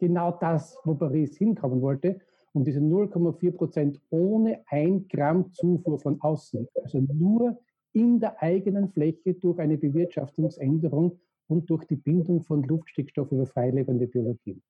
Genau 0.00 0.32
das, 0.32 0.76
wo 0.82 0.96
Paris 0.96 1.36
hinkommen 1.36 1.80
wollte. 1.80 2.20
Und 2.54 2.66
diese 2.66 2.80
0,4 2.80 3.50
Prozent 3.52 4.00
ohne 4.10 4.62
ein 4.68 5.06
Gramm 5.08 5.52
Zufuhr 5.52 5.98
von 5.98 6.20
außen. 6.20 6.66
Also 6.82 7.00
nur 7.00 7.58
in 7.92 8.20
der 8.20 8.40
eigenen 8.42 8.88
Fläche 8.88 9.34
durch 9.34 9.58
eine 9.58 9.76
Bewirtschaftungsänderung 9.76 11.18
und 11.48 11.68
durch 11.68 11.84
die 11.84 11.96
Bindung 11.96 12.42
von 12.42 12.62
Luftstickstoff 12.62 13.30
über 13.32 13.46
freilebende 13.46 14.06
Biologien. 14.06 14.62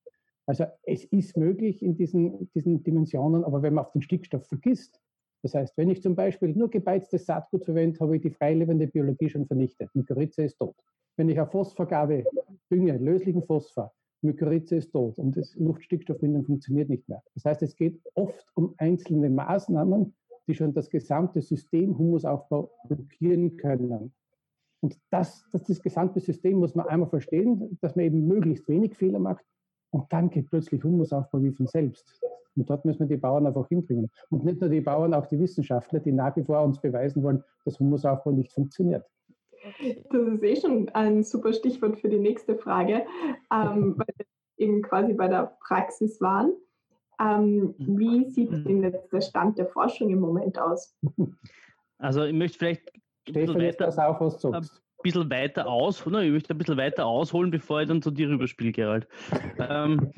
Also 0.47 0.65
es 0.83 1.05
ist 1.05 1.37
möglich 1.37 1.81
in 1.81 1.95
diesen, 1.95 2.51
diesen 2.53 2.83
Dimensionen, 2.83 3.43
aber 3.43 3.61
wenn 3.61 3.73
man 3.73 3.85
auf 3.85 3.91
den 3.91 4.01
Stickstoff 4.01 4.45
vergisst, 4.45 4.99
das 5.41 5.53
heißt, 5.53 5.77
wenn 5.77 5.89
ich 5.89 6.01
zum 6.01 6.15
Beispiel 6.15 6.49
nur 6.49 6.69
gebeiztes 6.69 7.25
Saatgut 7.25 7.65
verwende, 7.65 7.99
habe 7.99 8.15
ich 8.15 8.21
die 8.23 8.31
freilebende 8.31 8.87
Biologie 8.87 9.29
schon 9.29 9.45
vernichtet. 9.45 9.89
Mykorrhiza 9.93 10.43
ist 10.43 10.57
tot. 10.57 10.75
Wenn 11.17 11.29
ich 11.29 11.39
eine 11.39 11.47
Phosphorgabe 11.47 12.23
dünge, 12.71 12.97
löslichen 12.97 13.43
Phosphor, 13.43 13.93
Mykorrhiza 14.25 14.75
ist 14.75 14.91
tot 14.91 15.17
und 15.17 15.37
das 15.37 15.55
Luftstickstoffbindung 15.55 16.43
funktioniert 16.45 16.89
nicht 16.89 17.07
mehr. 17.07 17.23
Das 17.33 17.45
heißt, 17.45 17.61
es 17.63 17.75
geht 17.75 18.01
oft 18.13 18.45
um 18.55 18.73
einzelne 18.77 19.29
Maßnahmen, 19.29 20.13
die 20.47 20.53
schon 20.53 20.73
das 20.73 20.89
gesamte 20.89 21.41
System 21.41 21.97
Humusaufbau 21.97 22.71
blockieren 22.87 23.57
können. 23.57 24.13
Und 24.81 24.99
das, 25.09 25.45
das, 25.51 25.63
das 25.63 25.81
gesamte 25.81 26.19
System 26.19 26.59
muss 26.59 26.75
man 26.75 26.87
einmal 26.87 27.09
verstehen, 27.09 27.77
dass 27.81 27.95
man 27.95 28.05
eben 28.05 28.27
möglichst 28.27 28.67
wenig 28.67 28.95
Fehler 28.95 29.19
macht 29.19 29.45
und 29.91 30.11
dann 30.11 30.29
geht 30.29 30.49
plötzlich 30.49 30.83
Humusaufbau 30.83 31.41
wie 31.41 31.51
von 31.51 31.67
selbst. 31.67 32.21
Und 32.55 32.69
dort 32.69 32.85
müssen 32.85 32.99
wir 32.99 33.07
die 33.07 33.17
Bauern 33.17 33.47
einfach 33.47 33.67
hinbringen. 33.67 34.09
Und 34.29 34.45
nicht 34.45 34.61
nur 34.61 34.69
die 34.69 34.81
Bauern, 34.81 35.13
auch 35.13 35.25
die 35.25 35.39
Wissenschaftler, 35.39 35.99
die 35.99 36.11
nach 36.11 36.35
wie 36.37 36.43
vor 36.43 36.61
uns 36.63 36.79
beweisen 36.79 37.23
wollen, 37.23 37.43
dass 37.65 37.79
Humusaufbau 37.79 38.31
nicht 38.31 38.53
funktioniert. 38.53 39.05
Das 40.09 40.21
ist 40.27 40.43
eh 40.43 40.55
schon 40.55 40.89
ein 40.89 41.23
super 41.23 41.53
Stichwort 41.53 41.97
für 41.99 42.09
die 42.09 42.19
nächste 42.19 42.55
Frage, 42.55 43.05
ähm, 43.51 43.95
weil 43.97 44.07
wir 44.17 44.25
eben 44.57 44.81
quasi 44.81 45.13
bei 45.13 45.27
der 45.27 45.57
Praxis 45.65 46.21
waren. 46.21 46.53
Ähm, 47.19 47.75
wie 47.77 48.29
sieht 48.29 48.51
denn 48.51 48.83
jetzt 48.83 49.11
der 49.11 49.21
Stand 49.21 49.57
der 49.57 49.67
Forschung 49.67 50.09
im 50.09 50.19
Moment 50.19 50.59
aus? 50.59 50.95
Also 51.97 52.25
ich 52.25 52.33
möchte 52.33 52.57
vielleicht 52.57 52.91
Stefan, 53.27 53.61
jetzt 53.61 53.79
pass 53.79 53.97
auf, 53.97 54.19
was 54.19 54.37
du 54.39 54.51
sagst. 54.51 54.73
Ein 54.73 55.11
bisschen 55.11 55.29
weiter 55.29 55.67
aus, 55.67 56.05
ne, 56.05 56.25
ich 56.25 56.31
möchte 56.31 56.53
ein 56.53 56.57
bisschen 56.57 56.77
weiter 56.77 57.05
ausholen, 57.05 57.51
bevor 57.51 57.81
ich 57.81 57.87
dann 57.87 58.01
zu 58.01 58.11
dir 58.11 58.27
rüberspiele, 58.27 58.71
Gerald. 58.71 59.07
ähm, 59.59 60.11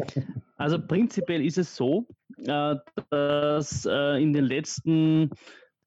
also 0.56 0.80
prinzipiell 0.80 1.46
ist 1.46 1.58
es 1.58 1.76
so, 1.76 2.08
äh, 2.46 2.76
dass 3.10 3.86
äh, 3.86 4.22
in 4.22 4.34
den 4.34 4.46
letzten 4.46 5.32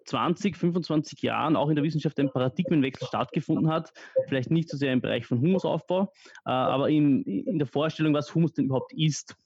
20, 0.06 0.56
25 0.56 1.22
Jahren 1.22 1.56
auch 1.56 1.68
in 1.68 1.76
der 1.76 1.84
Wissenschaft 1.84 2.18
ein 2.18 2.30
Paradigmenwechsel 2.30 3.06
stattgefunden 3.06 3.68
hat. 3.68 3.92
Vielleicht 4.26 4.50
nicht 4.50 4.68
so 4.68 4.76
sehr 4.76 4.92
im 4.92 5.00
Bereich 5.00 5.26
von 5.26 5.40
Humusaufbau, 5.40 6.12
äh, 6.46 6.50
aber 6.50 6.88
in, 6.88 7.22
in 7.24 7.58
der 7.58 7.66
Vorstellung, 7.66 8.14
was 8.14 8.34
Humus 8.34 8.52
denn 8.52 8.66
überhaupt 8.66 8.92
ist. 8.92 9.36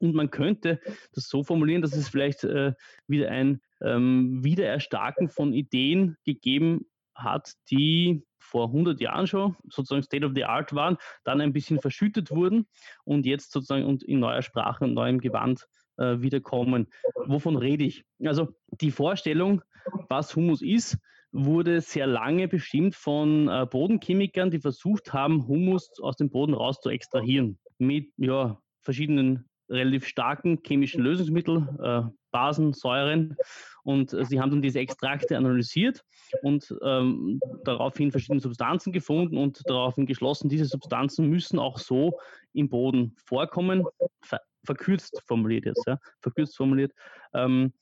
Und 0.00 0.14
man 0.14 0.30
könnte 0.30 0.80
das 1.12 1.28
so 1.28 1.42
formulieren, 1.42 1.82
dass 1.82 1.94
es 1.94 2.08
vielleicht 2.08 2.44
äh, 2.44 2.72
wieder 3.06 3.30
ein 3.30 3.60
ähm, 3.82 4.42
Wiedererstarken 4.44 5.28
von 5.28 5.52
Ideen 5.52 6.16
gegeben 6.24 6.86
hat, 7.14 7.54
die 7.70 8.24
vor 8.38 8.66
100 8.68 9.00
Jahren 9.00 9.26
schon 9.26 9.56
sozusagen 9.68 10.02
State 10.02 10.24
of 10.24 10.32
the 10.34 10.44
Art 10.44 10.74
waren, 10.74 10.96
dann 11.24 11.40
ein 11.40 11.52
bisschen 11.52 11.80
verschüttet 11.80 12.30
wurden 12.30 12.66
und 13.04 13.26
jetzt 13.26 13.52
sozusagen 13.52 13.84
und 13.84 14.02
in 14.02 14.20
neuer 14.20 14.42
Sprache 14.42 14.84
und 14.84 14.94
neuem 14.94 15.20
Gewand 15.20 15.66
äh, 15.98 16.20
wiederkommen. 16.20 16.88
Wovon 17.26 17.56
rede 17.56 17.84
ich? 17.84 18.04
Also 18.24 18.48
die 18.80 18.90
Vorstellung, 18.90 19.62
was 20.08 20.34
Humus 20.34 20.62
ist, 20.62 20.98
wurde 21.32 21.80
sehr 21.80 22.06
lange 22.06 22.48
bestimmt 22.48 22.94
von 22.94 23.48
äh, 23.48 23.66
Bodenchemikern, 23.70 24.50
die 24.50 24.60
versucht 24.60 25.12
haben, 25.12 25.46
Humus 25.46 25.90
aus 26.00 26.16
dem 26.16 26.30
Boden 26.30 26.54
raus 26.54 26.80
zu 26.80 26.88
extrahieren 26.88 27.58
mit 27.78 28.10
ja, 28.16 28.58
verschiedenen 28.80 29.44
relativ 29.70 30.06
starken 30.06 30.60
chemischen 30.66 31.02
Lösungsmitteln, 31.02 31.68
äh, 31.82 32.02
Basen, 32.30 32.72
Säuren 32.72 33.36
und 33.84 34.12
äh, 34.12 34.24
sie 34.24 34.40
haben 34.40 34.50
dann 34.50 34.62
diese 34.62 34.80
Extrakte 34.80 35.36
analysiert 35.36 36.02
und 36.42 36.74
ähm, 36.82 37.40
daraufhin 37.64 38.10
verschiedene 38.10 38.40
Substanzen 38.40 38.92
gefunden 38.92 39.36
und 39.36 39.62
daraufhin 39.66 40.06
geschlossen, 40.06 40.48
diese 40.48 40.66
Substanzen 40.66 41.28
müssen 41.28 41.58
auch 41.58 41.78
so 41.78 42.18
im 42.52 42.68
Boden 42.68 43.14
vorkommen, 43.24 43.84
verkürzt 44.64 45.22
formuliert 45.26 45.66
jetzt, 45.66 45.84
ja, 45.86 45.98
verkürzt 46.20 46.56
formuliert. 46.56 46.92
Ähm, 47.34 47.72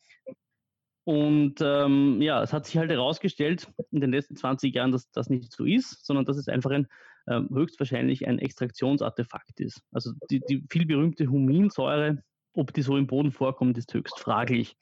und 1.05 1.61
ähm, 1.61 2.21
ja, 2.21 2.43
es 2.43 2.53
hat 2.53 2.67
sich 2.67 2.77
halt 2.79 2.91
herausgestellt 2.91 3.69
in 3.93 4.01
den 4.01 4.11
letzten 4.11 4.37
20 4.37 4.75
Jahren, 4.75 4.91
dass 4.91 5.09
das 5.13 5.31
nicht 5.31 5.53
so 5.53 5.65
ist, 5.65 6.05
sondern 6.05 6.25
dass 6.25 6.37
es 6.37 6.49
einfach 6.49 6.73
ein 6.73 6.89
ähm, 7.29 7.49
höchstwahrscheinlich 7.53 8.27
ein 8.27 8.39
Extraktionsartefakt 8.39 9.61
ist. 9.61 9.83
Also 9.93 10.13
die, 10.31 10.41
die 10.41 10.65
viel 10.69 10.87
berühmte 10.87 11.29
Huminsäure, 11.29 12.23
ob 12.55 12.73
die 12.73 12.83
so 12.83 12.97
im 12.97 13.07
Boden 13.07 13.31
vorkommt, 13.33 13.79
ist 13.79 13.95
höchst 13.95 14.19
fraglich. 14.19 14.77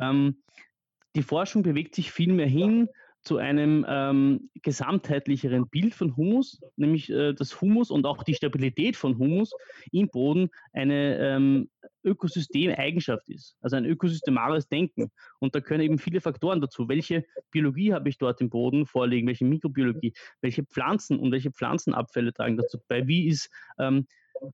Ähm, 0.00 0.42
die 1.16 1.22
Forschung 1.22 1.62
bewegt 1.62 1.94
sich 1.94 2.12
vielmehr 2.12 2.46
hin 2.46 2.88
zu 3.28 3.36
einem 3.36 3.84
ähm, 3.86 4.48
gesamtheitlicheren 4.62 5.68
Bild 5.68 5.94
von 5.94 6.16
Humus, 6.16 6.62
nämlich 6.76 7.10
äh, 7.10 7.34
dass 7.34 7.60
Humus 7.60 7.90
und 7.90 8.06
auch 8.06 8.22
die 8.22 8.32
Stabilität 8.32 8.96
von 8.96 9.18
Humus 9.18 9.52
im 9.92 10.08
Boden 10.08 10.48
eine 10.72 11.18
ähm, 11.18 11.68
Ökosystemeigenschaft 12.04 13.28
ist, 13.28 13.54
also 13.60 13.76
ein 13.76 13.84
ökosystemares 13.84 14.66
Denken. 14.68 15.10
Und 15.40 15.54
da 15.54 15.60
können 15.60 15.82
eben 15.82 15.98
viele 15.98 16.22
Faktoren 16.22 16.62
dazu. 16.62 16.88
Welche 16.88 17.26
Biologie 17.50 17.92
habe 17.92 18.08
ich 18.08 18.16
dort 18.16 18.40
im 18.40 18.48
Boden 18.48 18.86
vorliegen? 18.86 19.28
Welche 19.28 19.44
Mikrobiologie? 19.44 20.14
Welche 20.40 20.64
Pflanzen 20.64 21.18
und 21.18 21.30
welche 21.30 21.50
Pflanzenabfälle 21.50 22.32
tragen 22.32 22.56
dazu 22.56 22.78
bei? 22.88 23.06
Wie 23.06 23.28
ist 23.28 23.50
ähm, 23.78 24.06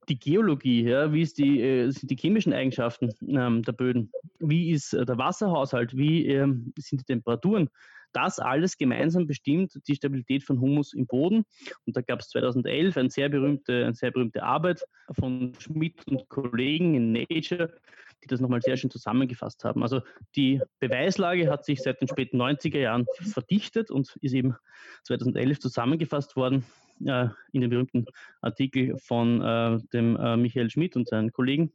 die 0.08 0.18
Geologie, 0.18 0.82
ja, 0.82 1.12
wie 1.12 1.22
ist 1.22 1.38
die, 1.38 1.60
äh, 1.60 1.90
sind 1.90 2.10
die 2.10 2.16
chemischen 2.16 2.52
Eigenschaften 2.52 3.12
ähm, 3.28 3.62
der 3.62 3.72
Böden, 3.72 4.10
wie 4.40 4.72
ist 4.72 4.94
äh, 4.94 5.04
der 5.04 5.18
Wasserhaushalt, 5.18 5.96
wie 5.96 6.26
ähm, 6.26 6.72
sind 6.76 7.02
die 7.02 7.04
Temperaturen, 7.04 7.68
das 8.14 8.38
alles 8.38 8.78
gemeinsam 8.78 9.26
bestimmt 9.26 9.78
die 9.86 9.94
Stabilität 9.94 10.44
von 10.44 10.60
Humus 10.60 10.94
im 10.94 11.06
Boden. 11.06 11.44
Und 11.86 11.96
da 11.96 12.00
gab 12.00 12.20
es 12.20 12.28
2011 12.28 12.96
eine 12.96 13.10
sehr, 13.10 13.28
berühmte, 13.28 13.84
eine 13.84 13.94
sehr 13.94 14.10
berühmte 14.10 14.42
Arbeit 14.42 14.84
von 15.10 15.52
Schmidt 15.58 16.06
und 16.06 16.28
Kollegen 16.28 16.94
in 16.94 17.12
Nature, 17.12 17.74
die 18.22 18.28
das 18.28 18.40
nochmal 18.40 18.62
sehr 18.62 18.76
schön 18.76 18.90
zusammengefasst 18.90 19.64
haben. 19.64 19.82
Also 19.82 20.00
die 20.36 20.60
Beweislage 20.78 21.50
hat 21.50 21.64
sich 21.64 21.82
seit 21.82 22.00
den 22.00 22.08
späten 22.08 22.40
90er 22.40 22.78
Jahren 22.78 23.06
verdichtet 23.20 23.90
und 23.90 24.16
ist 24.20 24.32
eben 24.32 24.56
2011 25.02 25.60
zusammengefasst 25.60 26.36
worden 26.36 26.64
äh, 27.04 27.28
in 27.52 27.60
dem 27.60 27.70
berühmten 27.70 28.06
Artikel 28.40 28.96
von 28.98 29.42
äh, 29.42 29.78
dem 29.92 30.16
äh, 30.16 30.36
Michael 30.36 30.70
Schmidt 30.70 30.96
und 30.96 31.08
seinen 31.08 31.32
Kollegen, 31.32 31.72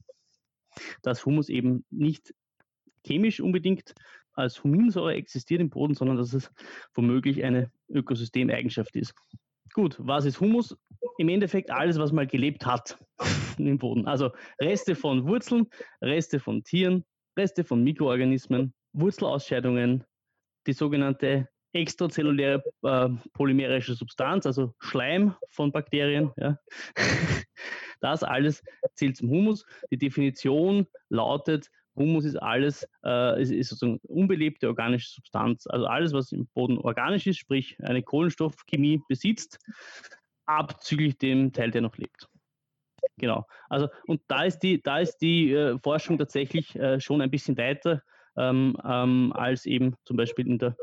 dass 1.04 1.26
Humus 1.26 1.50
eben 1.50 1.86
nicht 1.90 2.34
chemisch 3.06 3.40
unbedingt 3.40 3.94
als 4.34 4.64
Huminsäure 4.64 5.14
existiert 5.16 5.62
im 5.62 5.70
Boden, 5.70 5.94
sondern 5.94 6.18
dass 6.18 6.34
es 6.34 6.52
womöglich 6.94 7.44
eine 7.44 7.72
Ökosystemeigenschaft 7.90 8.96
ist. 8.96 9.14
Gut, 9.74 9.96
was 10.00 10.26
ist 10.26 10.40
Humus? 10.40 10.78
Im 11.18 11.30
Endeffekt 11.30 11.70
alles, 11.70 12.00
was 12.00 12.12
mal 12.12 12.26
gelebt 12.26 12.66
hat 12.66 12.98
im 13.58 13.78
Boden. 13.78 14.08
Also 14.08 14.32
Reste 14.60 14.96
von 14.96 15.28
Wurzeln, 15.28 15.68
Reste 16.02 16.40
von 16.40 16.64
Tieren, 16.64 17.06
Reste 17.38 17.64
von 17.64 17.84
Mikroorganismen, 17.84 18.74
Wurzelausscheidungen, 18.94 20.04
die 20.66 20.74
sogenannte 20.74 21.48
extrazelluläre 21.74 22.64
äh, 22.84 23.10
polymerische 23.34 23.94
Substanz, 23.94 24.46
also 24.46 24.74
Schleim 24.80 25.36
von 25.50 25.72
Bakterien. 25.72 26.32
Ja. 26.38 26.58
Das 28.02 28.24
alles 28.24 28.64
zählt 28.94 29.18
zum 29.18 29.30
Humus. 29.30 29.66
Die 29.92 29.98
Definition 29.98 30.88
lautet, 31.10 31.70
Humus 32.00 32.26
ist 32.26 32.38
alles, 32.38 32.88
äh, 33.06 33.42
ist, 33.42 33.52
ist 33.52 33.70
sozusagen 33.70 34.00
unbelebte 34.04 34.68
organische 34.68 35.12
Substanz. 35.12 35.68
Also 35.68 35.86
alles, 35.86 36.14
was 36.14 36.32
im 36.32 36.48
Boden 36.48 36.80
organisch 36.80 37.28
ist, 37.28 37.38
sprich 37.38 37.78
eine 37.84 38.02
Kohlenstoffchemie 38.02 39.02
besitzt, 39.08 39.60
abzüglich 40.46 41.18
dem 41.20 41.54
Teil, 41.54 41.70
der 41.70 41.82
noch 41.82 41.98
lebt. 41.98 42.28
Genau. 43.18 43.46
Also 43.70 43.90
und 44.08 44.22
da 44.28 44.44
ist 44.46 44.60
die, 44.60 44.82
da 44.82 45.00
ist 45.00 45.18
die 45.18 45.54
äh, 45.54 45.78
Forschung 45.84 46.18
tatsächlich 46.18 46.76
äh, 46.76 47.00
schon 47.00 47.22
ein 47.22 47.30
bisschen 47.30 47.58
weiter 47.58 48.02
ähm, 48.38 48.78
ähm, 48.84 49.34
als 49.36 49.66
eben 49.66 49.96
zum 50.06 50.18
Beispiel 50.18 50.48
in 50.48 50.58
der 50.58 50.76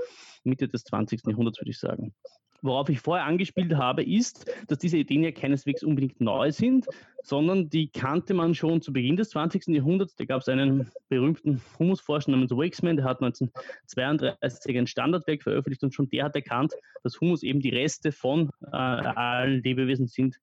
Mitte 0.45 0.69
des 0.69 0.85
20. 0.85 1.23
Jahrhunderts, 1.27 1.59
würde 1.59 1.71
ich 1.71 1.79
sagen. 1.79 2.15
Worauf 2.63 2.89
ich 2.89 3.01
vorher 3.01 3.27
angespielt 3.27 3.75
habe, 3.77 4.03
ist, 4.03 4.51
dass 4.69 4.79
diese 4.79 4.99
Ideen 4.99 5.23
ja 5.23 5.33
keineswegs 5.33 5.83
unbedingt 5.83 6.21
neu 6.21 6.51
sind, 6.53 6.87
sondern 7.23 7.69
die 7.69 7.89
kannte 7.89 8.35
man 8.35 8.55
schon 8.55 8.81
zu 8.81 8.93
Beginn 8.93 9.17
des 9.17 9.31
20. 9.31 9.69
Jahrhunderts. 9.69 10.15
Da 10.17 10.25
gab 10.25 10.43
es 10.43 10.49
einen 10.49 10.91
berühmten 11.09 11.61
Humusforscher 11.79 12.31
namens 12.31 12.51
Wakesman, 12.51 12.97
der 12.97 13.05
hat 13.05 13.23
1932 13.23 14.79
ein 14.79 14.87
Standardwerk 14.87 15.43
veröffentlicht 15.43 15.83
und 15.83 15.95
schon 15.95 16.09
der 16.09 16.25
hat 16.25 16.37
erkannt, 16.37 16.73
dass 17.03 17.21
Humus 17.21 17.43
eben 17.43 17.61
die 17.61 17.71
Reste 17.71 18.13
von 18.13 18.51
äh, 18.63 18.77
allen 18.77 19.63
Lebewesen 19.63 20.07
sind, 20.07 20.37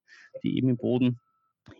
die 0.43 0.57
eben 0.57 0.69
im 0.69 0.77
Boden 0.77 1.19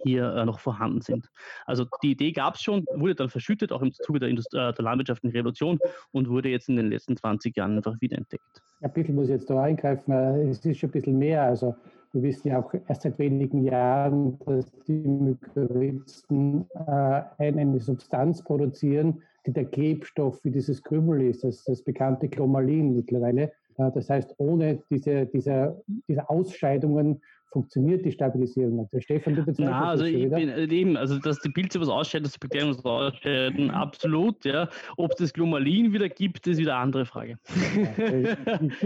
hier 0.04 0.34
äh, 0.34 0.46
noch 0.46 0.60
vorhanden 0.60 1.02
sind. 1.02 1.30
Also 1.66 1.86
die 2.02 2.12
Idee 2.12 2.32
gab 2.32 2.56
es 2.56 2.62
schon, 2.62 2.86
wurde 2.96 3.16
dann 3.16 3.30
verschüttet, 3.30 3.72
auch 3.72 3.82
im 3.82 3.92
Zuge 3.92 4.20
der, 4.20 4.30
Indust 4.30 4.54
äh, 4.54 4.74
der 4.74 4.84
landwirtschaftlichen 4.84 5.36
Revolution 5.36 5.80
und 6.12 6.30
wurde 6.30 6.50
jetzt 6.50 6.70
in 6.70 6.76
den 6.76 6.90
letzten 6.90 7.18
20 7.18 7.56
Jahren 7.56 7.78
einfach 7.78 8.00
wiederentdeckt. 8.00 8.62
Ein 8.82 8.94
bisschen 8.94 9.16
muss 9.16 9.26
ich 9.26 9.36
jetzt 9.36 9.50
da 9.50 9.62
eingreifen, 9.62 10.12
äh, 10.12 10.50
es 10.50 10.66
ist 10.66 10.78
schon 10.80 10.90
ein 10.90 10.94
bisschen 10.94 11.18
mehr. 11.18 11.44
Also 11.44 11.76
wir 12.14 12.22
wissen 12.22 12.50
ja 12.50 12.60
auch 12.60 12.74
erst 12.88 13.02
seit 13.02 13.18
wenigen 13.18 13.64
Jahren, 13.64 14.38
dass 14.46 14.72
die 14.88 14.94
Mykorrhizen 14.94 16.66
äh, 16.88 17.24
eine 17.38 17.80
Substanz 17.80 18.44
produzieren, 18.44 19.22
die 19.46 19.52
der 19.52 19.66
Klebstoff 19.66 20.40
für 20.42 20.52
dieses 20.52 20.82
Krümel 20.84 21.22
ist, 21.24 21.44
das, 21.44 21.64
das 21.64 21.82
bekannte 21.82 22.30
Chromalin 22.30 22.96
mittlerweile. 22.96 23.52
Äh, 23.78 23.92
das 23.94 24.10
heißt, 24.10 24.36
ohne 24.38 24.84
diese, 24.90 25.26
diese, 25.26 25.82
diese 26.08 26.30
Ausscheidungen 26.30 27.22
funktioniert 27.54 28.04
die 28.04 28.12
Stabilisierung 28.12 28.78
nicht. 28.78 28.92
Der 28.92 29.00
Stefan, 29.00 29.36
du 29.36 29.46
Na, 29.60 29.90
also 29.90 30.06
ich 30.06 30.30
bin, 30.30 30.50
äh, 30.50 30.66
eben, 30.66 30.98
also 30.98 31.20
dass 31.20 31.40
die 31.40 31.50
Pilze 31.50 31.80
was 31.80 31.88
ausscheiden, 31.88 32.24
dass 32.24 32.34
die 32.34 32.40
Bakterien 32.40 32.70
was 32.70 32.84
ausscheiden, 32.84 33.70
absolut, 33.70 34.44
ja. 34.44 34.68
Ob 34.98 35.12
es 35.12 35.18
das 35.18 35.34
Glomalin 35.34 35.94
wieder 35.94 36.10
gibt, 36.10 36.48
ist 36.48 36.58
wieder 36.58 36.74
eine 36.74 36.82
andere 36.82 37.06
Frage. 37.06 37.38
Ja, 37.98 38.38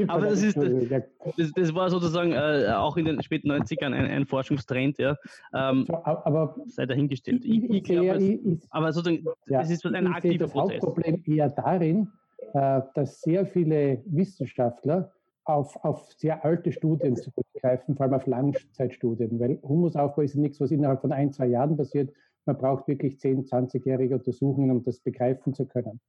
Aber 0.08 0.28
das 0.28 0.44
ist, 0.44 0.58
das, 0.58 1.52
das, 1.54 1.74
war 1.74 1.90
sozusagen 1.90 2.34
äh, 2.34 2.74
auch 2.76 2.98
in 2.98 3.06
den 3.06 3.24
späten 3.24 3.50
90ern 3.50 3.94
ein, 3.94 4.06
ein 4.06 4.26
Forschungstrend, 4.26 5.00
ja. 5.00 5.16
Ähm, 5.54 5.86
aber 6.04 6.56
sei 6.68 6.86
dahingestellt. 6.86 7.46
Ich, 7.46 7.64
ich, 7.64 7.70
ich 7.70 7.84
glaube, 7.84 8.22
ich, 8.22 8.40
aber 8.70 8.92
sozusagen, 8.92 9.26
ja, 9.48 9.60
das 9.60 9.72
ist 9.72 9.86
ein 9.86 10.08
aktiver 10.08 10.46
das 10.46 10.52
Prozess. 10.52 10.80
Das 10.80 10.88
Hauptproblem 10.88 11.24
eher 11.26 11.50
darin, 11.50 12.10
äh, 12.54 12.82
dass 12.94 13.22
sehr 13.22 13.46
viele 13.46 14.02
Wissenschaftler 14.06 15.12
auf, 15.48 15.84
auf 15.84 16.12
sehr 16.14 16.44
alte 16.44 16.72
Studien 16.72 17.16
zurückgreifen, 17.16 17.96
vor 17.96 18.06
allem 18.06 18.14
auf 18.14 18.28
Langzeitstudien, 18.28 19.40
weil 19.40 19.60
Humusaufbau 19.62 20.22
ist 20.22 20.36
nichts, 20.36 20.60
was 20.60 20.72
innerhalb 20.72 21.02
von 21.02 21.12
ein, 21.12 21.32
zwei 21.32 21.48
Jahren 21.48 21.78
passiert. 21.78 22.14
Man 22.46 22.58
braucht 22.58 22.88
wirklich 22.88 23.20
10, 23.20 23.46
20-jährige 23.46 24.16
Untersuchungen, 24.16 24.72
um 24.72 24.84
das 24.84 25.00
begreifen 25.00 25.54
zu 25.54 25.66
können. 25.66 26.00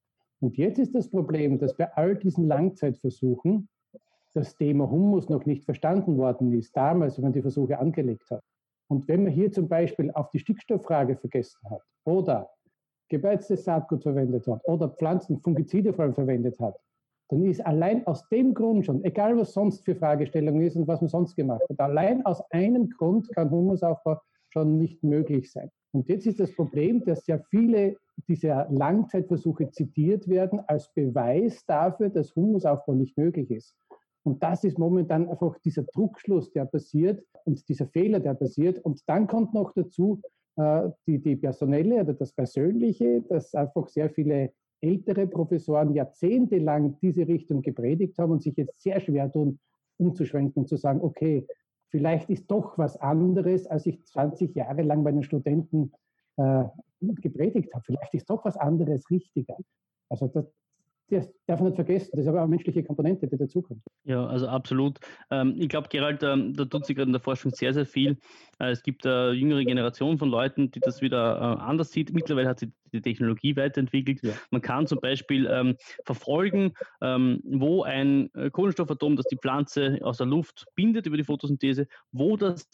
Und 0.40 0.56
jetzt 0.56 0.78
ist 0.78 0.94
das 0.94 1.08
Problem, 1.08 1.58
dass 1.58 1.76
bei 1.76 1.92
all 1.94 2.16
diesen 2.16 2.46
Langzeitversuchen 2.46 3.68
das 4.34 4.54
Thema 4.56 4.88
Humus 4.90 5.28
noch 5.28 5.46
nicht 5.46 5.64
verstanden 5.64 6.16
worden 6.16 6.52
ist, 6.52 6.76
damals, 6.76 7.16
wenn 7.16 7.24
man 7.24 7.32
die 7.32 7.42
Versuche 7.42 7.78
angelegt 7.78 8.30
hat. 8.30 8.42
Und 8.88 9.08
wenn 9.08 9.24
man 9.24 9.32
hier 9.32 9.52
zum 9.52 9.68
Beispiel 9.68 10.10
auf 10.12 10.30
die 10.30 10.38
Stickstofffrage 10.38 11.16
vergessen 11.16 11.60
hat 11.70 11.82
oder 12.04 12.48
gebeiztes 13.08 13.64
Saatgut 13.64 14.02
verwendet 14.02 14.46
hat 14.46 14.60
oder 14.64 14.88
Pflanzen, 14.88 15.40
Fungizide 15.40 15.92
vor 15.92 16.04
allem 16.04 16.14
verwendet 16.14 16.58
hat, 16.60 16.78
dann 17.28 17.44
ist 17.44 17.64
allein 17.64 18.06
aus 18.06 18.26
dem 18.28 18.54
Grund 18.54 18.86
schon, 18.86 19.04
egal 19.04 19.36
was 19.36 19.52
sonst 19.52 19.84
für 19.84 19.94
Fragestellungen 19.94 20.62
ist 20.62 20.76
und 20.76 20.88
was 20.88 21.00
man 21.00 21.08
sonst 21.08 21.36
gemacht 21.36 21.62
hat, 21.68 21.80
allein 21.80 22.24
aus 22.24 22.40
einem 22.50 22.88
Grund 22.90 23.28
kann 23.34 23.50
Humusaufbau 23.50 24.18
schon 24.50 24.78
nicht 24.78 25.02
möglich 25.04 25.52
sein. 25.52 25.70
Und 25.92 26.08
jetzt 26.08 26.26
ist 26.26 26.40
das 26.40 26.54
Problem, 26.54 27.04
dass 27.04 27.26
ja 27.26 27.38
viele 27.50 27.96
dieser 28.28 28.68
Langzeitversuche 28.70 29.70
zitiert 29.70 30.28
werden 30.28 30.60
als 30.66 30.92
Beweis 30.94 31.64
dafür, 31.66 32.08
dass 32.10 32.34
Humusaufbau 32.34 32.94
nicht 32.94 33.16
möglich 33.16 33.50
ist. 33.50 33.74
Und 34.24 34.42
das 34.42 34.64
ist 34.64 34.78
momentan 34.78 35.28
einfach 35.28 35.58
dieser 35.60 35.84
Druckschluss, 35.84 36.50
der 36.52 36.66
passiert 36.66 37.22
und 37.44 37.66
dieser 37.68 37.86
Fehler, 37.86 38.20
der 38.20 38.34
passiert. 38.34 38.78
Und 38.84 39.00
dann 39.06 39.26
kommt 39.26 39.54
noch 39.54 39.72
dazu 39.72 40.20
äh, 40.56 40.88
die, 41.06 41.18
die 41.18 41.36
personelle 41.36 42.00
oder 42.02 42.12
das 42.12 42.32
Persönliche, 42.32 43.22
dass 43.22 43.54
einfach 43.54 43.88
sehr 43.88 44.10
viele 44.10 44.52
ältere 44.80 45.26
Professoren 45.26 45.94
jahrzehntelang 45.94 46.98
diese 47.00 47.26
Richtung 47.26 47.62
gepredigt 47.62 48.18
haben 48.18 48.32
und 48.32 48.42
sich 48.42 48.56
jetzt 48.56 48.80
sehr 48.80 49.00
schwer 49.00 49.30
tun, 49.30 49.58
umzuschwenken 49.98 50.62
und 50.62 50.68
zu 50.68 50.76
sagen, 50.76 51.00
okay, 51.02 51.46
vielleicht 51.90 52.30
ist 52.30 52.50
doch 52.50 52.78
was 52.78 52.96
anderes, 53.00 53.66
als 53.66 53.86
ich 53.86 54.04
20 54.04 54.54
Jahre 54.54 54.82
lang 54.82 55.04
bei 55.04 55.12
den 55.12 55.22
Studenten 55.22 55.92
äh, 56.36 56.64
gepredigt 57.00 57.74
habe. 57.74 57.84
Vielleicht 57.84 58.14
ist 58.14 58.30
doch 58.30 58.44
was 58.44 58.56
anderes 58.56 59.10
richtiger. 59.10 59.56
Also 60.08 60.28
das, 60.28 60.50
das 61.10 61.32
darf 61.46 61.60
man 61.60 61.70
nicht 61.70 61.76
vergessen. 61.76 62.10
Das 62.12 62.20
ist 62.20 62.28
aber 62.28 62.40
eine 62.40 62.48
menschliche 62.48 62.82
Komponente, 62.84 63.26
die 63.26 63.36
dazukommt. 63.36 63.82
Ja, 64.04 64.26
also 64.26 64.46
absolut. 64.46 64.98
Ähm, 65.30 65.54
ich 65.56 65.68
glaube, 65.68 65.88
Gerald, 65.88 66.22
ähm, 66.22 66.54
da 66.54 66.64
tut 66.64 66.86
sich 66.86 66.96
gerade 66.96 67.08
in 67.08 67.12
der 67.12 67.20
Forschung 67.20 67.50
sehr, 67.52 67.72
sehr 67.72 67.86
viel. 67.86 68.18
Äh, 68.58 68.70
es 68.70 68.82
gibt 68.82 69.06
eine 69.06 69.32
jüngere 69.32 69.64
Generation 69.64 70.18
von 70.18 70.28
Leuten, 70.28 70.70
die 70.70 70.80
das 70.80 71.00
wieder 71.00 71.36
äh, 71.36 71.62
anders 71.62 71.92
sieht. 71.92 72.12
Mittlerweile 72.12 72.48
hat 72.48 72.60
sich 72.60 72.70
die 72.92 73.00
Technologie 73.00 73.56
weiterentwickelt. 73.56 74.20
Ja. 74.22 74.32
Man 74.50 74.62
kann 74.62 74.86
zum 74.86 75.00
Beispiel 75.00 75.46
ähm, 75.50 75.76
verfolgen, 76.04 76.72
ähm, 77.02 77.40
wo 77.44 77.82
ein 77.82 78.32
äh, 78.34 78.50
Kohlenstoffatom, 78.50 79.16
das 79.16 79.26
die 79.26 79.36
Pflanze 79.36 79.98
aus 80.02 80.18
der 80.18 80.26
Luft 80.26 80.66
bindet 80.74 81.06
über 81.06 81.16
die 81.16 81.24
Photosynthese, 81.24 81.86
wo 82.12 82.36
das 82.36 82.68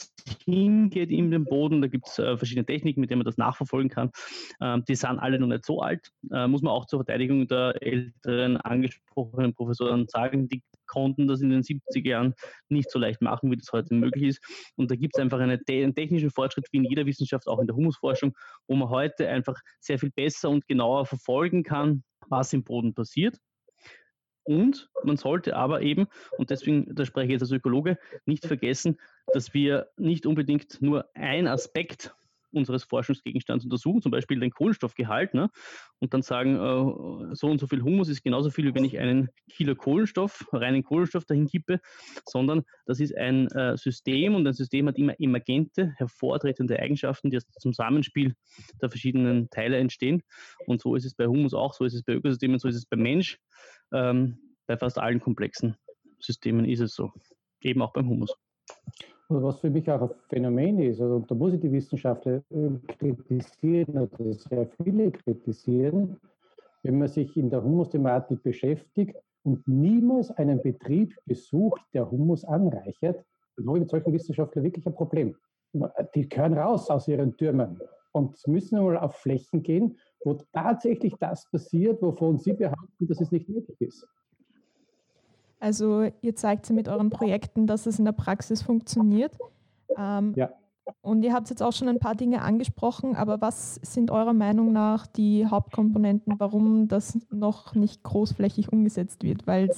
hingeht 0.44 1.10
in 1.10 1.30
den 1.30 1.44
Boden. 1.44 1.82
Da 1.82 1.88
gibt 1.88 2.08
es 2.08 2.18
äh, 2.18 2.36
verschiedene 2.36 2.66
Techniken, 2.66 3.00
mit 3.00 3.10
denen 3.10 3.20
man 3.20 3.26
das 3.26 3.36
nachverfolgen 3.36 3.90
kann. 3.90 4.10
Ähm, 4.60 4.84
die 4.88 4.94
sind 4.94 5.18
alle 5.18 5.38
noch 5.38 5.48
nicht 5.48 5.64
so 5.64 5.80
alt, 5.80 6.10
äh, 6.32 6.46
muss 6.46 6.62
man 6.62 6.72
auch 6.72 6.86
zur 6.86 7.00
Verteidigung 7.00 7.46
der 7.48 7.74
älteren 7.80 8.56
angesprochenen 8.58 9.54
Professoren 9.54 10.06
sagen. 10.08 10.48
Die 10.48 10.62
konnten 10.94 11.26
das 11.26 11.40
in 11.40 11.50
den 11.50 11.62
70er 11.62 12.08
Jahren 12.08 12.34
nicht 12.68 12.90
so 12.90 12.98
leicht 12.98 13.20
machen, 13.20 13.50
wie 13.50 13.56
das 13.56 13.72
heute 13.72 13.94
möglich 13.94 14.24
ist. 14.24 14.72
Und 14.76 14.90
da 14.90 14.96
gibt 14.96 15.16
es 15.16 15.20
einfach 15.20 15.40
eine, 15.40 15.60
einen 15.68 15.94
technischen 15.94 16.30
Fortschritt 16.30 16.68
wie 16.70 16.78
in 16.78 16.84
jeder 16.84 17.04
Wissenschaft, 17.04 17.48
auch 17.48 17.58
in 17.60 17.66
der 17.66 17.76
Humusforschung, 17.76 18.34
wo 18.68 18.76
man 18.76 18.88
heute 18.88 19.28
einfach 19.28 19.60
sehr 19.80 19.98
viel 19.98 20.10
besser 20.10 20.50
und 20.50 20.66
genauer 20.68 21.06
verfolgen 21.06 21.64
kann, 21.64 22.04
was 22.28 22.52
im 22.52 22.64
Boden 22.64 22.94
passiert. 22.94 23.36
Und 24.44 24.90
man 25.02 25.16
sollte 25.16 25.56
aber 25.56 25.80
eben, 25.80 26.06
und 26.36 26.50
deswegen, 26.50 26.94
da 26.94 27.04
spreche 27.06 27.26
ich 27.26 27.32
jetzt 27.32 27.42
als 27.42 27.50
Ökologe, 27.50 27.98
nicht 28.26 28.46
vergessen, 28.46 28.98
dass 29.32 29.54
wir 29.54 29.88
nicht 29.96 30.26
unbedingt 30.26 30.80
nur 30.82 31.08
ein 31.14 31.46
Aspekt 31.46 32.14
unseres 32.54 32.84
Forschungsgegenstands 32.84 33.64
untersuchen, 33.64 34.02
zum 34.02 34.10
Beispiel 34.10 34.40
den 34.40 34.50
Kohlenstoffgehalt, 34.50 35.34
ne? 35.34 35.50
und 36.00 36.14
dann 36.14 36.22
sagen, 36.22 36.56
äh, 36.56 37.34
so 37.34 37.48
und 37.48 37.58
so 37.58 37.66
viel 37.66 37.82
Humus 37.82 38.08
ist 38.08 38.22
genauso 38.22 38.50
viel, 38.50 38.66
wie 38.66 38.74
wenn 38.74 38.84
ich 38.84 38.98
einen 38.98 39.28
Kilo 39.50 39.74
Kohlenstoff, 39.74 40.46
reinen 40.52 40.82
Kohlenstoff 40.82 41.24
dahin 41.24 41.46
kippe, 41.46 41.80
sondern 42.26 42.64
das 42.86 43.00
ist 43.00 43.16
ein 43.16 43.48
äh, 43.48 43.76
System 43.76 44.34
und 44.34 44.46
ein 44.46 44.54
System 44.54 44.88
hat 44.88 44.98
immer 44.98 45.18
emergente, 45.18 45.94
hervortretende 45.96 46.78
Eigenschaften, 46.78 47.30
die 47.30 47.36
aus 47.36 47.46
dem 47.46 47.72
Zusammenspiel 47.72 48.34
der 48.80 48.90
verschiedenen 48.90 49.50
Teile 49.50 49.78
entstehen. 49.78 50.22
Und 50.66 50.80
so 50.80 50.96
ist 50.96 51.04
es 51.04 51.14
bei 51.14 51.26
Humus 51.26 51.54
auch, 51.54 51.74
so 51.74 51.84
ist 51.84 51.94
es 51.94 52.02
bei 52.02 52.14
Ökosystemen, 52.14 52.58
so 52.58 52.68
ist 52.68 52.76
es 52.76 52.86
beim 52.86 53.00
Mensch. 53.00 53.38
Ähm, 53.92 54.38
bei 54.66 54.76
fast 54.76 54.98
allen 54.98 55.20
komplexen 55.20 55.76
Systemen 56.18 56.64
ist 56.64 56.80
es 56.80 56.94
so. 56.94 57.12
Eben 57.60 57.82
auch 57.82 57.92
beim 57.92 58.08
Humus. 58.08 58.34
Und 59.28 59.42
was 59.42 59.60
für 59.60 59.70
mich 59.70 59.90
auch 59.90 60.02
ein 60.02 60.10
Phänomen 60.28 60.78
ist, 60.80 61.00
also 61.00 61.20
da 61.20 61.34
muss 61.34 61.54
ich 61.54 61.60
die 61.60 61.72
Wissenschaftler 61.72 62.42
äh, 62.50 62.70
kritisieren 62.86 63.98
oder 63.98 64.34
sehr 64.34 64.68
viele 64.82 65.10
kritisieren, 65.10 66.16
wenn 66.82 66.98
man 66.98 67.08
sich 67.08 67.34
in 67.36 67.48
der 67.48 67.64
Humusthematik 67.64 68.42
beschäftigt 68.42 69.16
und 69.42 69.66
niemals 69.66 70.30
einen 70.32 70.60
Betrieb 70.60 71.16
besucht, 71.24 71.80
der 71.94 72.10
Humus 72.10 72.44
anreichert, 72.44 73.24
dann 73.56 73.66
habe 73.66 73.78
ich 73.78 73.82
mit 73.82 73.90
solchen 73.90 74.12
Wissenschaftlern 74.12 74.64
wirklich 74.64 74.86
ein 74.86 74.94
Problem. 74.94 75.34
Die 76.14 76.28
gehören 76.28 76.54
raus 76.54 76.90
aus 76.90 77.08
ihren 77.08 77.36
Türmen 77.36 77.80
und 78.12 78.46
müssen 78.46 78.76
einmal 78.76 78.98
auf 78.98 79.16
Flächen 79.16 79.62
gehen, 79.62 79.98
wo 80.24 80.34
tatsächlich 80.52 81.14
das 81.18 81.50
passiert, 81.50 82.00
wovon 82.02 82.38
sie 82.38 82.52
behaupten, 82.52 83.06
dass 83.06 83.20
es 83.20 83.30
nicht 83.30 83.48
möglich 83.48 83.80
ist. 83.80 84.06
Also 85.64 86.10
ihr 86.20 86.36
zeigt 86.36 86.68
mit 86.68 86.88
euren 86.90 87.08
Projekten, 87.08 87.66
dass 87.66 87.86
es 87.86 87.98
in 87.98 88.04
der 88.04 88.12
Praxis 88.12 88.60
funktioniert. 88.60 89.34
Ähm, 89.96 90.34
ja. 90.36 90.50
Und 91.00 91.22
ihr 91.22 91.32
habt 91.32 91.48
jetzt 91.48 91.62
auch 91.62 91.72
schon 91.72 91.88
ein 91.88 91.98
paar 91.98 92.14
Dinge 92.14 92.42
angesprochen, 92.42 93.16
aber 93.16 93.40
was 93.40 93.76
sind 93.76 94.10
eurer 94.10 94.34
Meinung 94.34 94.74
nach 94.74 95.06
die 95.06 95.46
Hauptkomponenten, 95.46 96.38
warum 96.38 96.86
das 96.86 97.18
noch 97.30 97.74
nicht 97.74 98.02
großflächig 98.02 98.74
umgesetzt 98.74 99.22
wird? 99.22 99.46
Weil 99.46 99.70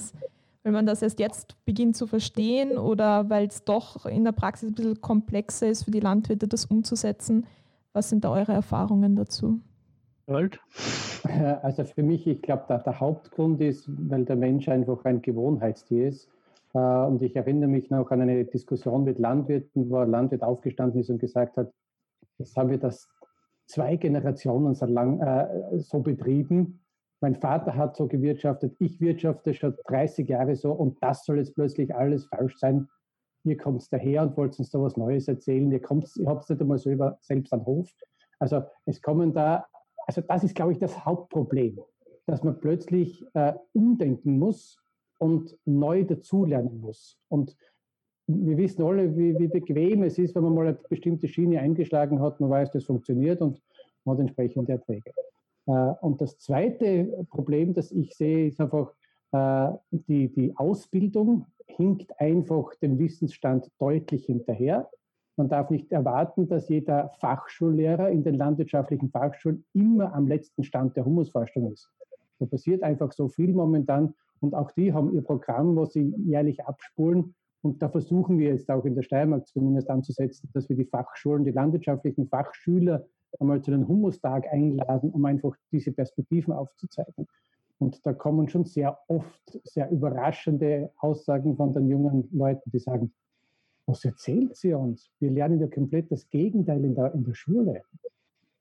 wenn 0.63 0.73
man 0.73 0.85
das 0.85 1.01
erst 1.01 1.21
jetzt 1.21 1.55
beginnt 1.63 1.95
zu 1.95 2.05
verstehen 2.05 2.77
oder 2.77 3.29
weil 3.29 3.47
es 3.47 3.63
doch 3.63 4.05
in 4.05 4.25
der 4.25 4.33
Praxis 4.33 4.71
ein 4.71 4.75
bisschen 4.75 4.99
komplexer 4.99 5.69
ist 5.69 5.83
für 5.83 5.91
die 5.91 6.01
Landwirte, 6.01 6.49
das 6.49 6.65
umzusetzen, 6.65 7.47
was 7.93 8.09
sind 8.09 8.25
da 8.25 8.31
eure 8.31 8.51
Erfahrungen 8.51 9.15
dazu? 9.15 9.61
Alt? 10.25 10.59
Also 11.61 11.83
für 11.83 12.03
mich, 12.03 12.27
ich 12.27 12.41
glaube, 12.41 12.65
der, 12.67 12.99
Hauptgrund 12.99 13.61
ist, 13.61 13.89
weil 14.09 14.25
der 14.25 14.35
Mensch 14.35 14.67
einfach 14.69 15.03
ein 15.05 15.21
Gewohnheitstier 15.21 16.09
ist. 16.09 16.29
Äh, 16.73 16.79
und 16.79 17.21
ich 17.21 17.35
erinnere 17.35 17.69
mich 17.69 17.89
noch 17.89 18.11
an 18.11 18.21
eine 18.21 18.45
Diskussion 18.45 19.03
mit 19.03 19.19
Landwirten, 19.19 19.89
wo 19.89 19.97
ein 19.97 20.11
Landwirt 20.11 20.43
aufgestanden 20.43 20.99
ist 20.99 21.09
und 21.09 21.19
gesagt 21.19 21.57
hat, 21.57 21.71
jetzt 22.37 22.55
haben 22.55 22.69
wir 22.69 22.77
das 22.77 23.07
zwei 23.67 23.95
Generationen 23.95 24.75
so 24.75 24.85
lang 24.85 25.19
äh, 25.19 25.79
so 25.79 25.99
betrieben. 25.99 26.81
Mein 27.19 27.35
Vater 27.35 27.75
hat 27.75 27.95
so 27.95 28.07
gewirtschaftet, 28.07 28.75
ich 28.79 29.01
wirtschafte 29.01 29.53
schon 29.53 29.75
30 29.87 30.29
Jahre 30.29 30.55
so 30.55 30.71
und 30.71 31.01
das 31.01 31.25
soll 31.25 31.37
jetzt 31.37 31.55
plötzlich 31.55 31.93
alles 31.95 32.25
falsch 32.25 32.57
sein. 32.59 32.87
Ihr 33.43 33.57
kommt 33.57 33.91
daher 33.91 34.23
und 34.23 34.37
wollt 34.37 34.57
uns 34.59 34.69
da 34.69 34.81
was 34.81 34.97
Neues 34.97 35.27
erzählen. 35.27 35.71
Ihr, 35.71 35.79
ihr 35.79 36.27
habt 36.27 36.43
es 36.43 36.49
nicht 36.49 36.61
einmal 36.61 36.77
selber 36.77 37.17
selbst 37.21 37.53
an 37.53 37.65
Hof. 37.65 37.89
Also 38.39 38.63
es 38.85 39.01
kommen 39.01 39.33
da 39.33 39.65
also 40.07 40.21
das 40.21 40.43
ist, 40.43 40.55
glaube 40.55 40.71
ich, 40.71 40.79
das 40.79 41.05
Hauptproblem, 41.05 41.79
dass 42.25 42.43
man 42.43 42.59
plötzlich 42.59 43.25
äh, 43.33 43.53
umdenken 43.73 44.39
muss 44.39 44.81
und 45.19 45.57
neu 45.65 46.05
dazulernen 46.05 46.79
muss. 46.79 47.19
Und 47.27 47.55
wir 48.27 48.57
wissen 48.57 48.83
alle, 48.83 49.15
wie, 49.15 49.37
wie, 49.37 49.47
bequem 49.47 50.03
es 50.03 50.17
ist, 50.17 50.35
wenn 50.35 50.43
man 50.43 50.55
mal 50.55 50.67
eine 50.67 50.79
bestimmte 50.89 51.27
Schiene 51.27 51.59
eingeschlagen 51.59 52.21
hat, 52.21 52.39
man 52.39 52.49
weiß, 52.49 52.71
das 52.71 52.85
funktioniert 52.85 53.41
und 53.41 53.61
man 54.05 54.15
hat 54.15 54.21
entsprechende 54.21 54.71
Erträge. 54.73 55.11
Äh, 55.65 55.71
und 56.01 56.21
das 56.21 56.37
zweite 56.37 57.25
Problem, 57.29 57.73
das 57.73 57.91
ich 57.91 58.15
sehe, 58.15 58.47
ist 58.47 58.61
einfach, 58.61 58.93
äh, 59.33 59.71
die, 59.91 60.29
die 60.29 60.55
Ausbildung 60.55 61.45
hinkt 61.65 62.17
einfach 62.19 62.73
dem 62.75 62.97
Wissensstand 62.97 63.69
deutlich 63.77 64.25
hinterher. 64.25 64.89
Man 65.37 65.49
darf 65.49 65.69
nicht 65.69 65.91
erwarten, 65.91 66.47
dass 66.47 66.67
jeder 66.67 67.09
Fachschullehrer 67.19 68.09
in 68.09 68.23
den 68.23 68.35
landwirtschaftlichen 68.35 69.11
Fachschulen 69.11 69.63
immer 69.73 70.13
am 70.13 70.27
letzten 70.27 70.63
Stand 70.63 70.97
der 70.97 71.05
Humusforschung 71.05 71.71
ist. 71.71 71.91
Da 72.39 72.47
passiert 72.47 72.81
einfach 72.81 73.11
so 73.11 73.27
viel 73.27 73.53
momentan 73.53 74.15
und 74.39 74.55
auch 74.55 74.71
die 74.71 74.93
haben 74.93 75.13
ihr 75.13 75.21
Programm, 75.21 75.75
was 75.75 75.93
sie 75.93 76.13
jährlich 76.25 76.65
abspulen. 76.65 77.35
Und 77.61 77.81
da 77.81 77.89
versuchen 77.89 78.39
wir 78.39 78.49
jetzt 78.49 78.69
auch 78.69 78.85
in 78.85 78.95
der 78.95 79.03
Steiermark 79.03 79.47
zumindest 79.47 79.89
anzusetzen, 79.89 80.49
dass 80.53 80.69
wir 80.69 80.75
die 80.75 80.85
Fachschulen, 80.85 81.43
die 81.45 81.51
landwirtschaftlichen 81.51 82.27
Fachschüler 82.27 83.05
einmal 83.39 83.61
zu 83.61 83.71
den 83.71 83.87
Humustag 83.87 84.47
einladen, 84.51 85.11
um 85.11 85.23
einfach 85.25 85.55
diese 85.71 85.91
Perspektiven 85.91 86.53
aufzuzeigen. 86.53 87.27
Und 87.79 88.03
da 88.05 88.13
kommen 88.13 88.49
schon 88.49 88.65
sehr 88.65 88.97
oft 89.07 89.59
sehr 89.63 89.91
überraschende 89.91 90.91
Aussagen 90.97 91.55
von 91.55 91.73
den 91.73 91.87
jungen 91.87 92.27
Leuten, 92.31 92.71
die 92.71 92.79
sagen, 92.79 93.11
was 93.87 94.03
erzählt 94.05 94.55
sie 94.55 94.73
uns? 94.73 95.09
Wir 95.19 95.31
lernen 95.31 95.59
ja 95.59 95.67
komplett 95.67 96.11
das 96.11 96.29
Gegenteil 96.29 96.83
in 96.83 96.93
der, 96.93 97.13
in 97.13 97.23
der 97.23 97.33
Schule. 97.33 97.81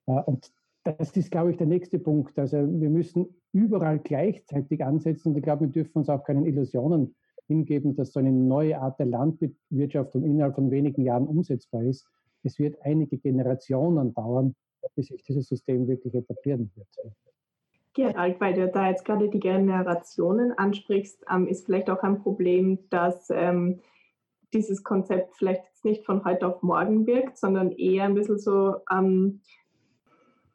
Äh, 0.07 0.23
und 0.23 0.53
das 0.85 1.17
ist, 1.17 1.33
glaube 1.33 1.51
ich, 1.51 1.57
der 1.57 1.67
nächste 1.67 1.99
Punkt. 1.99 2.39
Also 2.39 2.59
wir 2.59 2.91
müssen 2.91 3.27
überall 3.53 3.99
gleichzeitig 3.99 4.85
ansetzen 4.85 5.31
und 5.31 5.37
ich 5.37 5.43
glaube, 5.43 5.63
wir 5.63 5.73
dürfen 5.73 5.99
uns 5.99 6.09
auch 6.09 6.23
keine 6.23 6.47
Illusionen 6.47 7.15
hingeben, 7.49 7.97
dass 7.97 8.13
so 8.13 8.21
eine 8.21 8.33
neue 8.33 8.81
Art 8.81 8.99
der 8.99 9.07
Landwirtschaft 9.07 10.15
innerhalb 10.15 10.55
von 10.55 10.71
wenigen 10.71 11.03
Jahren 11.03 11.27
umsetzbar 11.27 11.83
ist. 11.83 12.07
Es 12.45 12.59
wird 12.59 12.81
einige 12.83 13.19
Generationen 13.19 14.15
dauern, 14.15 14.55
bis 14.95 15.09
sich 15.09 15.25
dieses 15.25 15.49
System 15.49 15.89
wirklich 15.89 16.15
etablieren 16.15 16.71
wird. 16.77 16.89
Gerald, 17.95 18.41
weil 18.41 18.55
du 18.55 18.69
da 18.69 18.91
jetzt 18.91 19.05
gerade 19.05 19.29
die 19.29 19.41
Generationen 19.41 20.53
ansprichst, 20.53 21.25
ähm, 21.33 21.49
ist 21.49 21.65
vielleicht 21.65 21.89
auch 21.89 22.03
ein 22.03 22.23
Problem, 22.23 22.79
dass 22.91 23.31
ähm, 23.31 23.81
dieses 24.57 24.83
Konzept 24.83 25.37
vielleicht 25.37 25.65
jetzt 25.65 25.85
nicht 25.85 26.05
von 26.05 26.25
heute 26.25 26.47
auf 26.47 26.63
morgen 26.63 27.07
wirkt, 27.07 27.39
sondern 27.39 27.73
eher 27.73 28.05
ein 28.05 28.15
bisschen 28.15 28.39
so, 28.39 28.77
ähm, 28.91 29.41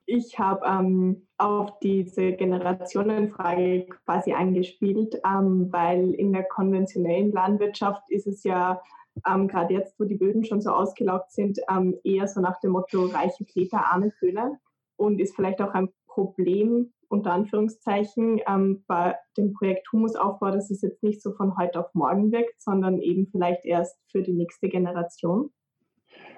ich 0.06 0.39
habe 0.39 0.66
ähm, 0.66 1.28
auf 1.38 1.80
diese 1.80 2.34
Generationenfrage 2.34 3.86
quasi 4.06 4.34
eingespielt, 4.34 5.16
ähm, 5.26 5.72
weil 5.72 6.14
in 6.16 6.34
der 6.34 6.43
konventionellen 6.43 7.32
Landwirtschaft 7.32 8.10
ist 8.10 8.28
es 8.28 8.43
ja 8.43 8.82
ähm, 9.28 9.47
gerade 9.47 9.74
jetzt, 9.74 9.99
wo 9.99 10.04
die 10.04 10.16
Böden 10.16 10.43
schon 10.43 10.62
so 10.62 10.72
ausgelaugt 10.72 11.32
sind, 11.32 11.60
ähm, 11.70 11.97
eher 12.04 12.28
so 12.28 12.41
nach 12.41 12.60
dem 12.60 12.72
Motto 12.72 13.06
reiche 13.06 13.45
Väter, 13.45 13.86
arme 13.91 14.12
Söhne 14.20 14.60
und 14.97 15.22
ist 15.22 15.36
vielleicht 15.36 15.62
auch 15.62 15.74
ein 15.74 15.89
Problem 16.08 16.91
unter 17.12 17.34
Anführungszeichen 17.34 18.39
ähm, 18.47 18.84
bei 18.88 19.16
dem 19.38 19.53
Projekt 19.53 19.91
Humusaufbau, 19.91 20.51
dass 20.51 20.72
es 20.72 20.82
jetzt 20.82 21.03
nicht 21.03 21.22
so 21.22 21.34
von 21.34 21.57
heute 21.57 21.80
auf 21.80 21.93
morgen 21.93 22.32
wirkt, 22.32 22.62
sondern 22.62 22.99
eben 22.99 23.28
vielleicht 23.28 23.66
erst 23.66 23.97
für 24.09 24.22
die 24.22 24.34
nächste 24.34 24.70
Generation? 24.70 25.51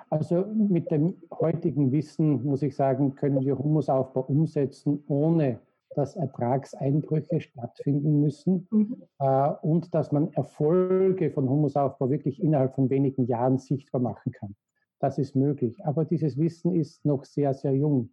Also 0.09 0.45
mit 0.53 0.91
dem 0.91 1.15
heutigen 1.31 1.91
Wissen, 1.91 2.43
muss 2.43 2.61
ich 2.61 2.75
sagen, 2.75 3.15
können 3.15 3.43
wir 3.45 3.57
Humusaufbau 3.57 4.21
umsetzen, 4.21 5.03
ohne 5.07 5.59
dass 5.95 6.15
Ertragseinbrüche 6.15 7.39
stattfinden 7.39 8.21
müssen 8.21 8.67
mhm. 8.71 9.03
äh, 9.19 9.51
und 9.61 9.93
dass 9.93 10.11
man 10.11 10.31
Erfolge 10.33 11.31
von 11.31 11.49
Humusaufbau 11.49 12.09
wirklich 12.09 12.41
innerhalb 12.41 12.73
von 12.75 12.89
wenigen 12.89 13.25
Jahren 13.25 13.57
sichtbar 13.57 14.01
machen 14.01 14.31
kann. 14.31 14.55
Das 14.99 15.17
ist 15.17 15.35
möglich. 15.35 15.83
Aber 15.85 16.05
dieses 16.05 16.37
Wissen 16.37 16.73
ist 16.75 17.05
noch 17.05 17.25
sehr, 17.25 17.53
sehr 17.53 17.73
jung. 17.73 18.09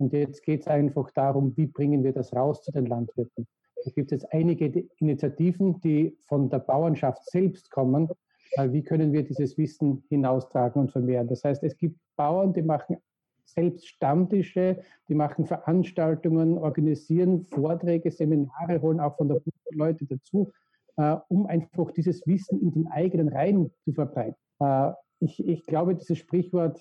Und 0.00 0.12
jetzt 0.12 0.42
geht 0.42 0.62
es 0.62 0.66
einfach 0.66 1.10
darum, 1.10 1.56
wie 1.56 1.66
bringen 1.66 2.02
wir 2.02 2.12
das 2.12 2.34
raus 2.34 2.62
zu 2.62 2.72
den 2.72 2.86
Landwirten. 2.86 3.46
Da 3.84 3.90
gibt 3.90 4.12
es 4.12 4.24
einige 4.24 4.66
Initiativen, 4.98 5.80
die 5.80 6.16
von 6.26 6.48
der 6.48 6.58
Bauernschaft 6.58 7.24
selbst 7.30 7.70
kommen. 7.70 8.08
Wie 8.56 8.82
können 8.82 9.12
wir 9.12 9.22
dieses 9.22 9.56
Wissen 9.58 10.02
hinaustragen 10.08 10.82
und 10.82 10.90
vermehren? 10.90 11.28
Das 11.28 11.44
heißt, 11.44 11.62
es 11.62 11.76
gibt 11.76 11.98
Bauern, 12.16 12.52
die 12.52 12.62
machen 12.62 12.96
selbst 13.44 13.88
Stammtische, 13.88 14.82
die 15.08 15.14
machen 15.14 15.44
Veranstaltungen, 15.44 16.58
organisieren 16.58 17.42
Vorträge, 17.42 18.10
Seminare, 18.10 18.80
holen 18.80 19.00
auch 19.00 19.16
von 19.16 19.28
der 19.28 19.40
Leute 19.72 20.06
dazu, 20.06 20.50
äh, 20.96 21.16
um 21.28 21.46
einfach 21.46 21.90
dieses 21.90 22.26
Wissen 22.26 22.60
in 22.60 22.70
den 22.72 22.86
eigenen 22.88 23.28
Reihen 23.28 23.70
zu 23.84 23.92
verbreiten. 23.92 24.36
Äh, 24.60 24.92
ich, 25.20 25.46
ich, 25.46 25.66
glaube, 25.66 25.94
dieses 25.94 26.18
Sprichwort, 26.18 26.80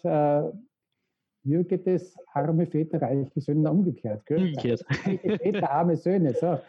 wie 1.50 1.64
geht 1.64 1.88
es? 1.88 2.16
Arme 2.34 2.66
Väter, 2.66 3.02
reiche 3.02 3.42
Söhne, 3.42 3.72
umgekehrt. 3.72 4.22
Umgekehrt. 4.30 4.86
Väter, 5.42 5.72
arme 5.72 5.96
Söhne. 5.96 6.34
So. 6.34 6.60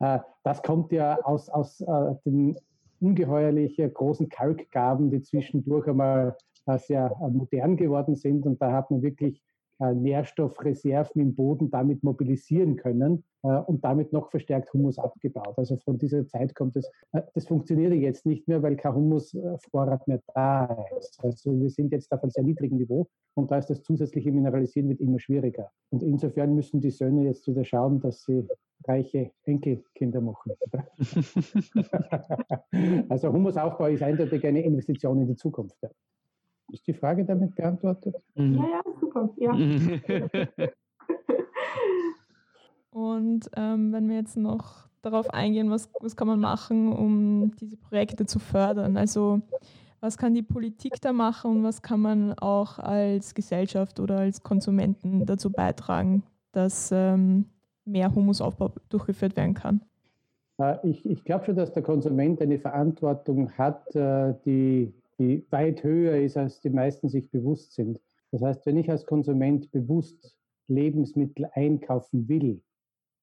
Äh, 0.00 0.18
das 0.42 0.62
kommt 0.62 0.92
ja 0.92 1.18
aus, 1.22 1.48
aus 1.48 1.80
äh, 1.80 2.14
den 2.24 2.56
ungeheuerlich 3.00 3.80
großen 3.94 4.28
Kalkgaben, 4.28 5.10
die 5.10 5.22
zwischendurch 5.22 5.86
einmal 5.88 6.36
äh, 6.66 6.78
sehr 6.78 7.14
modern 7.30 7.76
geworden 7.76 8.16
sind. 8.16 8.46
Und 8.46 8.60
da 8.60 8.72
hat 8.72 8.90
man 8.90 9.02
wirklich 9.02 9.42
Nährstoffreserven 9.80 11.22
im 11.22 11.34
Boden 11.34 11.70
damit 11.70 12.04
mobilisieren 12.04 12.76
können 12.76 13.24
und 13.42 13.84
damit 13.84 14.12
noch 14.12 14.30
verstärkt 14.30 14.72
Humus 14.74 14.98
abgebaut. 14.98 15.54
Also 15.56 15.76
von 15.78 15.98
dieser 15.98 16.26
Zeit 16.26 16.54
kommt 16.54 16.76
es, 16.76 16.90
das 17.34 17.46
funktioniert 17.46 17.94
jetzt 17.94 18.26
nicht 18.26 18.46
mehr, 18.46 18.62
weil 18.62 18.76
kein 18.76 18.94
Humusvorrat 18.94 20.06
mehr 20.06 20.20
da 20.34 20.86
ist. 20.98 21.18
Also 21.24 21.58
wir 21.58 21.70
sind 21.70 21.92
jetzt 21.92 22.12
auf 22.12 22.22
einem 22.22 22.30
sehr 22.30 22.44
niedrigen 22.44 22.76
Niveau 22.76 23.08
und 23.34 23.50
da 23.50 23.58
ist 23.58 23.70
das 23.70 23.82
zusätzliche 23.82 24.30
Mineralisieren 24.30 24.90
wird 24.90 25.00
immer 25.00 25.18
schwieriger. 25.18 25.70
Und 25.90 26.02
insofern 26.02 26.54
müssen 26.54 26.80
die 26.80 26.90
Söhne 26.90 27.24
jetzt 27.24 27.48
wieder 27.48 27.64
schauen, 27.64 28.00
dass 28.00 28.24
sie 28.24 28.46
reiche 28.86 29.30
Enkelkinder 29.44 30.20
machen. 30.20 30.52
also 33.08 33.32
Humusaufbau 33.32 33.86
ist 33.86 34.02
eindeutig 34.02 34.46
eine 34.46 34.62
Investition 34.62 35.20
in 35.20 35.28
die 35.28 35.36
Zukunft. 35.36 35.78
Ist 36.72 36.86
die 36.86 36.94
Frage 36.94 37.24
damit 37.24 37.54
beantwortet? 37.54 38.16
Mhm. 38.34 38.54
Ja, 38.56 38.64
ja, 38.68 38.82
super. 39.00 39.30
Ja. 39.36 39.52
Und 42.90 43.48
ähm, 43.56 43.92
wenn 43.92 44.08
wir 44.08 44.16
jetzt 44.16 44.36
noch 44.36 44.88
darauf 45.02 45.30
eingehen, 45.30 45.70
was, 45.70 45.90
was 46.00 46.16
kann 46.16 46.26
man 46.28 46.40
machen, 46.40 46.92
um 46.92 47.54
diese 47.56 47.76
Projekte 47.76 48.26
zu 48.26 48.38
fördern? 48.38 48.96
Also 48.96 49.40
was 50.00 50.18
kann 50.18 50.34
die 50.34 50.42
Politik 50.42 51.00
da 51.00 51.12
machen 51.12 51.50
und 51.50 51.62
was 51.62 51.82
kann 51.82 52.00
man 52.00 52.32
auch 52.38 52.78
als 52.78 53.34
Gesellschaft 53.34 54.00
oder 54.00 54.18
als 54.18 54.42
Konsumenten 54.42 55.26
dazu 55.26 55.50
beitragen, 55.52 56.22
dass 56.52 56.90
ähm, 56.92 57.44
mehr 57.84 58.14
Humusaufbau 58.14 58.72
durchgeführt 58.88 59.36
werden 59.36 59.54
kann? 59.54 59.82
Äh, 60.58 60.76
ich, 60.84 61.04
ich 61.08 61.24
glaube 61.24 61.44
schon, 61.44 61.56
dass 61.56 61.72
der 61.72 61.82
Konsument 61.82 62.40
eine 62.40 62.58
Verantwortung 62.58 63.50
hat, 63.52 63.94
äh, 63.94 64.34
die 64.44 64.94
die 65.20 65.46
weit 65.50 65.84
höher 65.84 66.16
ist, 66.16 66.36
als 66.36 66.60
die 66.60 66.70
meisten 66.70 67.08
sich 67.08 67.30
bewusst 67.30 67.74
sind. 67.74 68.00
Das 68.32 68.42
heißt, 68.42 68.66
wenn 68.66 68.78
ich 68.78 68.90
als 68.90 69.06
Konsument 69.06 69.70
bewusst 69.70 70.36
Lebensmittel 70.66 71.48
einkaufen 71.52 72.28
will, 72.28 72.62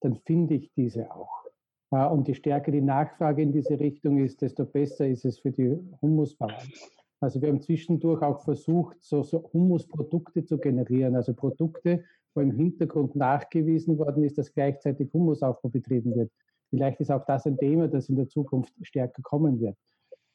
dann 0.02 0.16
finde 0.16 0.54
ich 0.56 0.72
diese 0.74 1.12
auch. 1.12 1.44
Und 1.90 2.28
je 2.28 2.34
stärker 2.34 2.72
die 2.72 2.82
Nachfrage 2.82 3.42
in 3.42 3.52
diese 3.52 3.80
Richtung 3.80 4.20
ist, 4.20 4.42
desto 4.42 4.66
besser 4.66 5.08
ist 5.08 5.26
es 5.26 5.40
für 5.40 5.52
die 5.52 5.78
Humusbauern. 6.02 6.72
Also 7.20 7.42
wir 7.42 7.50
haben 7.50 7.62
zwischendurch 7.62 8.22
auch 8.22 8.44
versucht, 8.44 8.98
so, 9.02 9.24
so 9.24 9.50
Humusprodukte 9.52 10.46
zu 10.46 10.60
generieren, 10.60 11.16
also 11.16 11.34
Produkte, 11.34 12.04
wo 12.36 12.42
im 12.42 12.52
Hintergrund 12.52 13.16
nachgewiesen 13.16 13.98
worden 13.98 14.24
ist, 14.24 14.38
dass 14.38 14.54
gleichzeitig 14.54 15.12
Humusaufbau 15.14 15.70
betrieben 15.70 16.14
wird. 16.16 16.32
Vielleicht 16.70 17.00
ist 17.00 17.10
auch 17.10 17.26
das 17.26 17.48
ein 17.48 17.58
Thema, 17.58 17.88
das 17.88 18.10
in 18.10 18.18
der 18.18 18.28
Zukunft 18.28 18.72
stärker 18.84 19.24
kommen 19.24 19.60
wird. 19.60 19.78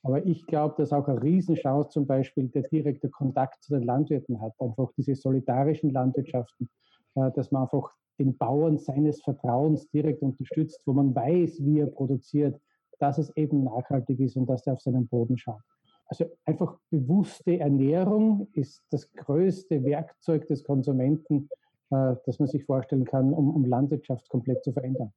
Aber 0.02 0.24
ich 0.26 0.46
glaube, 0.46 0.74
dass 0.78 0.92
auch 0.92 1.06
eine 1.06 1.22
Riesenchance 1.22 1.90
zum 1.90 2.06
Beispiel 2.06 2.48
der 2.48 2.62
direkte 2.62 3.08
Kontakt 3.08 3.62
zu 3.62 3.74
den 3.74 3.84
Landwirten 3.84 4.40
hat, 4.40 4.52
einfach 4.58 4.90
diese 4.96 5.14
solidarischen 5.14 5.90
Landwirtschaften, 5.90 6.68
äh, 7.14 7.30
dass 7.32 7.52
man 7.52 7.62
einfach 7.62 7.92
den 8.18 8.36
Bauern 8.36 8.78
seines 8.78 9.22
Vertrauens 9.22 9.88
direkt 9.90 10.22
unterstützt, 10.22 10.82
wo 10.86 10.92
man 10.92 11.14
weiß, 11.14 11.64
wie 11.64 11.80
er 11.80 11.86
produziert, 11.86 12.60
dass 12.98 13.18
es 13.18 13.36
eben 13.36 13.64
nachhaltig 13.64 14.20
ist 14.20 14.36
und 14.36 14.46
dass 14.46 14.66
er 14.66 14.74
auf 14.74 14.80
seinen 14.80 15.08
Boden 15.08 15.38
schaut. 15.38 15.62
Also 16.06 16.26
einfach 16.44 16.76
bewusste 16.90 17.58
Ernährung 17.58 18.48
ist 18.52 18.82
das 18.90 19.10
größte 19.12 19.82
Werkzeug 19.84 20.46
des 20.46 20.62
Konsumenten, 20.62 21.48
äh, 21.90 22.16
das 22.26 22.38
man 22.38 22.48
sich 22.48 22.64
vorstellen 22.64 23.04
kann, 23.04 23.32
um, 23.32 23.54
um 23.54 23.64
Landwirtschaft 23.64 24.28
komplett 24.28 24.62
zu 24.62 24.72
verändern. 24.72 25.12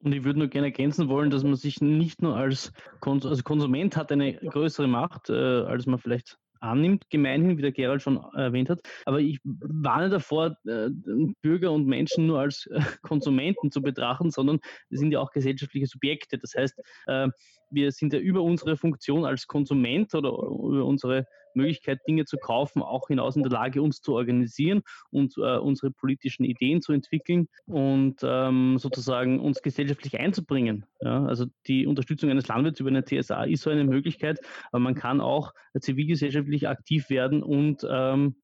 Und 0.00 0.12
ich 0.12 0.24
würde 0.24 0.38
nur 0.38 0.48
gerne 0.48 0.68
ergänzen 0.68 1.08
wollen, 1.08 1.30
dass 1.30 1.42
man 1.42 1.56
sich 1.56 1.80
nicht 1.80 2.22
nur 2.22 2.36
als 2.36 2.72
Kons 3.00 3.26
also 3.26 3.42
Konsument 3.42 3.96
hat 3.96 4.12
eine 4.12 4.34
größere 4.34 4.86
Macht, 4.86 5.30
äh, 5.30 5.32
als 5.32 5.86
man 5.86 5.98
vielleicht 5.98 6.38
annimmt, 6.60 7.08
gemeinhin, 7.10 7.58
wie 7.58 7.62
der 7.62 7.72
Gerald 7.72 8.02
schon 8.02 8.22
erwähnt 8.34 8.70
hat. 8.70 8.80
Aber 9.04 9.20
ich 9.20 9.40
warne 9.44 10.08
davor, 10.08 10.56
äh, 10.66 10.88
Bürger 11.42 11.72
und 11.72 11.86
Menschen 11.86 12.26
nur 12.26 12.40
als 12.40 12.66
äh, 12.66 12.80
Konsumenten 13.02 13.70
zu 13.70 13.82
betrachten, 13.82 14.30
sondern 14.30 14.58
wir 14.88 14.98
sind 14.98 15.12
ja 15.12 15.20
auch 15.20 15.30
gesellschaftliche 15.30 15.86
Subjekte. 15.86 16.38
Das 16.38 16.54
heißt, 16.56 16.78
äh, 17.06 17.28
wir 17.70 17.92
sind 17.92 18.12
ja 18.12 18.18
über 18.18 18.42
unsere 18.42 18.76
Funktion 18.76 19.24
als 19.24 19.46
Konsument 19.46 20.14
oder 20.14 20.30
über 20.30 20.84
unsere 20.84 21.26
Möglichkeit, 21.56 22.00
Dinge 22.06 22.24
zu 22.24 22.36
kaufen, 22.36 22.82
auch 22.82 23.08
hinaus 23.08 23.36
in 23.36 23.42
der 23.42 23.52
Lage, 23.52 23.82
uns 23.82 24.00
zu 24.00 24.14
organisieren 24.14 24.82
und 25.10 25.36
äh, 25.38 25.58
unsere 25.58 25.90
politischen 25.90 26.44
Ideen 26.44 26.82
zu 26.82 26.92
entwickeln 26.92 27.48
und 27.66 28.20
ähm, 28.22 28.78
sozusagen 28.78 29.40
uns 29.40 29.62
gesellschaftlich 29.62 30.18
einzubringen. 30.18 30.86
Ja? 31.00 31.24
Also 31.24 31.46
die 31.66 31.86
Unterstützung 31.86 32.30
eines 32.30 32.48
Landwirts 32.48 32.80
über 32.80 32.90
eine 32.90 33.04
TSA 33.04 33.44
ist 33.44 33.62
so 33.62 33.70
eine 33.70 33.84
Möglichkeit, 33.84 34.40
aber 34.70 34.80
man 34.80 34.94
kann 34.94 35.20
auch 35.20 35.52
zivilgesellschaftlich 35.78 36.68
aktiv 36.68 37.10
werden 37.10 37.42
und 37.42 37.86
ähm, 37.88 38.36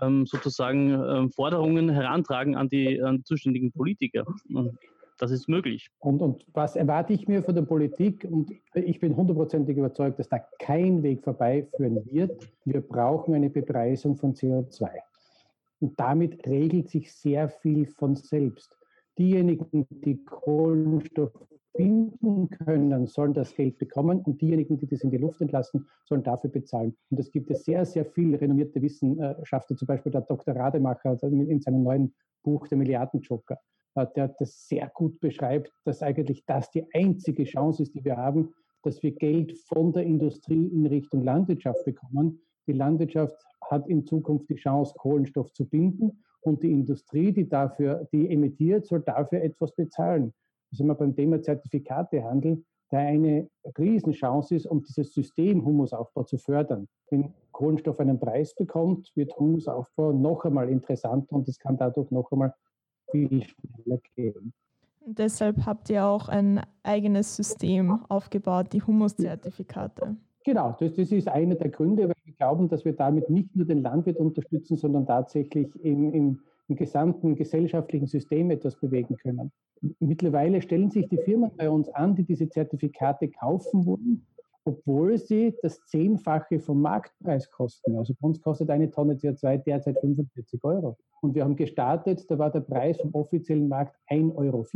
ähm, 0.00 0.26
sozusagen 0.26 0.90
ähm, 0.90 1.30
Forderungen 1.30 1.88
herantragen 1.88 2.56
an 2.56 2.68
die, 2.68 3.00
an 3.02 3.18
die 3.18 3.24
zuständigen 3.24 3.72
Politiker. 3.72 4.24
Das 5.18 5.32
ist 5.32 5.48
möglich. 5.48 5.90
Und, 5.98 6.22
und 6.22 6.46
was 6.54 6.76
erwarte 6.76 7.12
ich 7.12 7.26
mir 7.26 7.42
von 7.42 7.54
der 7.54 7.62
Politik? 7.62 8.26
Und 8.30 8.52
ich 8.74 9.00
bin 9.00 9.16
hundertprozentig 9.16 9.76
überzeugt, 9.76 10.20
dass 10.20 10.28
da 10.28 10.38
kein 10.60 11.02
Weg 11.02 11.24
vorbeiführen 11.24 12.06
wird. 12.06 12.48
Wir 12.64 12.80
brauchen 12.80 13.34
eine 13.34 13.50
Bepreisung 13.50 14.16
von 14.16 14.34
CO2. 14.34 14.88
Und 15.80 15.98
damit 15.98 16.46
regelt 16.46 16.88
sich 16.88 17.12
sehr 17.12 17.48
viel 17.48 17.86
von 17.86 18.14
selbst. 18.14 18.76
Diejenigen, 19.18 19.86
die 19.90 20.24
Kohlenstoff 20.24 21.32
binden 21.74 22.48
können, 22.50 23.06
sollen 23.08 23.34
das 23.34 23.54
Geld 23.54 23.78
bekommen 23.78 24.20
und 24.20 24.40
diejenigen, 24.40 24.78
die 24.78 24.86
das 24.86 25.02
in 25.02 25.10
die 25.10 25.18
Luft 25.18 25.40
entlassen, 25.40 25.86
sollen 26.04 26.22
dafür 26.22 26.50
bezahlen. 26.50 26.96
Und 27.10 27.18
es 27.18 27.30
gibt 27.30 27.54
sehr, 27.56 27.84
sehr 27.84 28.04
viele 28.04 28.40
renommierte 28.40 28.80
Wissenschaftler, 28.80 29.76
zum 29.76 29.86
Beispiel 29.86 30.12
der 30.12 30.22
Dr. 30.22 30.54
Rademacher 30.54 31.20
in 31.22 31.60
seinem 31.60 31.82
neuen 31.82 32.14
Buch 32.42 32.68
Der 32.68 32.78
Milliardenjoker 32.78 33.58
der 33.96 34.28
das 34.38 34.68
sehr 34.68 34.90
gut 34.94 35.18
beschreibt, 35.20 35.72
dass 35.84 36.02
eigentlich 36.02 36.44
das 36.46 36.70
die 36.70 36.86
einzige 36.94 37.44
Chance 37.44 37.82
ist, 37.82 37.94
die 37.94 38.04
wir 38.04 38.16
haben, 38.16 38.54
dass 38.82 39.02
wir 39.02 39.12
Geld 39.12 39.58
von 39.58 39.92
der 39.92 40.04
Industrie 40.04 40.66
in 40.66 40.86
Richtung 40.86 41.22
Landwirtschaft 41.22 41.84
bekommen. 41.84 42.40
Die 42.66 42.72
Landwirtschaft 42.72 43.36
hat 43.70 43.88
in 43.88 44.06
Zukunft 44.06 44.48
die 44.48 44.56
Chance, 44.56 44.94
Kohlenstoff 44.96 45.52
zu 45.52 45.68
binden 45.68 46.22
und 46.42 46.62
die 46.62 46.70
Industrie, 46.70 47.32
die 47.32 47.48
dafür, 47.48 48.06
die 48.12 48.30
emittiert, 48.32 48.86
soll 48.86 49.00
dafür 49.00 49.42
etwas 49.42 49.74
bezahlen. 49.74 50.32
Das 50.70 50.78
sind 50.78 50.86
wir 50.86 50.94
beim 50.94 51.16
Thema 51.16 51.40
Zertifikatehandel, 51.40 52.62
der 52.90 53.00
eine 53.00 53.48
Riesenchance 53.78 54.54
ist, 54.54 54.66
um 54.66 54.82
dieses 54.82 55.12
System 55.12 55.64
Humusaufbau 55.64 56.24
zu 56.24 56.38
fördern. 56.38 56.86
Wenn 57.10 57.34
Kohlenstoff 57.52 57.98
einen 58.00 58.20
Preis 58.20 58.54
bekommt, 58.54 59.10
wird 59.14 59.36
Humusaufbau 59.38 60.12
noch 60.12 60.44
einmal 60.44 60.68
interessanter 60.68 61.36
und 61.36 61.48
es 61.48 61.58
kann 61.58 61.76
dadurch 61.76 62.10
noch 62.10 62.30
einmal 62.32 62.54
viel 63.10 63.44
schneller 63.44 64.00
gehen. 64.14 64.52
Und 65.00 65.18
deshalb 65.18 65.64
habt 65.64 65.88
ihr 65.90 66.04
auch 66.04 66.28
ein 66.28 66.60
eigenes 66.82 67.34
System 67.34 68.00
aufgebaut, 68.08 68.72
die 68.72 68.82
Humuszertifikate. 68.82 70.16
Genau, 70.44 70.76
das, 70.78 70.94
das 70.94 71.12
ist 71.12 71.28
einer 71.28 71.54
der 71.54 71.70
Gründe, 71.70 72.04
weil 72.08 72.14
wir 72.24 72.34
glauben, 72.34 72.68
dass 72.68 72.84
wir 72.84 72.92
damit 72.92 73.28
nicht 73.28 73.54
nur 73.54 73.66
den 73.66 73.82
Landwirt 73.82 74.18
unterstützen, 74.18 74.76
sondern 74.76 75.06
tatsächlich 75.06 75.68
im, 75.82 76.12
im, 76.12 76.40
im 76.68 76.76
gesamten 76.76 77.36
gesellschaftlichen 77.36 78.06
System 78.06 78.50
etwas 78.50 78.76
bewegen 78.76 79.16
können. 79.16 79.50
Mittlerweile 80.00 80.60
stellen 80.60 80.90
sich 80.90 81.08
die 81.08 81.18
Firmen 81.18 81.50
bei 81.56 81.70
uns 81.70 81.88
an, 81.90 82.14
die 82.14 82.24
diese 82.24 82.48
Zertifikate 82.48 83.28
kaufen 83.28 83.86
wollen, 83.86 84.26
obwohl 84.68 85.18
sie 85.18 85.56
das 85.62 85.80
Zehnfache 85.86 86.60
vom 86.60 86.82
Marktpreis 86.82 87.50
kosten. 87.50 87.96
Also 87.96 88.14
bei 88.20 88.28
uns 88.28 88.40
kostet 88.40 88.70
eine 88.70 88.90
Tonne 88.90 89.14
CO2 89.14 89.58
derzeit 89.58 89.98
45 89.98 90.62
Euro. 90.62 90.96
Und 91.20 91.34
wir 91.34 91.44
haben 91.44 91.56
gestartet, 91.56 92.30
da 92.30 92.38
war 92.38 92.50
der 92.50 92.60
Preis 92.60 93.00
vom 93.00 93.14
offiziellen 93.14 93.68
Markt 93.68 93.96
1,40 94.10 94.36
Euro. 94.36 94.66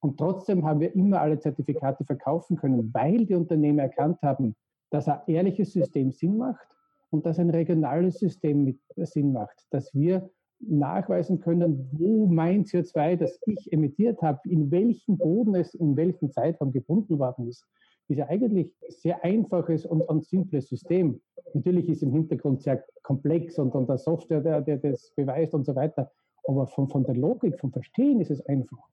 Und 0.00 0.18
trotzdem 0.18 0.64
haben 0.66 0.80
wir 0.80 0.94
immer 0.94 1.20
alle 1.20 1.38
Zertifikate 1.38 2.04
verkaufen 2.04 2.56
können, 2.56 2.92
weil 2.92 3.24
die 3.24 3.34
Unternehmen 3.34 3.78
erkannt 3.78 4.18
haben, 4.22 4.56
dass 4.90 5.08
ein 5.08 5.20
ehrliches 5.26 5.72
System 5.72 6.10
Sinn 6.10 6.36
macht 6.36 6.66
und 7.10 7.24
dass 7.24 7.38
ein 7.38 7.50
regionales 7.50 8.18
System 8.18 8.64
mit 8.64 8.80
Sinn 8.96 9.32
macht, 9.32 9.64
dass 9.70 9.94
wir 9.94 10.28
nachweisen 10.58 11.40
können, 11.40 11.88
wo 11.92 12.26
mein 12.26 12.64
CO2, 12.64 13.16
das 13.16 13.38
ich 13.46 13.72
emittiert 13.72 14.20
habe, 14.22 14.40
in 14.48 14.70
welchem 14.70 15.18
Boden 15.18 15.54
es 15.54 15.74
in 15.74 15.96
welchem 15.96 16.30
Zeitraum 16.30 16.72
gebunden 16.72 17.18
worden 17.18 17.48
ist. 17.48 17.64
Ist 18.12 18.18
ja 18.18 18.28
eigentlich 18.28 18.72
ein 18.82 18.90
sehr 18.90 19.24
einfaches 19.24 19.86
und, 19.86 20.02
und 20.02 20.24
simples 20.24 20.68
System. 20.68 21.20
Natürlich 21.54 21.88
ist 21.88 22.02
im 22.02 22.12
Hintergrund 22.12 22.62
sehr 22.62 22.84
komplex 23.02 23.58
und, 23.58 23.74
und 23.74 23.88
der 23.88 23.98
Software, 23.98 24.40
der, 24.40 24.60
der 24.60 24.78
das 24.78 25.12
beweist 25.16 25.54
und 25.54 25.64
so 25.64 25.74
weiter. 25.74 26.10
Aber 26.44 26.66
von, 26.66 26.88
von 26.88 27.04
der 27.04 27.14
Logik, 27.14 27.58
vom 27.58 27.72
Verstehen 27.72 28.20
ist 28.20 28.30
es 28.30 28.44
einfach. 28.46 28.88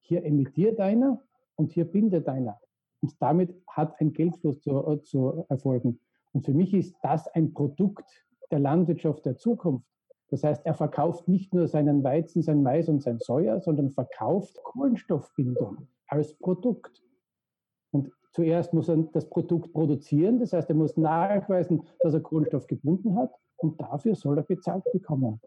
Hier 0.00 0.24
emittiert 0.24 0.80
einer 0.80 1.22
und 1.56 1.72
hier 1.72 1.84
bindet 1.84 2.28
einer. 2.28 2.58
Und 3.00 3.14
damit 3.20 3.54
hat 3.68 4.00
ein 4.00 4.12
Geldfluss 4.12 4.60
zu, 4.60 4.96
zu 5.02 5.44
erfolgen. 5.48 6.00
Und 6.32 6.44
für 6.44 6.54
mich 6.54 6.74
ist 6.74 6.96
das 7.02 7.28
ein 7.28 7.52
Produkt 7.52 8.04
der 8.50 8.58
Landwirtschaft 8.58 9.24
der 9.26 9.36
Zukunft. 9.36 9.86
Das 10.28 10.42
heißt, 10.42 10.66
er 10.66 10.74
verkauft 10.74 11.28
nicht 11.28 11.54
nur 11.54 11.68
seinen 11.68 12.02
Weizen, 12.02 12.42
sein 12.42 12.62
Mais 12.62 12.88
und 12.88 13.02
sein 13.02 13.18
Soja, 13.18 13.60
sondern 13.60 13.90
verkauft 13.90 14.60
Kohlenstoffbindung 14.64 15.88
als 16.08 16.34
Produkt. 16.34 17.02
Zuerst 18.32 18.74
muss 18.74 18.88
er 18.88 18.96
das 19.12 19.28
Produkt 19.28 19.72
produzieren, 19.72 20.38
das 20.38 20.52
heißt, 20.52 20.68
er 20.68 20.76
muss 20.76 20.96
nachweisen, 20.96 21.82
dass 22.00 22.14
er 22.14 22.20
Kohlenstoff 22.20 22.66
gebunden 22.66 23.16
hat 23.16 23.32
und 23.56 23.80
dafür 23.80 24.14
soll 24.14 24.38
er 24.38 24.44
bezahlt 24.44 24.84
bekommen. 24.92 25.40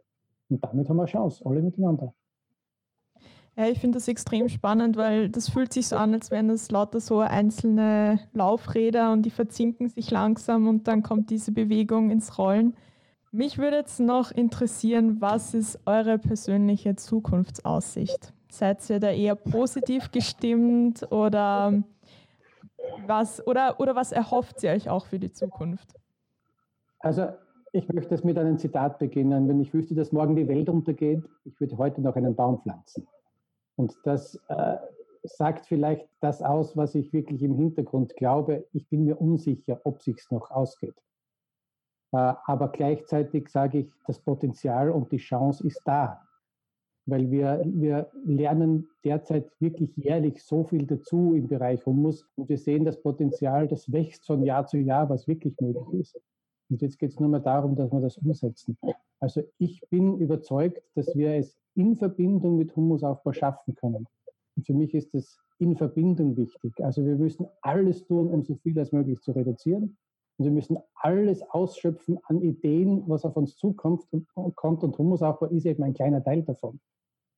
Und 0.49 0.63
damit 0.63 0.89
haben 0.89 0.97
wir 0.97 1.03
eine 1.03 1.11
Chance, 1.11 1.45
alle 1.45 1.61
miteinander. 1.61 2.13
Ja, 3.55 3.67
ich 3.67 3.79
finde 3.79 3.97
das 3.97 4.07
extrem 4.07 4.47
spannend, 4.47 4.95
weil 4.95 5.29
das 5.29 5.49
fühlt 5.49 5.73
sich 5.73 5.87
so 5.89 5.97
an, 5.97 6.13
als 6.13 6.31
wären 6.31 6.47
das 6.47 6.71
lauter 6.71 7.01
so 7.01 7.19
einzelne 7.19 8.21
Laufräder 8.33 9.11
und 9.11 9.23
die 9.23 9.31
verzinken 9.31 9.89
sich 9.89 10.11
langsam 10.11 10.67
und 10.67 10.87
dann 10.87 11.03
kommt 11.03 11.29
diese 11.29 11.51
Bewegung 11.51 12.09
ins 12.09 12.37
Rollen. 12.37 12.73
Mich 13.31 13.57
würde 13.57 13.77
jetzt 13.77 13.99
noch 13.99 14.31
interessieren, 14.31 15.17
was 15.19 15.53
ist 15.53 15.77
eure 15.85 16.17
persönliche 16.17 16.95
Zukunftsaussicht? 16.95 18.33
Seid 18.49 18.89
ihr 18.89 18.99
da 18.99 19.11
eher 19.11 19.35
positiv 19.35 20.09
gestimmt 20.11 21.11
oder 21.11 21.83
was, 23.05 23.45
oder, 23.45 23.79
oder 23.79 23.95
was 23.95 24.11
erhofft 24.11 24.63
ihr 24.63 24.71
euch 24.71 24.89
auch 24.89 25.05
für 25.05 25.19
die 25.19 25.31
Zukunft? 25.31 25.93
Also 26.99 27.29
ich 27.71 27.87
möchte 27.89 28.15
es 28.15 28.23
mit 28.23 28.37
einem 28.37 28.57
Zitat 28.57 28.99
beginnen. 28.99 29.47
Wenn 29.47 29.59
ich 29.59 29.73
wüsste, 29.73 29.95
dass 29.95 30.11
morgen 30.11 30.35
die 30.35 30.47
Welt 30.47 30.69
untergeht, 30.69 31.23
ich 31.45 31.59
würde 31.59 31.77
heute 31.77 32.01
noch 32.01 32.15
einen 32.15 32.35
Baum 32.35 32.61
pflanzen. 32.61 33.07
Und 33.75 33.95
das 34.03 34.35
äh, 34.49 34.77
sagt 35.23 35.65
vielleicht 35.65 36.07
das 36.19 36.41
aus, 36.41 36.75
was 36.75 36.95
ich 36.95 37.13
wirklich 37.13 37.43
im 37.43 37.55
Hintergrund 37.55 38.15
glaube. 38.15 38.65
Ich 38.73 38.87
bin 38.89 39.05
mir 39.05 39.21
unsicher, 39.21 39.79
ob 39.83 40.01
sich 40.01 40.17
noch 40.31 40.51
ausgeht. 40.51 40.95
Äh, 42.11 42.33
aber 42.45 42.69
gleichzeitig 42.69 43.49
sage 43.49 43.79
ich, 43.79 43.91
das 44.07 44.19
Potenzial 44.19 44.89
und 44.89 45.11
die 45.11 45.17
Chance 45.17 45.65
ist 45.65 45.81
da 45.85 46.25
weil 47.09 47.31
wir, 47.31 47.61
wir 47.65 48.09
lernen 48.25 48.89
derzeit 49.03 49.51
wirklich 49.59 49.95
jährlich 49.95 50.43
so 50.43 50.63
viel 50.63 50.85
dazu 50.85 51.33
im 51.33 51.47
Bereich 51.47 51.85
Humus 51.85 52.25
und 52.35 52.49
wir 52.49 52.57
sehen 52.57 52.85
das 52.85 53.01
Potenzial, 53.01 53.67
das 53.67 53.91
wächst 53.91 54.25
von 54.25 54.43
Jahr 54.43 54.65
zu 54.65 54.77
Jahr, 54.77 55.09
was 55.09 55.27
wirklich 55.27 55.59
möglich 55.59 56.01
ist. 56.01 56.19
Und 56.69 56.81
jetzt 56.81 56.99
geht 56.99 57.11
es 57.11 57.19
nur 57.19 57.29
mehr 57.29 57.39
darum, 57.39 57.75
dass 57.75 57.91
wir 57.91 57.99
das 57.99 58.17
umsetzen. 58.17 58.77
Also 59.19 59.43
ich 59.57 59.81
bin 59.89 60.19
überzeugt, 60.19 60.81
dass 60.95 61.15
wir 61.15 61.33
es 61.33 61.57
in 61.75 61.95
Verbindung 61.95 62.57
mit 62.57 62.75
Humusaufbau 62.75 63.33
schaffen 63.33 63.75
können. 63.75 64.05
Und 64.55 64.65
für 64.65 64.73
mich 64.73 64.93
ist 64.93 65.15
es 65.15 65.39
in 65.57 65.75
Verbindung 65.75 66.37
wichtig. 66.37 66.73
Also 66.83 67.05
wir 67.05 67.15
müssen 67.15 67.47
alles 67.61 68.05
tun, 68.05 68.29
um 68.29 68.43
so 68.43 68.55
viel 68.55 68.77
als 68.77 68.91
möglich 68.91 69.19
zu 69.21 69.31
reduzieren. 69.31 69.97
Und 70.37 70.45
wir 70.45 70.51
müssen 70.51 70.77
alles 70.95 71.41
ausschöpfen 71.49 72.17
an 72.23 72.41
Ideen, 72.41 73.03
was 73.07 73.25
auf 73.25 73.35
uns 73.35 73.57
zukommt 73.57 74.03
und, 74.11 74.55
kommt. 74.55 74.83
Und 74.83 74.97
Humusaufbau 74.97 75.47
ist 75.47 75.65
eben 75.65 75.83
ein 75.83 75.93
kleiner 75.93 76.23
Teil 76.23 76.43
davon. 76.43 76.79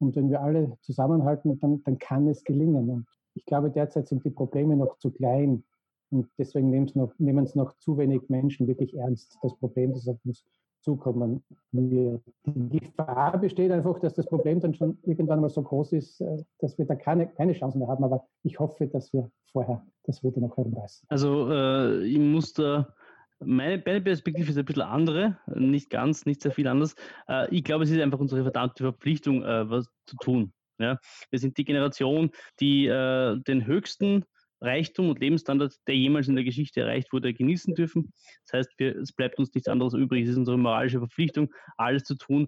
Und 0.02 0.16
wenn 0.16 0.30
wir 0.30 0.42
alle 0.42 0.78
zusammenhalten, 0.82 1.60
dann, 1.60 1.84
dann 1.84 1.98
kann 1.98 2.28
es 2.28 2.44
gelingen. 2.44 2.90
Und 2.90 3.06
ich 3.36 3.46
glaube, 3.46 3.70
derzeit 3.70 4.08
sind 4.08 4.26
die 4.26 4.32
Probleme 4.32 4.76
noch 4.76 4.98
zu 4.98 5.12
klein. 5.12 5.64
Und 6.10 6.28
deswegen 6.38 6.70
nehmen 6.70 6.88
es 6.88 6.96
noch, 6.96 7.14
nehmen 7.20 7.46
es 7.46 7.56
noch 7.56 7.78
zu 7.78 7.98
wenig 7.98 8.30
Menschen 8.30 8.68
wirklich 8.68 8.98
ernst, 8.98 9.38
das 9.42 9.56
Problem, 9.56 9.94
das 9.94 10.08
auf 10.08 10.18
uns 10.26 10.44
zukommen 10.82 11.44
wird. 11.72 12.22
Die 12.46 12.80
Gefahr 12.80 13.38
besteht 13.38 13.72
einfach, 13.72 14.00
dass 14.00 14.16
das 14.16 14.26
Problem 14.26 14.60
dann 14.60 14.74
schon 14.74 14.98
irgendwann 15.04 15.40
mal 15.40 15.50
so 15.50 15.62
groß 15.62 15.94
ist, 15.94 16.20
äh, 16.22 16.44
dass 16.60 16.78
wir 16.78 16.86
da 16.86 16.96
keine, 16.96 17.28
keine 17.28 17.54
Chance 17.54 17.78
mehr 17.78 17.88
haben. 17.88 18.04
Aber 18.04 18.26
ich 18.44 18.60
hoffe, 18.60 18.88
dass 18.88 19.14
wir 19.14 19.30
vorher 19.52 19.86
das 20.04 20.24
wieder 20.24 20.42
noch 20.42 20.58
herumreißen. 20.58 21.06
Also 21.10 21.50
äh, 21.52 22.04
ich 22.04 22.20
muss 22.20 22.54
da 22.54 22.94
meine, 23.44 23.82
meine 23.86 24.02
Perspektive 24.02 24.52
ist 24.52 24.58
ein 24.58 24.66
bisschen 24.66 24.84
andere, 24.84 25.38
nicht 25.48 25.90
ganz, 25.90 26.26
nicht 26.26 26.42
sehr 26.42 26.52
viel 26.52 26.68
anders. 26.68 26.96
Äh, 27.28 27.54
ich 27.56 27.64
glaube, 27.64 27.84
es 27.84 27.90
ist 27.92 28.00
einfach 28.00 28.20
unsere 28.20 28.44
verdammte 28.44 28.84
Verpflichtung, 28.84 29.44
äh, 29.44 29.70
was 29.70 29.88
zu 30.06 30.16
tun. 30.18 30.54
Ja? 30.80 31.00
Wir 31.30 31.40
sind 31.40 31.58
die 31.58 31.66
Generation, 31.66 32.32
die 32.60 32.88
äh, 32.88 33.40
den 33.42 33.66
höchsten 33.66 34.26
Reichtum 34.62 35.10
und 35.10 35.20
Lebensstandard, 35.20 35.76
der 35.88 35.96
jemals 35.96 36.28
in 36.28 36.36
der 36.36 36.44
Geschichte 36.44 36.82
erreicht 36.82 37.12
wurde, 37.12 37.34
genießen 37.34 37.74
dürfen. 37.74 38.14
Das 38.46 38.60
heißt, 38.60 38.74
wir, 38.78 38.96
es 38.96 39.12
bleibt 39.12 39.40
uns 39.40 39.54
nichts 39.54 39.68
anderes 39.68 39.94
übrig. 39.94 40.24
Es 40.24 40.30
ist 40.30 40.38
unsere 40.38 40.58
moralische 40.58 41.00
Verpflichtung, 41.00 41.52
alles 41.78 42.04
zu 42.04 42.16
tun, 42.16 42.48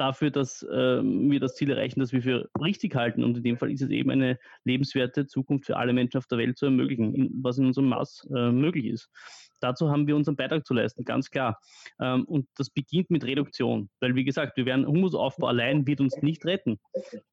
dafür, 0.00 0.30
dass 0.30 0.62
äh, 0.62 1.02
wir 1.02 1.40
das 1.40 1.54
Ziel 1.54 1.70
erreichen, 1.70 2.00
das 2.00 2.12
wir 2.12 2.22
für 2.22 2.48
richtig 2.60 2.94
halten. 2.94 3.24
Und 3.24 3.36
in 3.36 3.42
dem 3.42 3.56
Fall 3.58 3.70
ist 3.70 3.82
es 3.82 3.90
eben 3.90 4.10
eine 4.10 4.38
lebenswerte 4.64 5.26
Zukunft 5.26 5.66
für 5.66 5.76
alle 5.76 5.92
Menschen 5.92 6.18
auf 6.18 6.26
der 6.26 6.38
Welt 6.38 6.58
zu 6.58 6.66
ermöglichen, 6.66 7.14
in, 7.14 7.30
was 7.42 7.58
in 7.58 7.66
unserem 7.66 7.88
Maß 7.88 8.28
äh, 8.34 8.50
möglich 8.50 8.86
ist. 8.86 9.10
Dazu 9.60 9.90
haben 9.90 10.06
wir 10.06 10.16
unseren 10.16 10.36
Beitrag 10.36 10.64
zu 10.64 10.74
leisten, 10.74 11.04
ganz 11.04 11.30
klar. 11.30 11.58
Ähm, 12.00 12.24
und 12.24 12.48
das 12.56 12.70
beginnt 12.70 13.10
mit 13.10 13.24
Reduktion, 13.24 13.90
weil 14.00 14.14
wie 14.14 14.24
gesagt, 14.24 14.56
wir 14.56 14.66
werden 14.66 14.86
Humusaufbau 14.86 15.48
allein 15.48 15.86
wird 15.86 16.00
uns 16.00 16.16
nicht 16.22 16.44
retten. 16.44 16.78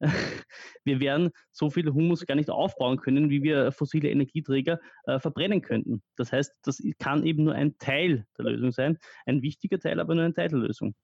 wir 0.84 1.00
werden 1.00 1.30
so 1.52 1.70
viel 1.70 1.92
Humus 1.92 2.26
gar 2.26 2.34
nicht 2.34 2.50
aufbauen 2.50 2.98
können, 2.98 3.30
wie 3.30 3.42
wir 3.42 3.72
fossile 3.72 4.10
Energieträger 4.10 4.80
äh, 5.04 5.18
verbrennen 5.18 5.62
könnten. 5.62 6.02
Das 6.16 6.32
heißt, 6.32 6.52
das 6.62 6.82
kann 6.98 7.24
eben 7.24 7.44
nur 7.44 7.54
ein 7.54 7.78
Teil 7.78 8.26
der 8.38 8.46
Lösung 8.46 8.72
sein, 8.72 8.98
ein 9.24 9.42
wichtiger 9.42 9.78
Teil, 9.78 10.00
aber 10.00 10.14
nur 10.14 10.24
ein 10.24 10.34
Teil 10.34 10.48
der 10.48 10.58
Lösung. 10.58 10.94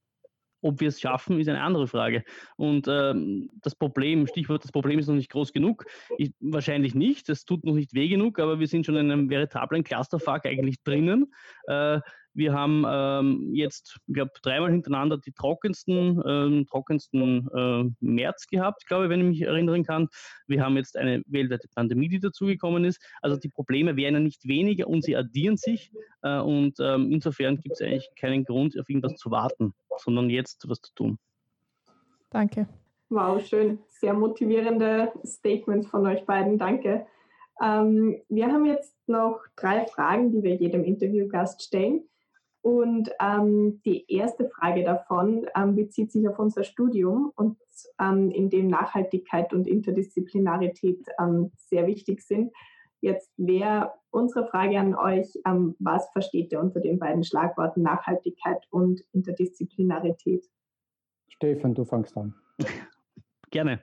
Ob 0.62 0.80
wir 0.80 0.88
es 0.88 1.00
schaffen, 1.00 1.38
ist 1.38 1.48
eine 1.48 1.60
andere 1.60 1.86
Frage. 1.86 2.24
Und 2.56 2.86
ähm, 2.88 3.50
das 3.62 3.74
Problem, 3.74 4.26
Stichwort, 4.26 4.64
das 4.64 4.72
Problem 4.72 4.98
ist 4.98 5.08
noch 5.08 5.14
nicht 5.14 5.30
groß 5.30 5.52
genug. 5.52 5.84
Ich, 6.18 6.32
wahrscheinlich 6.40 6.94
nicht. 6.94 7.28
Es 7.28 7.44
tut 7.44 7.64
noch 7.64 7.74
nicht 7.74 7.94
weh 7.94 8.08
genug, 8.08 8.38
aber 8.38 8.60
wir 8.60 8.66
sind 8.66 8.86
schon 8.86 8.96
in 8.96 9.10
einem 9.10 9.28
veritablen 9.28 9.84
Clusterfuck 9.84 10.46
eigentlich 10.46 10.82
drinnen. 10.82 11.32
Äh, 11.66 12.00
wir 12.34 12.52
haben 12.52 12.84
ähm, 12.88 13.50
jetzt, 13.52 13.98
ich 14.06 14.14
glaube, 14.14 14.32
dreimal 14.42 14.70
hintereinander 14.70 15.18
die 15.18 15.32
trockensten, 15.32 16.22
ähm, 16.26 16.66
trockensten 16.66 17.48
äh, 17.54 17.90
März 18.00 18.46
gehabt, 18.46 18.86
glaube 18.86 19.04
ich, 19.04 19.10
wenn 19.10 19.20
ich 19.20 19.26
mich 19.26 19.42
erinnern 19.42 19.84
kann. 19.84 20.08
Wir 20.46 20.64
haben 20.64 20.76
jetzt 20.76 20.96
eine 20.96 21.22
weltweite 21.26 21.68
Pandemie, 21.74 22.08
die 22.08 22.20
dazugekommen 22.20 22.84
ist. 22.84 23.02
Also 23.20 23.36
die 23.36 23.48
Probleme 23.48 23.96
werden 23.96 24.14
ja 24.14 24.20
nicht 24.20 24.46
weniger 24.46 24.86
und 24.86 25.04
sie 25.04 25.16
addieren 25.16 25.56
sich. 25.56 25.92
Äh, 26.22 26.38
und 26.38 26.78
ähm, 26.80 27.10
insofern 27.10 27.58
gibt 27.58 27.74
es 27.74 27.82
eigentlich 27.82 28.08
keinen 28.18 28.44
Grund, 28.44 28.78
auf 28.78 28.88
irgendwas 28.88 29.16
zu 29.16 29.30
warten, 29.30 29.74
sondern 29.98 30.30
jetzt 30.30 30.68
was 30.68 30.80
zu 30.80 30.94
tun. 30.94 31.18
Danke. 32.30 32.66
Wow, 33.10 33.44
schön. 33.46 33.78
Sehr 33.88 34.14
motivierende 34.14 35.12
Statements 35.24 35.86
von 35.86 36.06
euch 36.06 36.24
beiden. 36.24 36.58
Danke. 36.58 37.06
Ähm, 37.62 38.22
wir 38.28 38.46
haben 38.46 38.64
jetzt 38.64 38.96
noch 39.06 39.40
drei 39.54 39.84
Fragen, 39.86 40.32
die 40.32 40.42
wir 40.42 40.54
jedem 40.54 40.82
Interviewgast 40.82 41.62
stellen. 41.62 42.04
Und 42.62 43.10
ähm, 43.20 43.82
die 43.84 44.04
erste 44.08 44.48
Frage 44.48 44.84
davon 44.84 45.46
ähm, 45.56 45.74
bezieht 45.74 46.12
sich 46.12 46.28
auf 46.28 46.38
unser 46.38 46.62
Studium 46.62 47.32
und 47.34 47.58
ähm, 48.00 48.30
in 48.30 48.50
dem 48.50 48.68
Nachhaltigkeit 48.68 49.52
und 49.52 49.66
Interdisziplinarität 49.66 51.04
ähm, 51.18 51.50
sehr 51.56 51.88
wichtig 51.88 52.22
sind. 52.22 52.52
Jetzt 53.00 53.32
wäre 53.36 53.94
unsere 54.10 54.46
Frage 54.46 54.78
an 54.78 54.94
euch, 54.94 55.26
ähm, 55.44 55.74
was 55.80 56.08
versteht 56.12 56.52
ihr 56.52 56.60
unter 56.60 56.78
den 56.78 57.00
beiden 57.00 57.24
Schlagworten 57.24 57.82
Nachhaltigkeit 57.82 58.64
und 58.70 59.02
Interdisziplinarität? 59.12 60.46
Stefan, 61.28 61.74
du 61.74 61.84
fangst 61.84 62.16
an. 62.16 62.32
Gerne. 63.50 63.80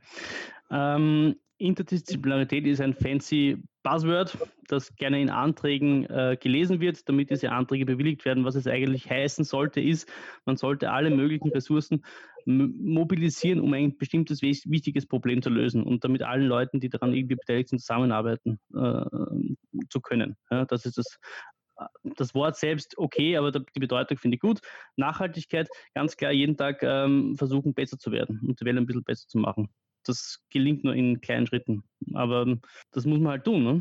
Ähm, 0.72 1.36
Interdisziplinarität 1.60 2.66
ist 2.66 2.80
ein 2.80 2.94
fancy 2.94 3.58
Buzzword, 3.84 4.38
das 4.68 4.96
gerne 4.96 5.22
in 5.22 5.30
Anträgen 5.30 6.06
äh, 6.06 6.38
gelesen 6.40 6.80
wird, 6.80 7.08
damit 7.08 7.30
diese 7.30 7.52
Anträge 7.52 7.86
bewilligt 7.86 8.24
werden. 8.26 8.46
Was 8.46 8.56
es 8.56 8.66
eigentlich 8.66 9.10
heißen 9.10 9.44
sollte, 9.44 9.82
ist, 9.82 10.10
man 10.46 10.56
sollte 10.56 10.92
alle 10.92 11.10
möglichen 11.10 11.50
Ressourcen 11.50 12.04
mobilisieren, 12.46 13.60
um 13.60 13.74
ein 13.74 13.98
bestimmtes 13.98 14.42
wichtiges 14.42 15.06
Problem 15.06 15.42
zu 15.42 15.50
lösen 15.50 15.84
und 15.84 16.04
damit 16.04 16.24
allen 16.24 16.48
Leuten, 16.48 16.80
die 16.80 16.90
daran 16.90 17.14
irgendwie 17.14 17.36
beteiligt 17.36 17.70
sind, 17.70 17.80
zusammenarbeiten 17.80 18.60
äh, 18.74 19.86
zu 19.90 20.00
können. 20.02 20.38
Ja, 20.50 20.66
das 20.66 20.86
ist 20.86 20.98
das 20.98 21.20
das 22.04 22.36
Wort 22.36 22.58
selbst 22.58 22.98
okay, 22.98 23.38
aber 23.38 23.54
die 23.54 23.80
Bedeutung 23.80 24.18
finde 24.18 24.36
ich 24.36 24.42
gut. 24.42 24.60
Nachhaltigkeit, 24.98 25.70
ganz 25.94 26.18
klar 26.18 26.34
jeden 26.34 26.58
Tag 26.58 26.84
ähm, 26.84 27.38
versuchen, 27.38 27.74
besser 27.74 27.98
zu 27.98 28.12
werden 28.12 28.42
und 28.46 28.60
die 28.60 28.66
Welt 28.66 28.76
ein 28.76 28.86
bisschen 28.86 29.06
besser 29.06 29.30
zu 29.30 29.38
machen 29.38 29.70
das 30.10 30.44
gelingt 30.50 30.84
nur 30.84 30.96
in 30.96 31.22
kleinen 31.22 31.48
Schritten. 31.48 31.84
Aber 32.14 32.58
das 32.92 33.06
muss 33.06 33.20
man 33.20 33.32
halt 33.34 33.46
tun. 33.46 33.64
Ne? 33.64 33.80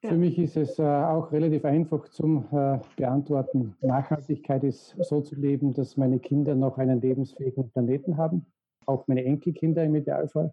Für 0.00 0.14
mich 0.14 0.38
ist 0.38 0.56
es 0.56 0.78
äh, 0.78 0.82
auch 0.82 1.32
relativ 1.32 1.64
einfach 1.64 2.08
zum 2.10 2.44
äh, 2.52 2.78
Beantworten. 2.96 3.74
Nachhaltigkeit 3.80 4.62
ist 4.62 4.94
so 5.00 5.20
zu 5.20 5.34
leben, 5.34 5.74
dass 5.74 5.96
meine 5.96 6.20
Kinder 6.20 6.54
noch 6.54 6.78
einen 6.78 7.00
lebensfähigen 7.00 7.68
Planeten 7.70 8.16
haben, 8.16 8.46
auch 8.86 9.08
meine 9.08 9.24
Enkelkinder 9.24 9.84
im 9.84 9.96
Idealfall. 9.96 10.52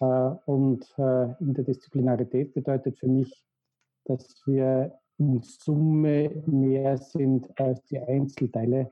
Äh, 0.00 0.04
und 0.46 0.92
Interdisziplinarität 1.40 2.52
bedeutet 2.52 2.98
für 2.98 3.08
mich, 3.08 3.44
dass 4.06 4.42
wir 4.46 4.98
in 5.18 5.40
Summe 5.42 6.42
mehr 6.46 6.96
sind 6.96 7.48
als 7.60 7.84
die 7.84 7.98
Einzelteile. 8.00 8.90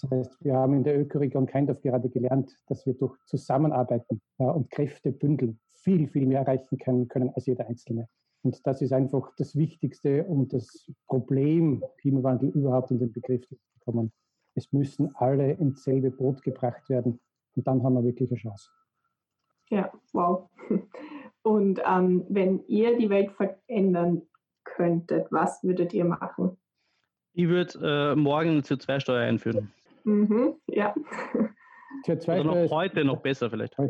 Das 0.00 0.10
heißt, 0.10 0.44
wir 0.44 0.54
haben 0.54 0.74
in 0.74 0.84
der 0.84 1.00
Ökoregion 1.00 1.46
Keindorf 1.46 1.80
gerade 1.80 2.08
gelernt, 2.10 2.54
dass 2.66 2.84
wir 2.86 2.94
durch 2.94 3.16
Zusammenarbeiten 3.24 4.20
äh, 4.38 4.44
und 4.44 4.70
Kräfte 4.70 5.12
bündeln 5.12 5.58
viel, 5.72 6.06
viel 6.08 6.26
mehr 6.26 6.40
erreichen 6.40 6.78
können, 6.78 7.08
können 7.08 7.30
als 7.34 7.46
jeder 7.46 7.66
Einzelne. 7.66 8.08
Und 8.42 8.66
das 8.66 8.82
ist 8.82 8.92
einfach 8.92 9.32
das 9.36 9.56
Wichtigste, 9.56 10.24
um 10.24 10.48
das 10.48 10.90
Problem 11.06 11.82
Klimawandel 11.98 12.50
überhaupt 12.50 12.90
in 12.90 12.98
den 12.98 13.12
Begriff 13.12 13.46
zu 13.48 13.56
bekommen. 13.78 14.12
Es 14.54 14.72
müssen 14.72 15.14
alle 15.16 15.52
ins 15.52 15.82
selbe 15.84 16.10
Boot 16.10 16.42
gebracht 16.42 16.88
werden 16.88 17.18
und 17.54 17.66
dann 17.66 17.82
haben 17.82 17.94
wir 17.94 18.04
wirklich 18.04 18.30
eine 18.30 18.38
Chance. 18.38 18.70
Ja, 19.70 19.90
wow. 20.12 20.48
Und 21.42 21.80
ähm, 21.86 22.24
wenn 22.28 22.64
ihr 22.66 22.96
die 22.96 23.08
Welt 23.08 23.30
verändern 23.32 24.22
könntet, 24.64 25.30
was 25.30 25.62
würdet 25.62 25.92
ihr 25.92 26.04
machen? 26.04 26.56
Ich 27.34 27.48
würde 27.48 28.12
äh, 28.12 28.16
morgen 28.16 28.50
eine 28.50 28.60
CO2-Steuer 28.60 29.20
einführen. 29.20 29.72
Mhm, 30.06 30.54
ja. 30.68 30.94
CO2 32.06 32.40
Oder 32.40 32.44
noch 32.44 32.70
heute 32.70 33.04
noch 33.04 33.20
besser 33.20 33.50
vielleicht. 33.50 33.76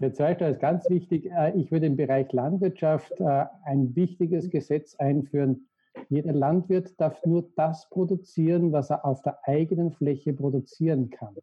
CO2-Steuer 0.00 0.50
ist 0.50 0.60
ganz 0.60 0.88
wichtig. 0.88 1.26
Äh, 1.26 1.58
ich 1.58 1.72
würde 1.72 1.86
im 1.86 1.96
Bereich 1.96 2.32
Landwirtschaft 2.32 3.12
äh, 3.18 3.46
ein 3.64 3.96
wichtiges 3.96 4.48
Gesetz 4.50 4.94
einführen. 4.94 5.66
Jeder 6.08 6.32
Landwirt 6.32 7.00
darf 7.00 7.24
nur 7.26 7.50
das 7.56 7.88
produzieren, 7.90 8.70
was 8.70 8.90
er 8.90 9.04
auf 9.04 9.22
der 9.22 9.38
eigenen 9.42 9.90
Fläche 9.90 10.32
produzieren 10.32 11.10
kann. 11.10 11.34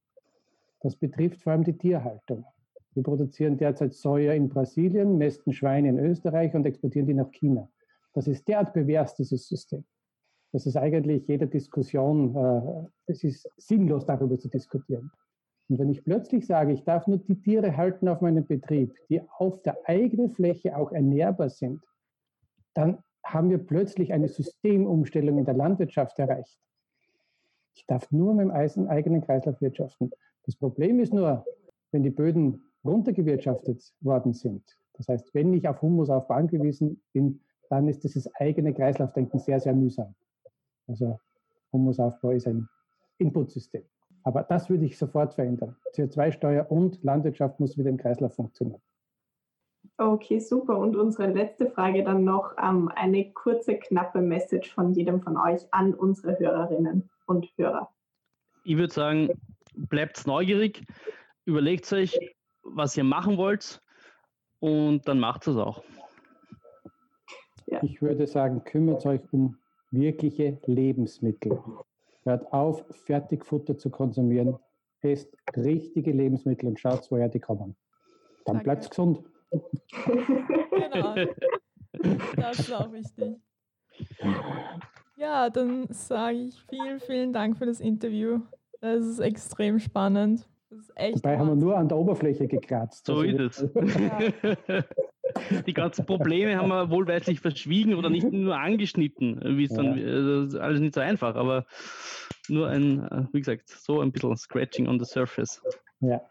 Das 0.79 0.95
betrifft 0.95 1.41
vor 1.41 1.51
allem 1.51 1.65
die 1.65 1.77
Tierhaltung. 1.77 2.45
Wir 2.93 3.03
produzieren 3.03 3.57
derzeit 3.57 3.93
Soja 3.93 4.31
in 4.33 4.47
Brasilien, 4.47 5.17
mästen 5.17 5.51
Schweine 5.51 5.89
in 5.89 5.99
Österreich 5.99 6.53
und 6.53 6.65
exportieren 6.65 7.07
die 7.07 7.13
nach 7.13 7.31
China. 7.31 7.67
Das 8.13 8.27
ist 8.27 8.47
derart 8.47 8.71
pervers, 8.73 9.15
dieses 9.15 9.47
System. 9.47 9.83
Das 10.51 10.65
ist 10.65 10.75
eigentlich 10.75 11.27
jede 11.27 11.47
Diskussion, 11.47 12.35
äh, 12.35 12.87
es 13.07 13.23
ist 13.23 13.49
sinnlos, 13.57 14.05
darüber 14.05 14.37
zu 14.37 14.49
diskutieren. 14.49 15.11
Und 15.69 15.79
wenn 15.79 15.89
ich 15.89 16.03
plötzlich 16.03 16.45
sage, 16.45 16.73
ich 16.73 16.83
darf 16.83 17.07
nur 17.07 17.19
die 17.19 17.39
Tiere 17.39 17.77
halten 17.77 18.09
auf 18.09 18.19
meinem 18.19 18.45
Betrieb, 18.45 18.93
die 19.09 19.21
auf 19.37 19.61
der 19.61 19.77
eigenen 19.85 20.29
Fläche 20.29 20.75
auch 20.75 20.91
ernährbar 20.91 21.49
sind, 21.49 21.81
dann 22.73 22.97
haben 23.23 23.49
wir 23.49 23.59
plötzlich 23.59 24.11
eine 24.11 24.27
Systemumstellung 24.27 25.37
in 25.37 25.45
der 25.45 25.53
Landwirtschaft 25.53 26.19
erreicht. 26.19 26.59
Ich 27.73 27.85
darf 27.85 28.11
nur 28.11 28.33
mit 28.33 28.47
dem 28.47 28.87
eigenen 28.87 29.21
Kreislauf 29.21 29.61
wirtschaften. 29.61 30.11
Das 30.45 30.55
Problem 30.57 30.99
ist 30.99 31.13
nur, 31.13 31.45
wenn 31.91 32.03
die 32.03 32.09
Böden 32.09 32.63
runtergewirtschaftet 32.83 33.93
worden 34.01 34.33
sind, 34.33 34.63
das 34.93 35.07
heißt, 35.07 35.33
wenn 35.33 35.53
ich 35.53 35.67
auf 35.67 35.81
Humusaufbau 35.81 36.35
angewiesen 36.35 37.01
bin, 37.13 37.39
dann 37.69 37.87
ist 37.87 38.03
dieses 38.03 38.33
eigene 38.35 38.73
Kreislaufdenken 38.73 39.39
sehr, 39.39 39.59
sehr 39.59 39.73
mühsam. 39.73 40.13
Also 40.91 41.19
Humusaufbau 41.71 42.31
ist 42.31 42.47
ein 42.47 42.67
Inputsystem. 43.17 43.83
Aber 44.23 44.43
das 44.43 44.69
würde 44.69 44.85
ich 44.85 44.97
sofort 44.97 45.33
verändern. 45.33 45.75
CO2-Steuer 45.95 46.69
und 46.69 47.01
Landwirtschaft 47.01 47.59
muss 47.59 47.77
wieder 47.77 47.89
im 47.89 47.97
Kreislauf 47.97 48.35
funktionieren. 48.35 48.81
Okay, 49.97 50.39
super. 50.39 50.77
Und 50.77 50.95
unsere 50.95 51.31
letzte 51.31 51.69
Frage 51.71 52.03
dann 52.03 52.23
noch 52.23 52.55
ähm, 52.61 52.91
eine 52.93 53.31
kurze, 53.31 53.77
knappe 53.77 54.21
Message 54.21 54.71
von 54.73 54.93
jedem 54.93 55.21
von 55.21 55.37
euch 55.37 55.61
an 55.71 55.93
unsere 55.93 56.37
Hörerinnen 56.37 57.09
und 57.25 57.47
Hörer. 57.55 57.89
Ich 58.63 58.77
würde 58.77 58.93
sagen, 58.93 59.29
bleibt 59.73 60.27
neugierig, 60.27 60.85
überlegt 61.45 61.91
euch, 61.93 62.35
was 62.63 62.95
ihr 62.97 63.05
machen 63.05 63.37
wollt 63.37 63.81
und 64.59 65.07
dann 65.07 65.19
macht 65.19 65.47
es 65.47 65.55
auch. 65.55 65.81
Ja. 67.65 67.81
Ich 67.81 68.01
würde 68.01 68.27
sagen, 68.27 68.63
kümmert 68.63 69.05
euch 69.05 69.21
um 69.31 69.57
wirkliche 69.91 70.57
Lebensmittel. 70.65 71.59
Hört 72.23 72.51
auf, 72.53 72.85
Fertigfutter 73.05 73.77
zu 73.77 73.89
konsumieren. 73.89 74.57
Esst 75.01 75.35
richtige 75.55 76.11
Lebensmittel 76.11 76.69
und 76.69 76.79
schaut, 76.79 77.09
woher 77.09 77.29
die 77.29 77.39
kommen. 77.39 77.75
Dann 78.45 78.63
bleibt 78.63 78.83
es 78.83 78.89
gesund. 78.89 79.23
genau. 79.51 81.15
Das 82.37 82.57
ist 82.57 82.73
auch 82.73 82.91
wichtig. 82.93 83.35
Ja, 85.17 85.49
dann 85.49 85.87
sage 85.91 86.37
ich 86.37 86.63
vielen, 86.63 86.99
vielen 86.99 87.33
Dank 87.33 87.57
für 87.57 87.65
das 87.65 87.81
Interview. 87.81 88.39
Das 88.79 89.05
ist 89.05 89.19
extrem 89.19 89.77
spannend. 89.77 90.47
Dabei 90.95 91.37
haben 91.37 91.47
wir 91.47 91.55
nur 91.55 91.77
an 91.77 91.89
der 91.89 91.97
Oberfläche 91.97 92.47
gekratzt. 92.47 93.05
So 93.05 93.17
also 93.17 93.25
ist 93.25 93.61
es. 93.61 93.73
Die 95.65 95.73
ganzen 95.73 96.05
Probleme 96.05 96.57
haben 96.57 96.69
wir 96.69 96.89
wohlweislich 96.89 97.39
verschwiegen 97.39 97.95
oder 97.95 98.09
nicht 98.09 98.31
nur 98.31 98.57
angeschnitten, 98.57 99.39
wie 99.57 99.65
es 99.65 99.73
dann 99.73 99.97
ja. 99.97 100.59
alles 100.59 100.79
nicht 100.79 100.93
so 100.93 101.01
einfach, 101.01 101.35
aber 101.35 101.65
nur 102.49 102.67
ein, 102.67 103.05
äh, 103.07 103.25
wie 103.31 103.39
gesagt, 103.39 103.69
so 103.69 104.01
ein 104.01 104.11
bisschen 104.11 104.35
Scratching 104.35 104.87
on 104.87 104.99
the 104.99 105.05
surface. 105.05 105.61
Ja. 105.99 106.21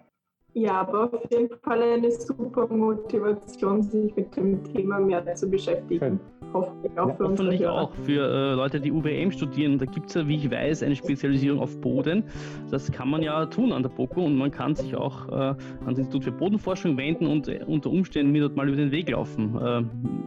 Ja, 0.53 0.81
aber 0.81 1.15
auf 1.15 1.31
jeden 1.31 1.57
Fall 1.61 1.81
eine 1.81 2.11
super 2.11 2.67
Motivation, 2.67 3.83
sich 3.85 4.15
mit 4.17 4.35
dem 4.35 4.65
Thema 4.65 4.99
mehr 4.99 5.35
zu 5.37 5.49
beschäftigen. 5.49 6.01
Schön. 6.01 6.21
Hoffentlich 6.53 6.99
auch 6.99 7.09
ja, 7.09 7.15
für 7.15 7.25
Hoffentlich 7.25 7.67
auch 7.67 7.95
für 7.95 8.29
äh, 8.29 8.55
Leute, 8.55 8.81
die 8.81 8.91
UWM 8.91 9.31
studieren. 9.31 9.79
Da 9.79 9.87
gibt 9.87 10.09
es 10.09 10.15
ja, 10.15 10.27
wie 10.27 10.37
ich 10.37 10.51
weiß, 10.51 10.83
eine 10.83 10.97
Spezialisierung 10.97 11.61
auf 11.61 11.81
Boden. 11.81 12.25
Das 12.71 12.91
kann 12.91 13.09
man 13.09 13.23
ja 13.23 13.47
tun 13.47 13.73
an 13.73 13.83
der 13.83 13.91
BOKU 13.91 14.25
und 14.25 14.37
man 14.37 14.51
kann 14.51 14.75
sich 14.75 14.97
auch 14.97 15.29
äh, 15.29 15.33
an 15.33 15.57
das 15.87 15.99
Institut 15.99 16.25
für 16.25 16.33
Bodenforschung 16.33 16.97
wenden 16.97 17.27
und 17.27 17.49
äh, 17.49 17.65
unter 17.67 17.91
Umständen 17.91 18.33
mir 18.33 18.43
dort 18.43 18.57
mal 18.57 18.69
über 18.69 18.77
den 18.77 18.91
Weg 18.91 19.11
laufen. 19.11 19.57
Äh, 19.57 19.83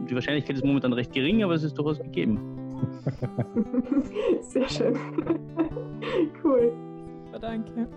die 0.09 0.15
Wahrscheinlichkeit 0.15 0.55
ist 0.55 0.65
momentan 0.65 0.93
recht 0.93 1.13
gering, 1.13 1.43
aber 1.43 1.53
es 1.53 1.63
ist 1.63 1.77
durchaus 1.77 1.99
gegeben. 1.99 2.39
Sehr 4.41 4.67
schön. 4.69 4.95
cool. 6.43 6.71
Danke. 7.41 7.87